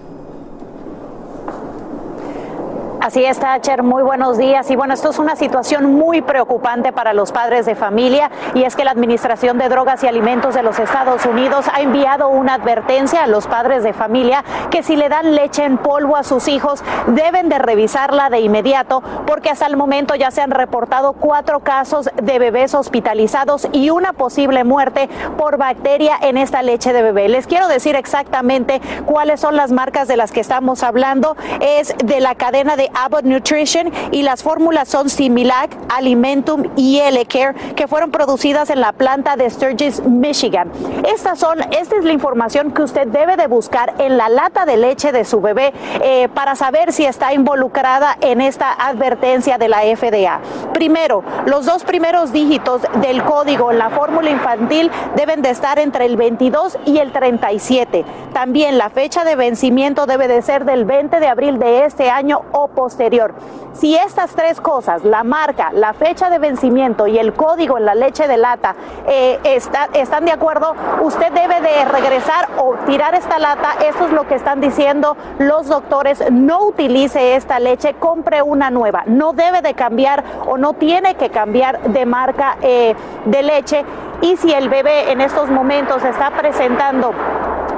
Así 3.07 3.23
es, 3.23 3.39
Thatcher, 3.39 3.83
muy 3.83 4.03
buenos 4.03 4.37
días. 4.37 4.69
Y 4.69 4.75
bueno, 4.75 4.93
esto 4.93 5.11
es 5.11 5.17
una 5.17 5.37
situación 5.37 5.93
muy 5.93 6.21
preocupante 6.21 6.91
para 6.91 7.13
los 7.13 7.31
padres 7.31 7.65
de 7.65 7.73
familia 7.73 8.29
y 8.53 8.63
es 8.63 8.75
que 8.75 8.83
la 8.83 8.91
Administración 8.91 9.57
de 9.57 9.69
Drogas 9.69 10.03
y 10.03 10.07
Alimentos 10.07 10.55
de 10.55 10.61
los 10.61 10.77
Estados 10.77 11.25
Unidos 11.25 11.67
ha 11.73 11.79
enviado 11.79 12.27
una 12.27 12.55
advertencia 12.55 13.23
a 13.23 13.27
los 13.27 13.47
padres 13.47 13.83
de 13.83 13.93
familia 13.93 14.43
que 14.71 14.83
si 14.83 14.97
le 14.97 15.07
dan 15.07 15.35
leche 15.35 15.63
en 15.63 15.77
polvo 15.77 16.17
a 16.17 16.25
sus 16.25 16.49
hijos 16.49 16.83
deben 17.07 17.47
de 17.47 17.59
revisarla 17.59 18.29
de 18.29 18.41
inmediato 18.41 19.01
porque 19.25 19.51
hasta 19.51 19.67
el 19.67 19.77
momento 19.77 20.13
ya 20.15 20.29
se 20.29 20.41
han 20.41 20.51
reportado 20.51 21.13
cuatro 21.13 21.61
casos 21.61 22.09
de 22.21 22.39
bebés 22.39 22.73
hospitalizados 22.73 23.69
y 23.71 23.89
una 23.89 24.11
posible 24.11 24.65
muerte 24.65 25.07
por 25.37 25.55
bacteria 25.55 26.17
en 26.21 26.35
esta 26.35 26.61
leche 26.61 26.91
de 26.91 27.03
bebé. 27.03 27.29
Les 27.29 27.47
quiero 27.47 27.69
decir 27.69 27.95
exactamente 27.95 28.81
cuáles 29.05 29.39
son 29.39 29.55
las 29.55 29.71
marcas 29.71 30.09
de 30.09 30.17
las 30.17 30.33
que 30.33 30.41
estamos 30.41 30.83
hablando. 30.83 31.37
Es 31.61 31.95
de 32.03 32.19
la 32.19 32.35
cadena 32.35 32.75
de 32.75 32.91
Abbott 32.97 33.25
Nutrition 33.25 33.91
y 34.11 34.23
las 34.23 34.43
fórmulas 34.43 34.89
son 34.89 35.09
Similac, 35.09 35.69
Alimentum 35.89 36.63
y 36.75 36.99
L-Care 36.99 37.53
que 37.75 37.87
fueron 37.87 38.11
producidas 38.11 38.69
en 38.69 38.81
la 38.81 38.91
planta 38.91 39.35
de 39.35 39.49
Sturgis, 39.49 40.03
Michigan. 40.03 40.71
Estas 41.05 41.39
son, 41.39 41.61
esta 41.71 41.95
es 41.95 42.03
la 42.03 42.13
información 42.13 42.71
que 42.71 42.81
usted 42.81 43.07
debe 43.07 43.37
de 43.37 43.47
buscar 43.47 43.93
en 43.99 44.17
la 44.17 44.29
lata 44.29 44.65
de 44.65 44.77
leche 44.77 45.11
de 45.11 45.25
su 45.25 45.41
bebé 45.41 45.73
eh, 46.01 46.27
para 46.33 46.55
saber 46.55 46.91
si 46.91 47.05
está 47.05 47.33
involucrada 47.33 48.17
en 48.21 48.41
esta 48.41 48.73
advertencia 48.73 49.57
de 49.57 49.69
la 49.69 49.81
FDA. 49.81 50.39
Primero, 50.73 51.23
los 51.45 51.65
dos 51.65 51.83
primeros 51.83 52.31
dígitos 52.31 52.81
del 53.01 53.23
código 53.23 53.71
en 53.71 53.77
la 53.77 53.89
fórmula 53.89 54.29
infantil 54.29 54.91
deben 55.15 55.41
de 55.41 55.51
estar 55.51 55.79
entre 55.79 56.05
el 56.05 56.17
22 56.17 56.77
y 56.85 56.97
el 56.97 57.11
37. 57.11 58.05
También 58.33 58.77
la 58.77 58.89
fecha 58.89 59.23
de 59.23 59.35
vencimiento 59.35 60.05
debe 60.05 60.27
de 60.27 60.41
ser 60.41 60.65
del 60.65 60.85
20 60.85 61.19
de 61.19 61.27
abril 61.27 61.59
de 61.59 61.85
este 61.85 62.09
año 62.09 62.41
o 62.51 62.67
Si 63.73 63.95
estas 63.95 64.31
tres 64.31 64.59
cosas, 64.59 65.03
la 65.03 65.23
marca, 65.23 65.71
la 65.73 65.93
fecha 65.93 66.29
de 66.29 66.39
vencimiento 66.39 67.05
y 67.07 67.19
el 67.19 67.33
código 67.33 67.77
en 67.77 67.85
la 67.85 67.93
leche 67.95 68.27
de 68.27 68.38
lata, 68.38 68.75
eh, 69.07 69.39
está- 69.43 69.89
están 69.93 70.25
de 70.25 70.31
acuerdo, 70.31 70.73
usted 71.01 71.31
debe 71.31 71.61
de 71.61 71.85
regresar 71.85 72.49
o 72.57 72.73
tirar 72.85 73.13
esta 73.13 73.38
lata. 73.39 73.73
Esto 73.88 74.05
es 74.05 74.11
lo 74.11 74.27
que 74.27 74.35
están 74.35 74.61
diciendo 74.61 75.15
los 75.39 75.67
doctores. 75.67 76.23
No 76.31 76.63
utilice 76.63 77.35
esta 77.35 77.59
leche, 77.59 77.93
compre 77.99 78.41
una 78.41 78.71
nueva. 78.71 79.03
No 79.05 79.33
debe 79.33 79.61
de 79.61 79.73
cambiar 79.75 80.23
o 80.47 80.57
no 80.57 80.73
tiene 80.73 81.15
que 81.15 81.29
cambiar 81.29 81.79
de 81.81 82.05
marca 82.05 82.57
eh, 82.61 82.95
de 83.25 83.43
leche. 83.43 83.85
Y 84.21 84.38
si 84.38 84.51
el 84.51 84.69
bebé 84.69 85.11
en 85.11 85.21
estos 85.21 85.49
momentos 85.51 86.03
está 86.03 86.31
presentando 86.31 87.13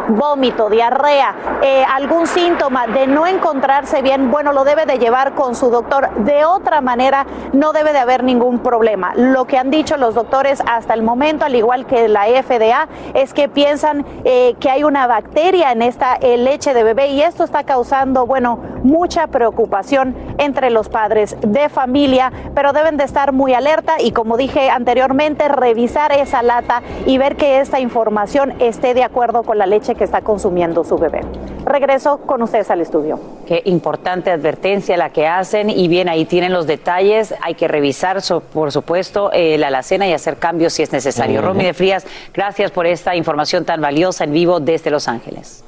vómito, 0.09 0.69
diarrea, 0.69 1.35
eh, 1.61 1.83
algún 1.83 2.27
síntoma 2.27 2.87
de 2.87 3.07
no 3.07 3.27
encontrarse 3.27 4.01
bien, 4.01 4.31
bueno, 4.31 4.53
lo 4.53 4.63
debe 4.63 4.85
de 4.85 4.97
llevar 4.97 5.33
con 5.33 5.55
su 5.55 5.69
doctor. 5.69 6.09
De 6.23 6.45
otra 6.45 6.81
manera, 6.81 7.25
no 7.53 7.73
debe 7.73 7.93
de 7.93 7.99
haber 7.99 8.23
ningún 8.23 8.59
problema. 8.59 9.13
Lo 9.15 9.45
que 9.45 9.57
han 9.57 9.69
dicho 9.69 9.97
los 9.97 10.15
doctores 10.15 10.61
hasta 10.67 10.93
el 10.93 11.03
momento, 11.03 11.45
al 11.45 11.55
igual 11.55 11.85
que 11.85 12.07
la 12.07 12.25
FDA, 12.25 12.87
es 13.13 13.33
que 13.33 13.49
piensan 13.49 14.05
eh, 14.23 14.55
que 14.59 14.69
hay 14.69 14.83
una 14.83 15.07
bacteria 15.07 15.71
en 15.71 15.81
esta 15.81 16.15
eh, 16.15 16.37
leche 16.37 16.73
de 16.73 16.83
bebé 16.83 17.09
y 17.09 17.21
esto 17.21 17.43
está 17.43 17.63
causando, 17.63 18.25
bueno, 18.25 18.59
mucha 18.83 19.27
preocupación 19.27 20.15
entre 20.37 20.69
los 20.69 20.89
padres 20.89 21.35
de 21.41 21.69
familia, 21.69 22.31
pero 22.55 22.73
deben 22.73 22.97
de 22.97 23.03
estar 23.03 23.31
muy 23.33 23.53
alerta 23.53 23.95
y 23.99 24.11
como 24.11 24.37
dije 24.37 24.69
anteriormente, 24.69 25.47
revisar 25.47 26.11
esa 26.11 26.41
lata 26.43 26.81
y 27.05 27.17
ver 27.17 27.35
que 27.35 27.59
esta 27.59 27.79
información 27.79 28.53
esté 28.59 28.93
de 28.93 29.03
acuerdo 29.03 29.43
con 29.43 29.57
la 29.57 29.65
leche 29.65 29.95
que 29.95 29.98
está 30.03 30.21
consumiendo 30.21 30.83
su 30.83 30.97
bebé. 30.97 31.21
Regreso 31.65 32.17
con 32.25 32.41
ustedes 32.41 32.69
al 32.71 32.81
estudio. 32.81 33.19
Qué 33.47 33.61
importante 33.65 34.31
advertencia 34.31 34.97
la 34.97 35.09
que 35.11 35.27
hacen 35.27 35.69
y 35.69 35.87
bien 35.87 36.09
ahí 36.09 36.25
tienen 36.25 36.53
los 36.53 36.67
detalles. 36.67 37.33
Hay 37.41 37.55
que 37.55 37.67
revisar, 37.67 38.21
so- 38.21 38.39
por 38.41 38.71
supuesto, 38.71 39.31
eh, 39.33 39.57
la 39.57 39.67
alacena 39.67 40.07
y 40.07 40.13
hacer 40.13 40.37
cambios 40.37 40.73
si 40.73 40.83
es 40.83 40.91
necesario. 40.91 41.39
Ujú. 41.39 41.49
Romy 41.49 41.63
de 41.65 41.73
Frías, 41.73 42.05
gracias 42.33 42.71
por 42.71 42.85
esta 42.87 43.15
información 43.15 43.65
tan 43.65 43.81
valiosa 43.81 44.23
en 44.23 44.31
vivo 44.33 44.59
desde 44.59 44.89
Los 44.91 45.07
Ángeles. 45.07 45.63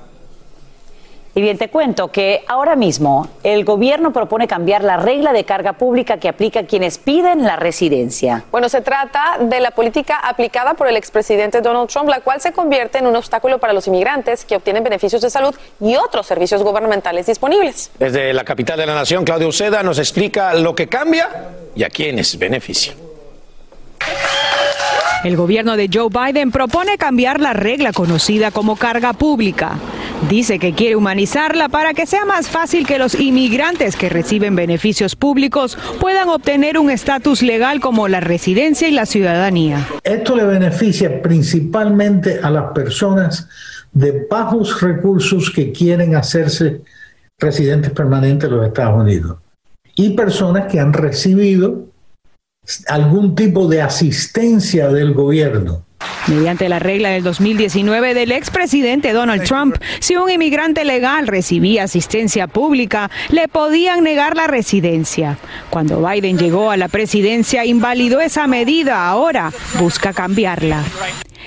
Y 1.33 1.41
bien, 1.41 1.57
te 1.57 1.69
cuento 1.69 2.11
que 2.11 2.43
ahora 2.47 2.75
mismo 2.75 3.29
el 3.43 3.63
gobierno 3.63 4.11
propone 4.11 4.49
cambiar 4.49 4.83
la 4.83 4.97
regla 4.97 5.31
de 5.31 5.45
carga 5.45 5.73
pública 5.73 6.17
que 6.17 6.27
aplica 6.27 6.61
a 6.61 6.63
quienes 6.65 6.97
piden 6.97 7.43
la 7.43 7.55
residencia. 7.55 8.43
Bueno, 8.51 8.67
se 8.67 8.81
trata 8.81 9.37
de 9.39 9.61
la 9.61 9.71
política 9.71 10.17
aplicada 10.17 10.73
por 10.73 10.89
el 10.89 10.97
expresidente 10.97 11.61
Donald 11.61 11.89
Trump, 11.89 12.09
la 12.09 12.19
cual 12.19 12.41
se 12.41 12.51
convierte 12.51 12.97
en 12.97 13.07
un 13.07 13.15
obstáculo 13.15 13.59
para 13.59 13.71
los 13.71 13.87
inmigrantes 13.87 14.43
que 14.43 14.57
obtienen 14.57 14.83
beneficios 14.83 15.21
de 15.21 15.29
salud 15.29 15.55
y 15.79 15.95
otros 15.95 16.27
servicios 16.27 16.63
gubernamentales 16.63 17.27
disponibles. 17.27 17.91
Desde 17.97 18.33
la 18.33 18.43
capital 18.43 18.77
de 18.77 18.85
la 18.85 18.95
nación, 18.95 19.23
Claudio 19.23 19.47
Uceda 19.47 19.83
nos 19.83 19.99
explica 19.99 20.53
lo 20.53 20.75
que 20.75 20.87
cambia 20.87 21.29
y 21.75 21.83
a 21.83 21.89
quiénes 21.89 22.37
beneficia. 22.37 22.93
El 25.23 25.37
gobierno 25.37 25.77
de 25.77 25.87
Joe 25.91 26.09
Biden 26.09 26.49
propone 26.49 26.97
cambiar 26.97 27.39
la 27.39 27.53
regla 27.53 27.93
conocida 27.93 28.49
como 28.49 28.75
carga 28.75 29.13
pública. 29.13 29.77
Dice 30.27 30.57
que 30.57 30.73
quiere 30.73 30.95
humanizarla 30.95 31.69
para 31.69 31.93
que 31.93 32.07
sea 32.07 32.25
más 32.25 32.49
fácil 32.49 32.87
que 32.87 32.97
los 32.97 33.13
inmigrantes 33.13 33.95
que 33.95 34.09
reciben 34.09 34.55
beneficios 34.55 35.15
públicos 35.15 35.77
puedan 35.99 36.27
obtener 36.29 36.79
un 36.79 36.89
estatus 36.89 37.43
legal 37.43 37.79
como 37.79 38.07
la 38.07 38.19
residencia 38.19 38.87
y 38.87 38.91
la 38.91 39.05
ciudadanía. 39.05 39.87
Esto 40.03 40.35
le 40.35 40.43
beneficia 40.43 41.21
principalmente 41.21 42.39
a 42.41 42.49
las 42.49 42.71
personas 42.71 43.47
de 43.91 44.25
bajos 44.27 44.81
recursos 44.81 45.51
que 45.51 45.71
quieren 45.71 46.15
hacerse 46.15 46.81
residentes 47.37 47.91
permanentes 47.91 48.49
de 48.49 48.55
los 48.55 48.65
Estados 48.65 48.99
Unidos 48.99 49.37
y 49.95 50.11
personas 50.11 50.71
que 50.71 50.79
han 50.79 50.93
recibido 50.93 51.90
algún 52.87 53.35
tipo 53.35 53.67
de 53.67 53.81
asistencia 53.81 54.89
del 54.89 55.13
gobierno. 55.13 55.83
Mediante 56.27 56.69
la 56.69 56.79
regla 56.79 57.09
del 57.09 57.23
2019 57.23 58.13
del 58.13 58.31
expresidente 58.31 59.13
Donald 59.13 59.43
Trump, 59.43 59.75
si 59.99 60.15
un 60.15 60.29
inmigrante 60.29 60.85
legal 60.85 61.27
recibía 61.27 61.83
asistencia 61.83 62.47
pública, 62.47 63.09
le 63.29 63.47
podían 63.47 64.03
negar 64.03 64.35
la 64.35 64.47
residencia. 64.47 65.37
Cuando 65.69 66.03
Biden 66.07 66.37
llegó 66.37 66.71
a 66.71 66.77
la 66.77 66.87
presidencia, 66.87 67.65
invalidó 67.65 68.19
esa 68.19 68.47
medida. 68.47 69.07
Ahora 69.07 69.51
busca 69.79 70.13
cambiarla. 70.13 70.83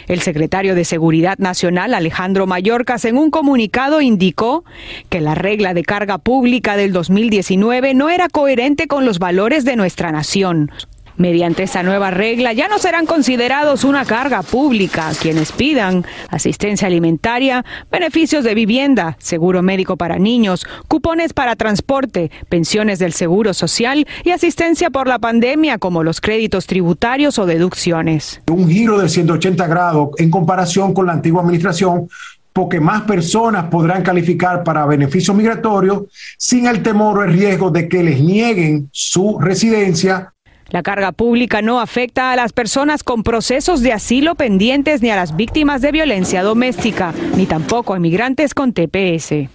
El 0.07 0.21
secretario 0.21 0.75
de 0.75 0.85
Seguridad 0.85 1.39
Nacional, 1.39 1.95
Alejandro 1.95 2.47
Mayorkas, 2.47 3.05
en 3.05 3.17
un 3.17 3.31
comunicado 3.31 4.03
indicó 4.03 4.65
que 5.09 5.21
la 5.21 5.35
regla 5.35 5.73
de 5.73 5.83
carga 5.83 6.19
pública 6.19 6.77
del 6.77 6.93
2019 6.93 7.95
no 7.95 8.11
era 8.11 8.29
coherente 8.29 8.87
con 8.87 9.05
los 9.05 9.19
valores 9.19 9.65
de 9.65 9.77
nuestra 9.77 10.13
nación. 10.13 10.71
Mediante 11.17 11.63
esa 11.63 11.85
nueva 11.85 12.11
regla 12.11 12.53
ya 12.53 12.67
no 12.67 12.79
serán 12.79 13.07
considerados 13.07 13.85
una 13.85 14.05
carga 14.05 14.43
pública 14.43 15.13
quienes 15.21 15.53
pidan 15.53 16.05
asistencia 16.29 16.89
alimentaria, 16.89 17.65
beneficios 17.91 18.43
de 18.43 18.55
vivienda, 18.55 19.17
seguro 19.21 19.63
médico 19.63 19.97
para 19.97 20.19
niños, 20.19 20.67
cupones 20.89 21.33
para 21.33 21.55
transporte, 21.55 22.33
pensiones 22.49 22.99
del 22.99 23.13
seguro 23.13 23.55
social 23.55 24.07
y 24.25 24.31
asistencia 24.31 24.91
por 24.91 25.07
la 25.07 25.21
pandemia 25.21 25.79
como 25.79 26.03
los 26.03 26.21
créditos 26.21 26.67
tributarios 26.67 27.39
o 27.39 27.47
deducciones. 27.47 28.41
Un 28.51 28.69
giro 28.69 28.99
de 28.99 29.09
180 29.09 29.67
grados 29.69 30.11
en 30.19 30.31
comparación 30.31 30.93
con 30.93 31.07
la 31.07 31.13
antigua 31.13 31.43
administración 31.43 32.09
porque 32.53 32.81
más 32.81 33.03
personas 33.03 33.65
podrán 33.65 34.03
calificar 34.03 34.63
para 34.63 34.87
beneficios 34.87 35.37
migratorios 35.37 36.05
sin 36.39 36.67
el 36.67 36.83
temor 36.83 37.19
o 37.19 37.25
el 37.25 37.33
riesgo 37.33 37.71
de 37.71 37.89
que 37.89 38.03
les 38.03 38.21
nieguen 38.21 38.89
su 38.93 39.39
residencia 39.41 40.34
la 40.75 40.83
carga 40.83 41.13
pública 41.13 41.63
no 41.63 41.79
afecta 41.79 42.33
a 42.33 42.37
las 42.37 42.53
personas 42.53 43.05
con 43.05 43.23
procesos 43.23 43.81
de 43.81 43.93
asilo 43.93 44.35
pendientes 44.35 45.03
ni 45.03 45.11
a 45.11 45.15
las 45.15 45.37
víctimas 45.37 45.81
de 45.83 45.93
violencia 45.93 46.43
doméstica, 46.43 47.15
ni 47.37 47.47
tampoco 47.47 47.95
a 47.95 47.99
inmigrantes 47.99 48.55
con 48.55 48.73
TPS. 48.73 49.31
En 49.31 49.49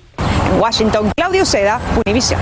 Washington, 0.61 1.11
Claudio 1.13 1.43
Seda, 1.43 1.81
Univision. 2.05 2.39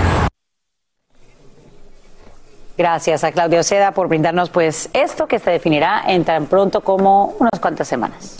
Gracias 2.76 3.24
a 3.24 3.32
Claudio 3.32 3.64
Seda 3.64 3.90
por 3.90 4.06
brindarnos 4.06 4.48
pues 4.48 4.90
esto 4.92 5.26
que 5.26 5.40
se 5.40 5.50
definirá 5.50 6.04
en 6.06 6.24
tan 6.24 6.46
pronto 6.46 6.82
como 6.82 7.34
unas 7.40 7.58
cuantas 7.60 7.88
semanas. 7.88 8.36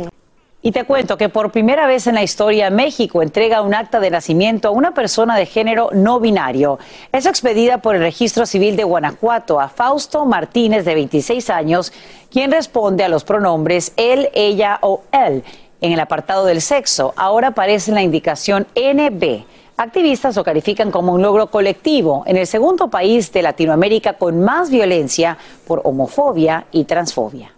Y 0.69 0.71
te 0.71 0.85
cuento 0.85 1.17
que 1.17 1.31
por 1.31 1.51
primera 1.51 1.87
vez 1.87 2.07
en 2.09 2.15
la 2.15 2.23
historia 2.23 2.69
México 2.69 3.23
entrega 3.23 3.63
un 3.63 3.73
acta 3.73 4.01
de 4.01 4.11
nacimiento 4.11 4.69
a 4.69 4.71
una 4.71 4.93
persona 4.93 5.35
de 5.35 5.47
género 5.47 5.89
no 5.95 6.21
binario. 6.21 6.79
Es 7.11 7.25
expedida 7.25 7.79
por 7.79 7.97
el 7.97 8.03
Registro 8.03 8.45
Civil 8.45 8.77
de 8.77 8.85
Guanajuato 8.85 9.61
a 9.61 9.71
Fausto 9.71 10.27
Martínez 10.27 10.85
de 10.85 10.95
26 10.95 11.49
años, 11.49 11.91
quien 12.31 12.53
responde 12.53 13.03
a 13.03 13.09
los 13.09 13.25
pronombres 13.25 13.95
él, 13.97 14.29
ella 14.35 14.79
o 14.83 15.05
él. 15.11 15.43
En 15.81 15.93
el 15.93 16.01
apartado 16.01 16.45
del 16.45 16.61
sexo 16.61 17.15
ahora 17.17 17.49
aparece 17.49 17.91
la 17.93 18.03
indicación 18.03 18.67
NB. 18.77 19.45
Activistas 19.79 20.37
lo 20.37 20.45
califican 20.45 20.91
como 20.91 21.15
un 21.15 21.23
logro 21.23 21.47
colectivo 21.47 22.25
en 22.27 22.37
el 22.37 22.47
segundo 22.47 22.89
país 22.89 23.33
de 23.33 23.41
Latinoamérica 23.41 24.19
con 24.19 24.43
más 24.43 24.69
violencia 24.69 25.39
por 25.67 25.81
homofobia 25.85 26.67
y 26.73 26.85
transfobia. 26.85 27.58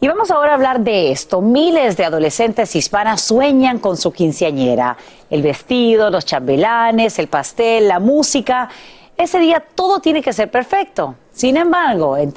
Y 0.00 0.08
vamos 0.08 0.30
ahora 0.30 0.52
a 0.52 0.54
hablar 0.54 0.80
de 0.80 1.12
esto. 1.12 1.40
Miles 1.40 1.96
de 1.96 2.04
adolescentes 2.04 2.74
hispanas 2.76 3.22
sueñan 3.22 3.78
con 3.78 3.96
su 3.96 4.12
quinceañera. 4.12 4.96
El 5.30 5.42
vestido, 5.42 6.10
los 6.10 6.24
chambelanes, 6.26 7.18
el 7.18 7.28
pastel, 7.28 7.88
la 7.88 8.00
música. 8.00 8.68
Ese 9.16 9.38
día 9.38 9.64
todo 9.74 10.00
tiene 10.00 10.22
que 10.22 10.32
ser 10.32 10.50
perfecto. 10.50 11.14
Sin 11.32 11.56
embargo, 11.56 12.16
en, 12.16 12.32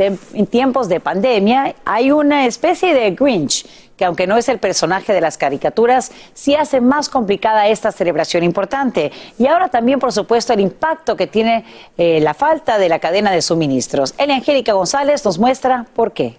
tiempos 0.48 0.88
de 0.88 1.00
pandemia 1.00 1.76
hay 1.86 2.12
una 2.12 2.46
especie 2.46 2.94
de 2.94 3.12
Grinch 3.12 3.66
que 3.98 4.06
aunque 4.06 4.28
no 4.28 4.38
es 4.38 4.48
el 4.48 4.60
personaje 4.60 5.12
de 5.12 5.22
las 5.22 5.40
caricaturas, 5.40 6.12
sí 6.36 6.54
hace 6.54 6.82
más 6.82 7.10
complicada 7.10 7.68
esta 7.68 7.92
celebración 7.92 8.44
importante. 8.44 9.12
Y 9.40 9.48
ahora 9.48 9.70
también, 9.70 9.98
por 9.98 10.14
supuesto, 10.14 10.54
el 10.54 10.60
impacto 10.60 11.16
que 11.16 11.26
tiene 11.26 11.66
eh, 11.98 12.20
la 12.22 12.36
falta 12.36 12.78
de 12.78 12.90
la 12.90 13.00
cadena 13.00 13.32
de 13.32 13.42
suministros. 13.42 14.14
Elia 14.20 14.36
Angélica 14.36 14.74
González 14.74 15.26
nos 15.26 15.40
muestra 15.40 15.88
por 15.96 16.12
qué. 16.12 16.38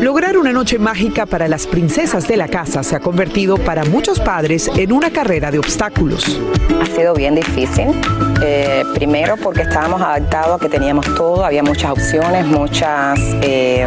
Lograr 0.00 0.38
una 0.38 0.50
noche 0.50 0.78
mágica 0.78 1.26
para 1.26 1.46
las 1.46 1.66
princesas 1.66 2.26
de 2.26 2.38
la 2.38 2.48
casa 2.48 2.82
se 2.82 2.96
ha 2.96 3.00
convertido 3.00 3.58
para 3.58 3.84
muchos 3.84 4.18
padres 4.18 4.70
en 4.74 4.92
una 4.92 5.10
carrera 5.10 5.50
de 5.50 5.58
obstáculos. 5.58 6.40
Ha 6.80 6.86
sido 6.86 7.12
bien 7.12 7.34
difícil. 7.34 7.88
Eh, 8.42 8.82
primero 8.94 9.36
porque 9.36 9.60
estábamos 9.60 10.00
adaptados 10.00 10.56
a 10.56 10.58
que 10.58 10.70
teníamos 10.70 11.04
todo, 11.14 11.44
había 11.44 11.62
muchas 11.62 11.90
opciones, 11.90 12.46
muchas, 12.46 13.20
eh, 13.42 13.86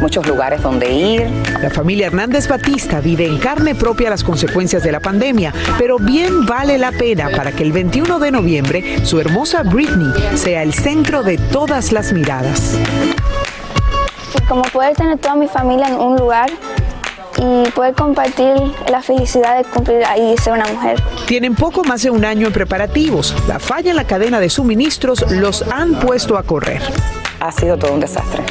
muchos 0.00 0.26
lugares 0.26 0.60
donde 0.62 0.92
ir. 0.92 1.28
La 1.62 1.70
familia 1.70 2.08
Hernández 2.08 2.48
Batista 2.48 3.00
vive 3.00 3.24
en 3.24 3.38
carne 3.38 3.76
propia 3.76 4.10
las 4.10 4.24
consecuencias 4.24 4.82
de 4.82 4.90
la 4.90 4.98
pandemia, 4.98 5.54
pero 5.78 5.98
bien 5.98 6.44
vale 6.44 6.76
la 6.76 6.90
pena 6.90 7.30
para 7.30 7.52
que 7.52 7.62
el 7.62 7.70
21 7.70 8.18
de 8.18 8.32
noviembre 8.32 9.06
su 9.06 9.20
hermosa 9.20 9.62
Britney 9.62 10.12
sea 10.34 10.64
el 10.64 10.74
centro 10.74 11.22
de 11.22 11.38
todas 11.38 11.92
las 11.92 12.12
miradas 12.12 12.76
como 14.48 14.62
poder 14.62 14.96
tener 14.96 15.18
toda 15.18 15.34
mi 15.34 15.48
familia 15.48 15.88
en 15.88 15.94
un 15.94 16.16
lugar 16.16 16.50
y 17.38 17.70
poder 17.70 17.94
compartir 17.94 18.54
la 18.90 19.02
felicidad 19.02 19.56
de 19.58 19.64
cumplir 19.64 20.04
ahí 20.04 20.34
y 20.34 20.38
ser 20.38 20.52
una 20.52 20.66
mujer. 20.66 21.02
Tienen 21.26 21.54
poco 21.54 21.82
más 21.84 22.02
de 22.02 22.10
un 22.10 22.24
año 22.24 22.46
en 22.46 22.52
preparativos. 22.52 23.34
La 23.48 23.58
falla 23.58 23.90
en 23.90 23.96
la 23.96 24.04
cadena 24.04 24.40
de 24.40 24.50
suministros 24.50 25.30
los 25.30 25.62
han 25.62 25.98
puesto 25.98 26.36
a 26.36 26.42
correr. 26.42 26.82
Ha 27.40 27.50
sido 27.50 27.76
todo 27.76 27.94
un 27.94 28.00
desastre. 28.00 28.42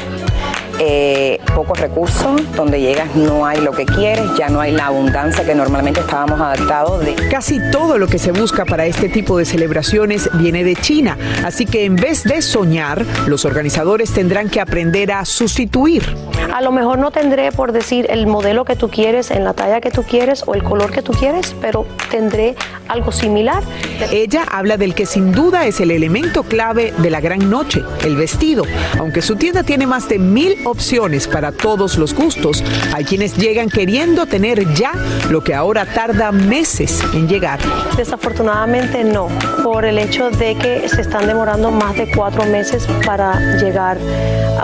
Eh, 0.78 1.40
pocos 1.54 1.78
recursos, 1.78 2.40
donde 2.56 2.80
llegas 2.80 3.14
no 3.14 3.46
hay 3.46 3.60
lo 3.60 3.72
que 3.72 3.84
quieres, 3.84 4.24
ya 4.36 4.48
no 4.48 4.60
hay 4.60 4.72
la 4.72 4.86
abundancia 4.86 5.44
que 5.44 5.54
normalmente 5.54 6.00
estábamos 6.00 6.40
adaptados. 6.40 7.04
De... 7.04 7.14
Casi 7.30 7.60
todo 7.70 7.98
lo 7.98 8.06
que 8.06 8.18
se 8.18 8.32
busca 8.32 8.64
para 8.64 8.86
este 8.86 9.08
tipo 9.08 9.38
de 9.38 9.44
celebraciones 9.44 10.28
viene 10.34 10.64
de 10.64 10.74
China, 10.76 11.16
así 11.44 11.66
que 11.66 11.84
en 11.84 11.96
vez 11.96 12.24
de 12.24 12.42
soñar, 12.42 13.04
los 13.26 13.44
organizadores 13.44 14.12
tendrán 14.12 14.48
que 14.48 14.60
aprender 14.60 15.12
a 15.12 15.24
sustituir. 15.24 16.16
A 16.52 16.60
lo 16.60 16.72
mejor 16.72 16.98
no 16.98 17.10
tendré, 17.10 17.52
por 17.52 17.72
decir, 17.72 18.06
el 18.10 18.26
modelo 18.26 18.64
que 18.64 18.76
tú 18.76 18.88
quieres, 18.88 19.30
en 19.30 19.44
la 19.44 19.54
talla 19.54 19.80
que 19.80 19.90
tú 19.90 20.02
quieres 20.02 20.44
o 20.46 20.54
el 20.54 20.62
color 20.62 20.90
que 20.90 21.02
tú 21.02 21.12
quieres, 21.12 21.54
pero 21.60 21.86
tendré 22.10 22.56
algo 22.88 23.12
similar. 23.12 23.62
Ella 24.10 24.44
habla 24.50 24.76
del 24.76 24.94
que 24.94 25.06
sin 25.06 25.32
duda 25.32 25.66
es 25.66 25.80
el 25.80 25.90
elemento 25.90 26.42
clave 26.42 26.92
de 26.98 27.10
la 27.10 27.20
gran 27.20 27.48
noche, 27.50 27.82
el 28.04 28.16
vestido. 28.16 28.64
Aunque 28.98 29.22
su 29.22 29.36
tienda 29.36 29.62
tiene 29.62 29.86
más 29.86 30.08
de 30.08 30.18
mil 30.18 30.61
opciones 30.64 31.26
para 31.26 31.52
todos 31.52 31.98
los 31.98 32.14
gustos. 32.14 32.62
Hay 32.94 33.04
quienes 33.04 33.36
llegan 33.36 33.68
queriendo 33.68 34.26
tener 34.26 34.72
ya 34.74 34.92
lo 35.30 35.42
que 35.42 35.54
ahora 35.54 35.86
tarda 35.86 36.32
meses 36.32 37.02
en 37.14 37.28
llegar. 37.28 37.58
Desafortunadamente 37.96 39.04
no, 39.04 39.28
por 39.62 39.84
el 39.84 39.98
hecho 39.98 40.30
de 40.30 40.54
que 40.56 40.88
se 40.88 41.00
están 41.00 41.26
demorando 41.26 41.70
más 41.70 41.96
de 41.96 42.10
cuatro 42.10 42.44
meses 42.44 42.86
para 43.04 43.56
llegar. 43.56 43.98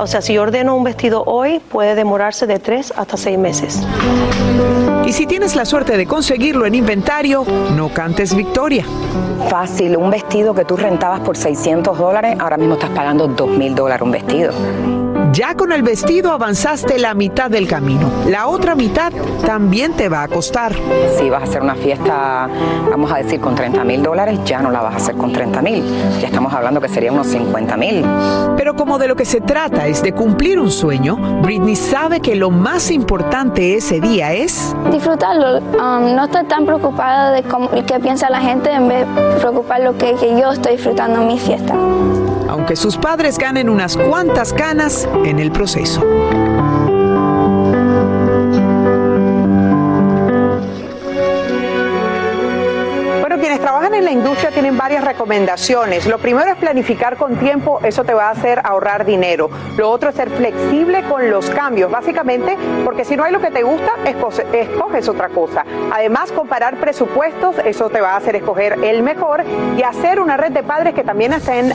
O 0.01 0.07
sea, 0.07 0.21
si 0.21 0.35
yo 0.35 0.43
ordeno 0.43 0.77
un 0.77 0.85
vestido 0.85 1.23
hoy, 1.25 1.61
puede 1.61 1.95
demorarse 1.95 2.47
de 2.47 2.59
tres 2.59 2.93
hasta 2.97 3.17
seis 3.17 3.39
meses. 3.39 3.83
Y 5.07 5.13
si 5.13 5.27
tienes 5.27 5.57
la 5.57 5.65
suerte 5.65 5.97
de 5.97 6.07
conseguirlo 6.07 6.67
en 6.67 6.75
inventario, 6.75 7.45
no 7.75 7.89
cantes 7.89 8.35
victoria. 8.35 8.85
Fácil, 9.49 9.97
un 9.97 10.11
vestido 10.11 10.55
que 10.55 10.65
tú 10.65 10.77
rentabas 10.77 11.21
por 11.21 11.37
600 11.37 11.97
dólares, 11.97 12.37
ahora 12.39 12.59
mismo 12.59 12.75
estás 12.75 12.91
pagando 12.91 13.27
2 13.27 13.49
mil 13.51 13.75
dólares 13.75 14.03
un 14.03 14.11
vestido. 14.11 14.53
Ya 15.33 15.55
con 15.55 15.73
el 15.73 15.83
vestido 15.83 16.33
avanzaste 16.33 16.99
la 16.99 17.13
mitad 17.13 17.51
del 17.51 17.69
camino. 17.69 18.11
La 18.29 18.49
otra 18.49 18.75
mitad 18.75 19.13
también 19.45 19.93
te 19.93 20.09
va 20.09 20.23
a 20.23 20.29
costar. 20.29 20.73
Si 21.19 21.29
vas 21.29 21.43
a 21.43 21.45
hacer 21.45 21.63
una 21.63 21.75
fiesta, 21.75 22.49
vamos 22.91 23.13
a 23.13 23.17
decir, 23.19 23.41
con 23.41 23.55
30 23.55 23.85
mil 23.85 24.03
dólares, 24.03 24.39
ya 24.45 24.61
no 24.61 24.71
la 24.71 24.81
vas 24.81 24.95
a 24.95 24.97
hacer 24.97 25.17
con 25.17 25.33
30 25.33 25.61
mil. 25.61 25.85
Ya 26.21 26.29
estamos 26.29 26.53
hablando 26.53 26.81
que 26.81 26.89
serían 26.89 27.15
unos 27.15 27.27
50 27.29 27.77
mil. 27.77 28.05
Pero 28.57 28.75
como 28.75 28.99
de 28.99 29.09
lo 29.09 29.17
que 29.17 29.25
se 29.25 29.41
trata 29.41 29.87
es 29.87 30.03
de 30.03 30.13
cumplir 30.13 30.59
un 30.59 30.71
sueño, 30.71 31.17
Britney 31.43 31.77
sabe 31.77 32.21
que 32.21 32.35
lo 32.35 32.51
más 32.51 32.91
importante 32.91 33.75
ese 33.75 34.01
día 34.01 34.33
es... 34.33 34.75
Disfrutarlo. 34.91 35.59
Um, 35.59 36.15
no 36.15 36.25
estar 36.25 36.47
tan 36.49 36.65
preocupada 36.65 37.33
de 37.33 37.43
cómo, 37.43 37.71
qué 37.71 38.01
piensa 38.01 38.31
la 38.31 38.41
gente 38.41 38.71
en 38.71 38.89
vez 38.89 39.07
de 39.07 39.41
preocupar 39.41 39.81
lo 39.83 39.97
que, 39.99 40.15
que 40.15 40.41
yo 40.41 40.53
estoy 40.53 40.73
disfrutando 40.73 41.21
en 41.21 41.27
mi 41.27 41.39
fiesta 41.39 41.75
aunque 42.49 42.77
sus 42.77 42.97
padres 42.97 43.39
ganen 43.39 43.69
unas 43.69 43.97
cuantas 43.97 44.53
canas 44.53 45.09
en 45.25 45.39
el 45.39 45.53
proceso. 45.53 46.03
Trabajan 53.61 53.95
en 53.95 53.99
en 53.99 54.05
la 54.05 54.13
industria 54.13 54.53
tienen 54.53 54.79
varias 54.79 55.05
recomendaciones. 55.05 56.07
Lo 56.07 56.19
primero 56.19 56.53
es 56.53 56.57
planificar 56.57 57.17
con 57.17 57.37
tiempo, 57.37 57.81
eso 57.83 58.05
te 58.05 58.15
va 58.15 58.29
a 58.29 58.31
hacer 58.31 58.61
ahorrar 58.63 59.05
dinero. 59.05 59.51
Lo 59.77 59.91
otro 59.91 60.11
es 60.11 60.15
ser 60.15 60.31
flexible 60.31 61.03
con 61.03 61.29
los 61.31 61.51
cambios, 61.51 61.91
básicamente 61.91 62.57
porque 62.85 63.05
si 63.05 63.17
no 63.17 63.25
hay 63.25 63.33
lo 63.33 63.41
que 63.41 63.51
te 63.51 63.65
gusta, 63.65 63.93
escoges 64.05 65.09
otra 65.09 65.31
cosa. 65.31 65.65
Además, 65.93 66.31
comparar 66.31 66.77
presupuestos, 66.77 67.59
eso 67.65 67.91
te 67.91 68.01
va 68.01 68.13
a 68.13 68.17
hacer 68.17 68.37
escoger 68.37 68.85
el 68.85 69.03
mejor 69.03 69.43
y 69.77 69.83
hacer 69.83 70.21
una 70.21 70.37
red 70.37 70.53
de 70.53 70.63
padres 70.63 70.95
que 70.95 71.03
también 71.03 71.33
estén 71.33 71.73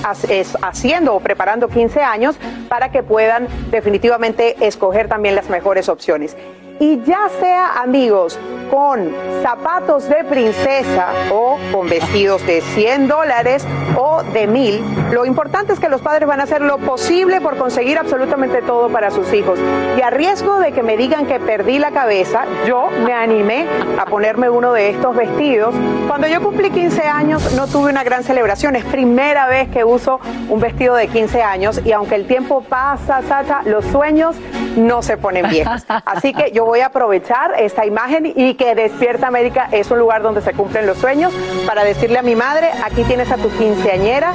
haciendo 0.62 1.16
o 1.16 1.20
preparando 1.20 1.68
15 1.68 2.02
años 2.02 2.38
para 2.70 2.90
que 2.90 3.04
puedan 3.04 3.48
definitivamente 3.70 4.66
escoger 4.66 5.10
también 5.10 5.36
las 5.36 5.50
mejores 5.50 5.90
opciones. 5.90 6.38
Y 6.80 7.01
ya 7.03 7.30
sea 7.39 7.82
amigos 7.82 8.39
con 8.71 9.11
zapatos 9.43 10.09
de 10.09 10.24
princesa 10.24 11.09
o 11.32 11.57
con 11.71 11.88
vestidos 11.88 12.45
de 12.47 12.61
100 12.61 13.07
dólares 13.07 13.65
o 13.95 14.24
de 14.24 14.47
mil, 14.47 14.82
lo 15.11 15.26
importante 15.26 15.74
es 15.74 15.80
que 15.80 15.89
los 15.89 16.01
padres 16.01 16.28
van 16.28 16.39
a 16.39 16.43
hacer 16.43 16.61
lo 16.61 16.80
posible 16.80 17.39
por 17.39 17.57
conseguir 17.57 17.99
absolutamente 17.99 18.61
todo 18.63 18.89
para 18.89 19.11
sus 19.11 19.32
hijos. 19.34 19.59
Y 19.97 20.01
a 20.01 20.09
riesgo 20.09 20.59
de 20.59 20.71
que 20.71 20.82
me 20.82 20.97
digan 20.97 21.28
que 21.28 21.39
perdí 21.39 21.78
la 21.78 21.91
cabeza, 21.91 22.45
yo 22.65 22.89
me 23.05 23.13
animé 23.13 23.67
a 23.99 24.05
ponerme 24.05 24.49
uno 24.49 24.74
de 24.74 24.89
estos 24.89 25.15
vestidos. 25.15 25.76
Cuando 26.07 26.28
yo 26.28 26.41
cumplí 26.41 26.71
15 26.71 27.03
años 27.03 27.53
no 27.53 27.67
tuve 27.67 27.91
una 27.91 28.03
gran 28.03 28.24
celebración, 28.24 28.76
es 28.76 28.86
primera 28.86 29.47
vez 29.47 29.69
que 29.69 29.84
uso 29.84 30.19
un 30.49 30.59
vestido 30.59 30.95
de 30.95 31.07
15 31.07 31.43
años 31.43 31.82
y 31.86 31.91
aunque 31.91 32.15
el 32.15 32.26
tiempo 32.26 32.61
pasa, 32.61 33.21
Sacha, 33.21 33.61
los 33.65 33.86
sueños 33.86 34.36
no 34.76 35.01
se 35.01 35.17
ponen 35.17 35.49
viejos. 35.49 35.84
Así 36.05 36.34
que 36.34 36.51
yo 36.51 36.65
voy 36.65 36.82
a 36.82 36.88
aprovechar 36.88 37.53
esta 37.59 37.86
imagen 37.86 38.32
y 38.36 38.55
que 38.55 38.76
Despierta 38.76 39.28
América 39.28 39.67
es 39.71 39.91
un 39.91 39.99
lugar 39.99 40.21
donde 40.21 40.41
se 40.41 40.53
cumplen 40.53 40.86
los 40.86 40.97
sueños 40.97 41.34
para 41.65 41.84
decirle 41.84 42.19
a 42.19 42.21
mi 42.21 42.36
madre, 42.36 42.69
aquí 42.84 43.03
tienes 43.03 43.32
a 43.32 43.38
tu 43.38 43.49
quinceañera, 43.57 44.34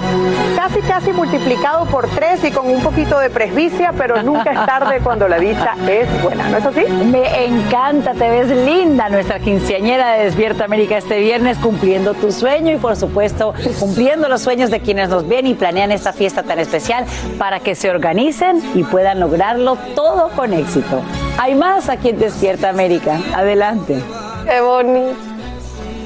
casi 0.57 0.81
casi 0.81 1.13
multiplicado 1.13 1.87
por 1.87 2.09
tres 2.09 2.43
y 2.45 2.51
con 2.51 2.69
un 2.69 2.83
poquito 2.83 3.19
de 3.19 3.31
presbicia, 3.31 3.93
pero 3.97 4.23
nunca 4.23 4.53
es 4.53 4.67
tarde 4.67 5.01
cuando 5.03 5.29
la 5.29 5.39
dicha 5.39 5.75
es 5.89 6.23
buena, 6.23 6.49
¿no 6.49 6.59
es 6.59 6.67
así? 6.67 6.85
Me 6.89 7.45
encanta, 7.45 8.13
te 8.15 8.29
ves 8.29 8.49
linda 8.49 9.09
nuestra 9.09 9.39
quinceañera 9.39 10.13
de 10.13 10.25
Despierta 10.25 10.65
América 10.65 10.99
este 10.99 11.19
viernes 11.19 11.59
cumpliendo 11.59 12.15
tu 12.15 12.33
sueño 12.33 12.73
y 12.73 12.77
por 12.77 12.97
supuesto 12.97 13.55
cumpliendo 13.79 14.29
los 14.29 14.43
sueños 14.43 14.71
de 14.71 14.81
quienes 14.81 15.09
nos 15.09 15.27
ven 15.29 15.47
y 15.47 15.55
planean 15.55 15.93
esta 15.93 16.13
fiesta 16.13 16.43
tan 16.43 16.59
especial 16.59 17.05
para 17.39 17.61
que 17.61 17.75
se 17.75 17.91
organicen 17.91 18.63
y 18.75 18.85
puedan 18.85 19.21
lograrlo 19.21 19.77
todo 19.95 20.28
con 20.31 20.53
éxito. 20.53 21.03
Hay 21.39 21.55
más 21.55 21.89
aquí 21.89 22.11
en 22.11 22.19
Despierta 22.19 22.69
América. 22.69 23.19
Adelante. 23.35 23.99
Qué 24.47 24.61
bonito. 24.61 25.17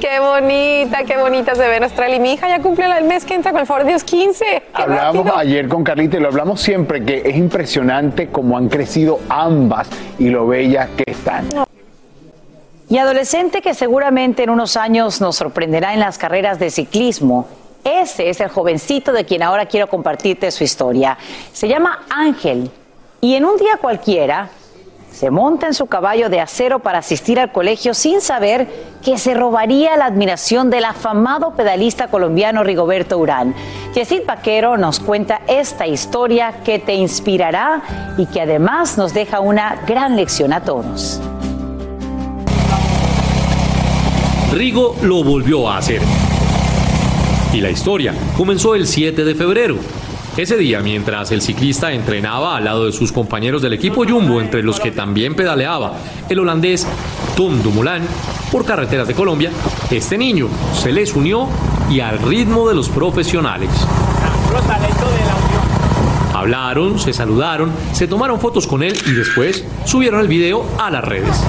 Qué 0.02 0.18
bonita, 0.18 1.04
qué 1.04 1.16
bonita 1.16 1.54
se 1.54 1.68
ve 1.68 1.78
nuestra 1.78 2.10
y 2.10 2.18
Mi 2.18 2.32
hija 2.32 2.48
ya 2.48 2.60
cumple 2.60 2.86
el 2.98 3.04
mes 3.04 3.24
que 3.24 3.34
entra 3.34 3.52
con 3.52 3.60
el 3.60 3.68
favor 3.68 3.86
Dios 3.86 4.02
15. 4.02 4.44
Hablábamos 4.74 5.30
ayer 5.36 5.68
con 5.68 5.84
Carlita 5.84 6.16
y 6.16 6.20
lo 6.20 6.26
hablamos 6.26 6.60
siempre 6.60 7.04
que 7.04 7.22
es 7.24 7.36
impresionante 7.36 8.26
cómo 8.28 8.58
han 8.58 8.68
crecido 8.68 9.20
ambas 9.28 9.88
y 10.18 10.28
lo 10.30 10.48
bellas 10.48 10.88
que 10.96 11.04
están. 11.06 11.46
Y 12.88 12.98
adolescente 12.98 13.62
que 13.62 13.74
seguramente 13.74 14.42
en 14.42 14.50
unos 14.50 14.76
años 14.76 15.20
nos 15.20 15.36
sorprenderá 15.36 15.94
en 15.94 16.00
las 16.00 16.18
carreras 16.18 16.58
de 16.58 16.70
ciclismo. 16.70 17.46
Ese 17.84 18.28
es 18.28 18.40
el 18.40 18.48
jovencito 18.48 19.12
de 19.12 19.24
quien 19.24 19.44
ahora 19.44 19.66
quiero 19.66 19.86
compartirte 19.86 20.50
su 20.50 20.64
historia. 20.64 21.16
Se 21.52 21.68
llama 21.68 22.06
Ángel 22.10 22.72
y 23.24 23.36
en 23.36 23.44
un 23.44 23.56
día 23.56 23.78
cualquiera 23.80 24.50
se 25.12 25.30
monta 25.30 25.68
en 25.68 25.74
su 25.74 25.86
caballo 25.86 26.28
de 26.28 26.40
acero 26.40 26.80
para 26.80 26.98
asistir 26.98 27.38
al 27.38 27.52
colegio 27.52 27.94
sin 27.94 28.20
saber 28.20 28.66
que 29.00 29.16
se 29.16 29.32
robaría 29.32 29.96
la 29.96 30.06
admiración 30.06 30.70
del 30.70 30.84
afamado 30.84 31.54
pedalista 31.54 32.08
colombiano 32.08 32.64
Rigoberto 32.64 33.18
Urán. 33.18 33.54
Yesid 33.94 34.26
Vaquero 34.26 34.76
nos 34.76 34.98
cuenta 34.98 35.42
esta 35.46 35.86
historia 35.86 36.62
que 36.64 36.80
te 36.80 36.94
inspirará 36.94 38.14
y 38.18 38.26
que 38.26 38.40
además 38.40 38.98
nos 38.98 39.14
deja 39.14 39.38
una 39.38 39.84
gran 39.86 40.16
lección 40.16 40.52
a 40.52 40.64
todos. 40.64 41.20
Rigo 44.52 44.96
lo 45.00 45.22
volvió 45.22 45.70
a 45.70 45.78
hacer. 45.78 46.02
Y 47.52 47.60
la 47.60 47.70
historia 47.70 48.14
comenzó 48.36 48.74
el 48.74 48.88
7 48.88 49.24
de 49.24 49.34
febrero, 49.36 49.76
ese 50.36 50.56
día, 50.56 50.80
mientras 50.80 51.30
el 51.30 51.42
ciclista 51.42 51.92
entrenaba 51.92 52.56
al 52.56 52.64
lado 52.64 52.86
de 52.86 52.92
sus 52.92 53.12
compañeros 53.12 53.60
del 53.60 53.74
equipo 53.74 54.06
Jumbo, 54.08 54.40
entre 54.40 54.62
los 54.62 54.80
que 54.80 54.90
también 54.90 55.34
pedaleaba 55.34 55.92
el 56.26 56.38
holandés 56.38 56.86
Tom 57.36 57.62
Dumoulin 57.62 58.02
por 58.50 58.64
carreteras 58.64 59.06
de 59.06 59.12
Colombia, 59.12 59.50
este 59.90 60.16
niño 60.16 60.48
se 60.74 60.90
les 60.90 61.14
unió 61.14 61.48
y 61.90 62.00
al 62.00 62.18
ritmo 62.18 62.66
de 62.66 62.74
los 62.74 62.88
profesionales. 62.88 63.68
Hablaron, 66.34 66.98
se 66.98 67.12
saludaron, 67.12 67.70
se 67.92 68.06
tomaron 68.06 68.40
fotos 68.40 68.66
con 68.66 68.82
él 68.82 68.96
y 69.06 69.12
después 69.12 69.62
subieron 69.84 70.20
el 70.20 70.28
video 70.28 70.64
a 70.78 70.90
las 70.90 71.04
redes. 71.04 71.44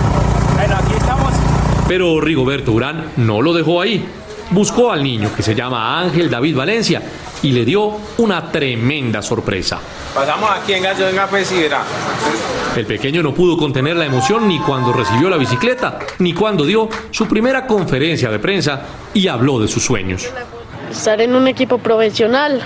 Pero 1.87 2.19
Rigoberto 2.19 2.73
Urán 2.73 3.11
no 3.15 3.41
lo 3.41 3.53
dejó 3.53 3.79
ahí. 3.79 4.05
Buscó 4.51 4.91
al 4.91 5.03
niño 5.03 5.29
que 5.35 5.41
se 5.41 5.55
llama 5.55 6.01
Ángel 6.01 6.29
David 6.29 6.55
Valencia 6.55 7.01
y 7.43 7.51
le 7.51 7.65
dio 7.65 7.91
una 8.17 8.51
tremenda 8.51 9.21
sorpresa. 9.21 9.79
Pasamos 10.15 10.49
aquí 10.49 10.73
en 10.73 10.83
Gallo, 10.83 11.05
venga 11.05 11.27
pues 11.27 11.53
El 12.75 12.85
pequeño 12.85 13.21
no 13.21 13.33
pudo 13.33 13.57
contener 13.57 13.95
la 13.95 14.05
emoción 14.05 14.47
ni 14.47 14.59
cuando 14.59 14.91
recibió 14.93 15.29
la 15.29 15.37
bicicleta, 15.37 15.99
ni 16.19 16.33
cuando 16.33 16.65
dio 16.65 16.89
su 17.11 17.27
primera 17.27 17.67
conferencia 17.67 18.31
de 18.31 18.39
prensa 18.39 18.81
y 19.13 19.27
habló 19.27 19.59
de 19.59 19.67
sus 19.67 19.83
sueños. 19.83 20.29
Estar 20.89 21.21
en 21.21 21.35
un 21.35 21.47
equipo 21.47 21.77
profesional, 21.77 22.61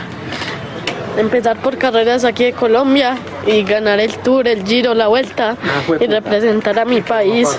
empezar 1.18 1.60
por 1.62 1.78
carreras 1.78 2.24
aquí 2.24 2.46
de 2.46 2.54
Colombia 2.54 3.18
y 3.48 3.64
ganar 3.64 4.00
el 4.00 4.16
Tour, 4.20 4.48
el 4.48 4.64
Giro, 4.64 4.94
la 4.94 5.08
Vuelta 5.08 5.58
y 6.00 6.06
representar 6.06 6.78
a 6.78 6.86
mi 6.86 7.02
país. 7.02 7.50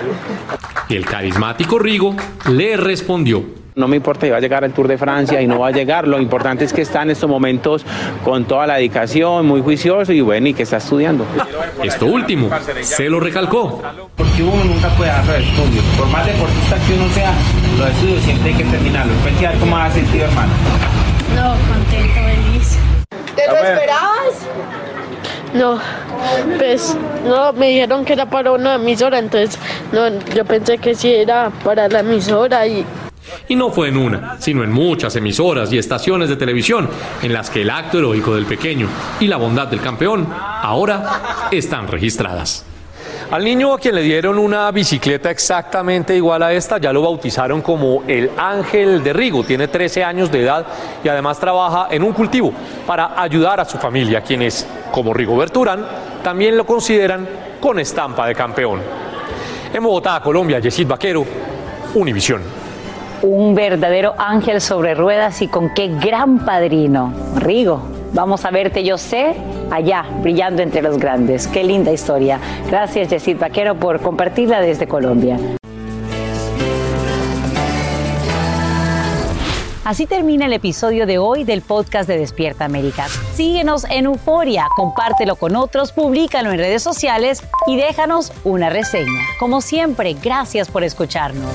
Y 0.88 0.96
el 0.96 1.04
carismático 1.04 1.78
Rigo 1.78 2.14
le 2.48 2.76
respondió 2.76 3.57
no 3.78 3.86
me 3.86 3.96
importa 3.96 4.26
si 4.26 4.30
va 4.30 4.38
a 4.38 4.40
llegar 4.40 4.64
al 4.64 4.72
Tour 4.72 4.88
de 4.88 4.98
Francia 4.98 5.40
y 5.40 5.46
no 5.46 5.60
va 5.60 5.68
a 5.68 5.70
llegar, 5.70 6.06
lo 6.08 6.20
importante 6.20 6.64
es 6.64 6.72
que 6.72 6.82
está 6.82 7.02
en 7.02 7.10
estos 7.10 7.30
momentos 7.30 7.86
con 8.24 8.44
toda 8.44 8.66
la 8.66 8.74
dedicación, 8.74 9.46
muy 9.46 9.62
juicioso 9.62 10.12
y 10.12 10.20
bueno, 10.20 10.48
y 10.48 10.54
que 10.54 10.64
está 10.64 10.78
estudiando. 10.78 11.24
Esto 11.82 12.06
último, 12.06 12.50
se 12.82 13.08
lo 13.08 13.20
recalcó. 13.20 13.80
Porque 14.16 14.42
uno 14.42 14.64
nunca 14.64 14.88
puede 14.96 15.10
dejar 15.10 15.26
los 15.26 15.36
estudios, 15.36 15.84
por 15.96 16.08
más 16.08 16.26
deportista 16.26 16.76
que 16.86 16.94
uno 16.94 17.08
sea, 17.14 17.32
los 17.78 17.90
estudios 17.90 18.22
siempre 18.22 18.50
hay 18.50 18.56
que 18.56 18.64
terminarlos. 18.64 19.16
Cuéntame 19.22 19.58
cómo 19.60 19.76
ha 19.76 19.90
sentido, 19.90 20.24
hermano. 20.24 20.52
No, 21.36 21.54
contento, 21.72 22.14
feliz. 22.14 22.78
¿Te 23.36 23.46
lo 23.46 23.56
esperabas? 23.56 24.48
No, 25.54 25.78
pues 26.58 26.96
no, 27.24 27.52
me 27.52 27.68
dijeron 27.68 28.04
que 28.04 28.12
era 28.12 28.26
para 28.26 28.50
una 28.50 28.74
emisora, 28.74 29.18
entonces 29.18 29.58
no, 29.92 30.08
yo 30.34 30.44
pensé 30.44 30.78
que 30.78 30.94
sí 30.94 31.14
era 31.14 31.50
para 31.64 31.88
la 31.88 32.00
emisora 32.00 32.66
y 32.66 32.84
y 33.48 33.56
no 33.56 33.70
fue 33.70 33.88
en 33.88 33.96
una, 33.96 34.36
sino 34.38 34.62
en 34.62 34.70
muchas 34.70 35.16
emisoras 35.16 35.72
y 35.72 35.78
estaciones 35.78 36.28
de 36.28 36.36
televisión 36.36 36.88
en 37.22 37.32
las 37.32 37.50
que 37.50 37.62
el 37.62 37.70
acto 37.70 37.98
heroico 37.98 38.34
del 38.34 38.46
pequeño 38.46 38.88
y 39.20 39.26
la 39.26 39.36
bondad 39.36 39.68
del 39.68 39.80
campeón 39.80 40.28
ahora 40.32 41.48
están 41.50 41.88
registradas. 41.88 42.64
Al 43.30 43.44
niño 43.44 43.74
a 43.74 43.78
quien 43.78 43.94
le 43.94 44.00
dieron 44.00 44.38
una 44.38 44.70
bicicleta 44.70 45.30
exactamente 45.30 46.16
igual 46.16 46.42
a 46.42 46.54
esta, 46.54 46.78
ya 46.78 46.94
lo 46.94 47.02
bautizaron 47.02 47.60
como 47.60 48.02
el 48.06 48.30
Ángel 48.38 49.04
de 49.04 49.12
Rigo. 49.12 49.44
Tiene 49.44 49.68
13 49.68 50.02
años 50.02 50.32
de 50.32 50.44
edad 50.44 50.66
y 51.04 51.08
además 51.08 51.38
trabaja 51.38 51.88
en 51.90 52.04
un 52.04 52.14
cultivo 52.14 52.54
para 52.86 53.20
ayudar 53.20 53.60
a 53.60 53.66
su 53.66 53.76
familia, 53.76 54.22
quienes, 54.22 54.66
como 54.90 55.12
Rigoberto 55.12 55.60
Urán, 55.60 55.86
también 56.22 56.56
lo 56.56 56.64
consideran 56.64 57.28
con 57.60 57.78
estampa 57.78 58.26
de 58.26 58.34
campeón. 58.34 58.80
En 59.74 59.82
Bogotá, 59.82 60.22
Colombia, 60.22 60.58
Yesid 60.58 60.86
Vaquero, 60.86 61.26
Univisión 61.94 62.67
un 63.22 63.54
verdadero 63.54 64.14
ángel 64.18 64.60
sobre 64.60 64.94
ruedas 64.94 65.42
y 65.42 65.48
con 65.48 65.72
qué 65.74 65.88
gran 65.88 66.44
padrino. 66.44 67.12
Rigo, 67.36 67.82
vamos 68.12 68.44
a 68.44 68.50
verte, 68.50 68.84
yo 68.84 68.98
sé, 68.98 69.34
allá, 69.70 70.04
brillando 70.22 70.62
entre 70.62 70.82
los 70.82 70.98
grandes. 70.98 71.46
Qué 71.48 71.64
linda 71.64 71.92
historia. 71.92 72.38
Gracias, 72.68 73.08
Yesid 73.08 73.38
Vaquero, 73.38 73.74
por 73.74 74.00
compartirla 74.00 74.60
desde 74.60 74.86
Colombia. 74.86 75.38
Así 79.88 80.04
termina 80.04 80.44
el 80.44 80.52
episodio 80.52 81.06
de 81.06 81.16
hoy 81.16 81.44
del 81.44 81.62
podcast 81.62 82.06
de 82.06 82.18
Despierta 82.18 82.66
América. 82.66 83.06
Síguenos 83.32 83.84
en 83.88 84.04
Euforia, 84.04 84.66
compártelo 84.76 85.36
con 85.36 85.56
otros, 85.56 85.92
públicalo 85.92 86.50
en 86.50 86.58
redes 86.58 86.82
sociales 86.82 87.42
y 87.66 87.78
déjanos 87.78 88.30
una 88.44 88.68
reseña. 88.68 89.22
Como 89.40 89.62
siempre, 89.62 90.14
gracias 90.22 90.68
por 90.68 90.84
escucharnos. 90.84 91.54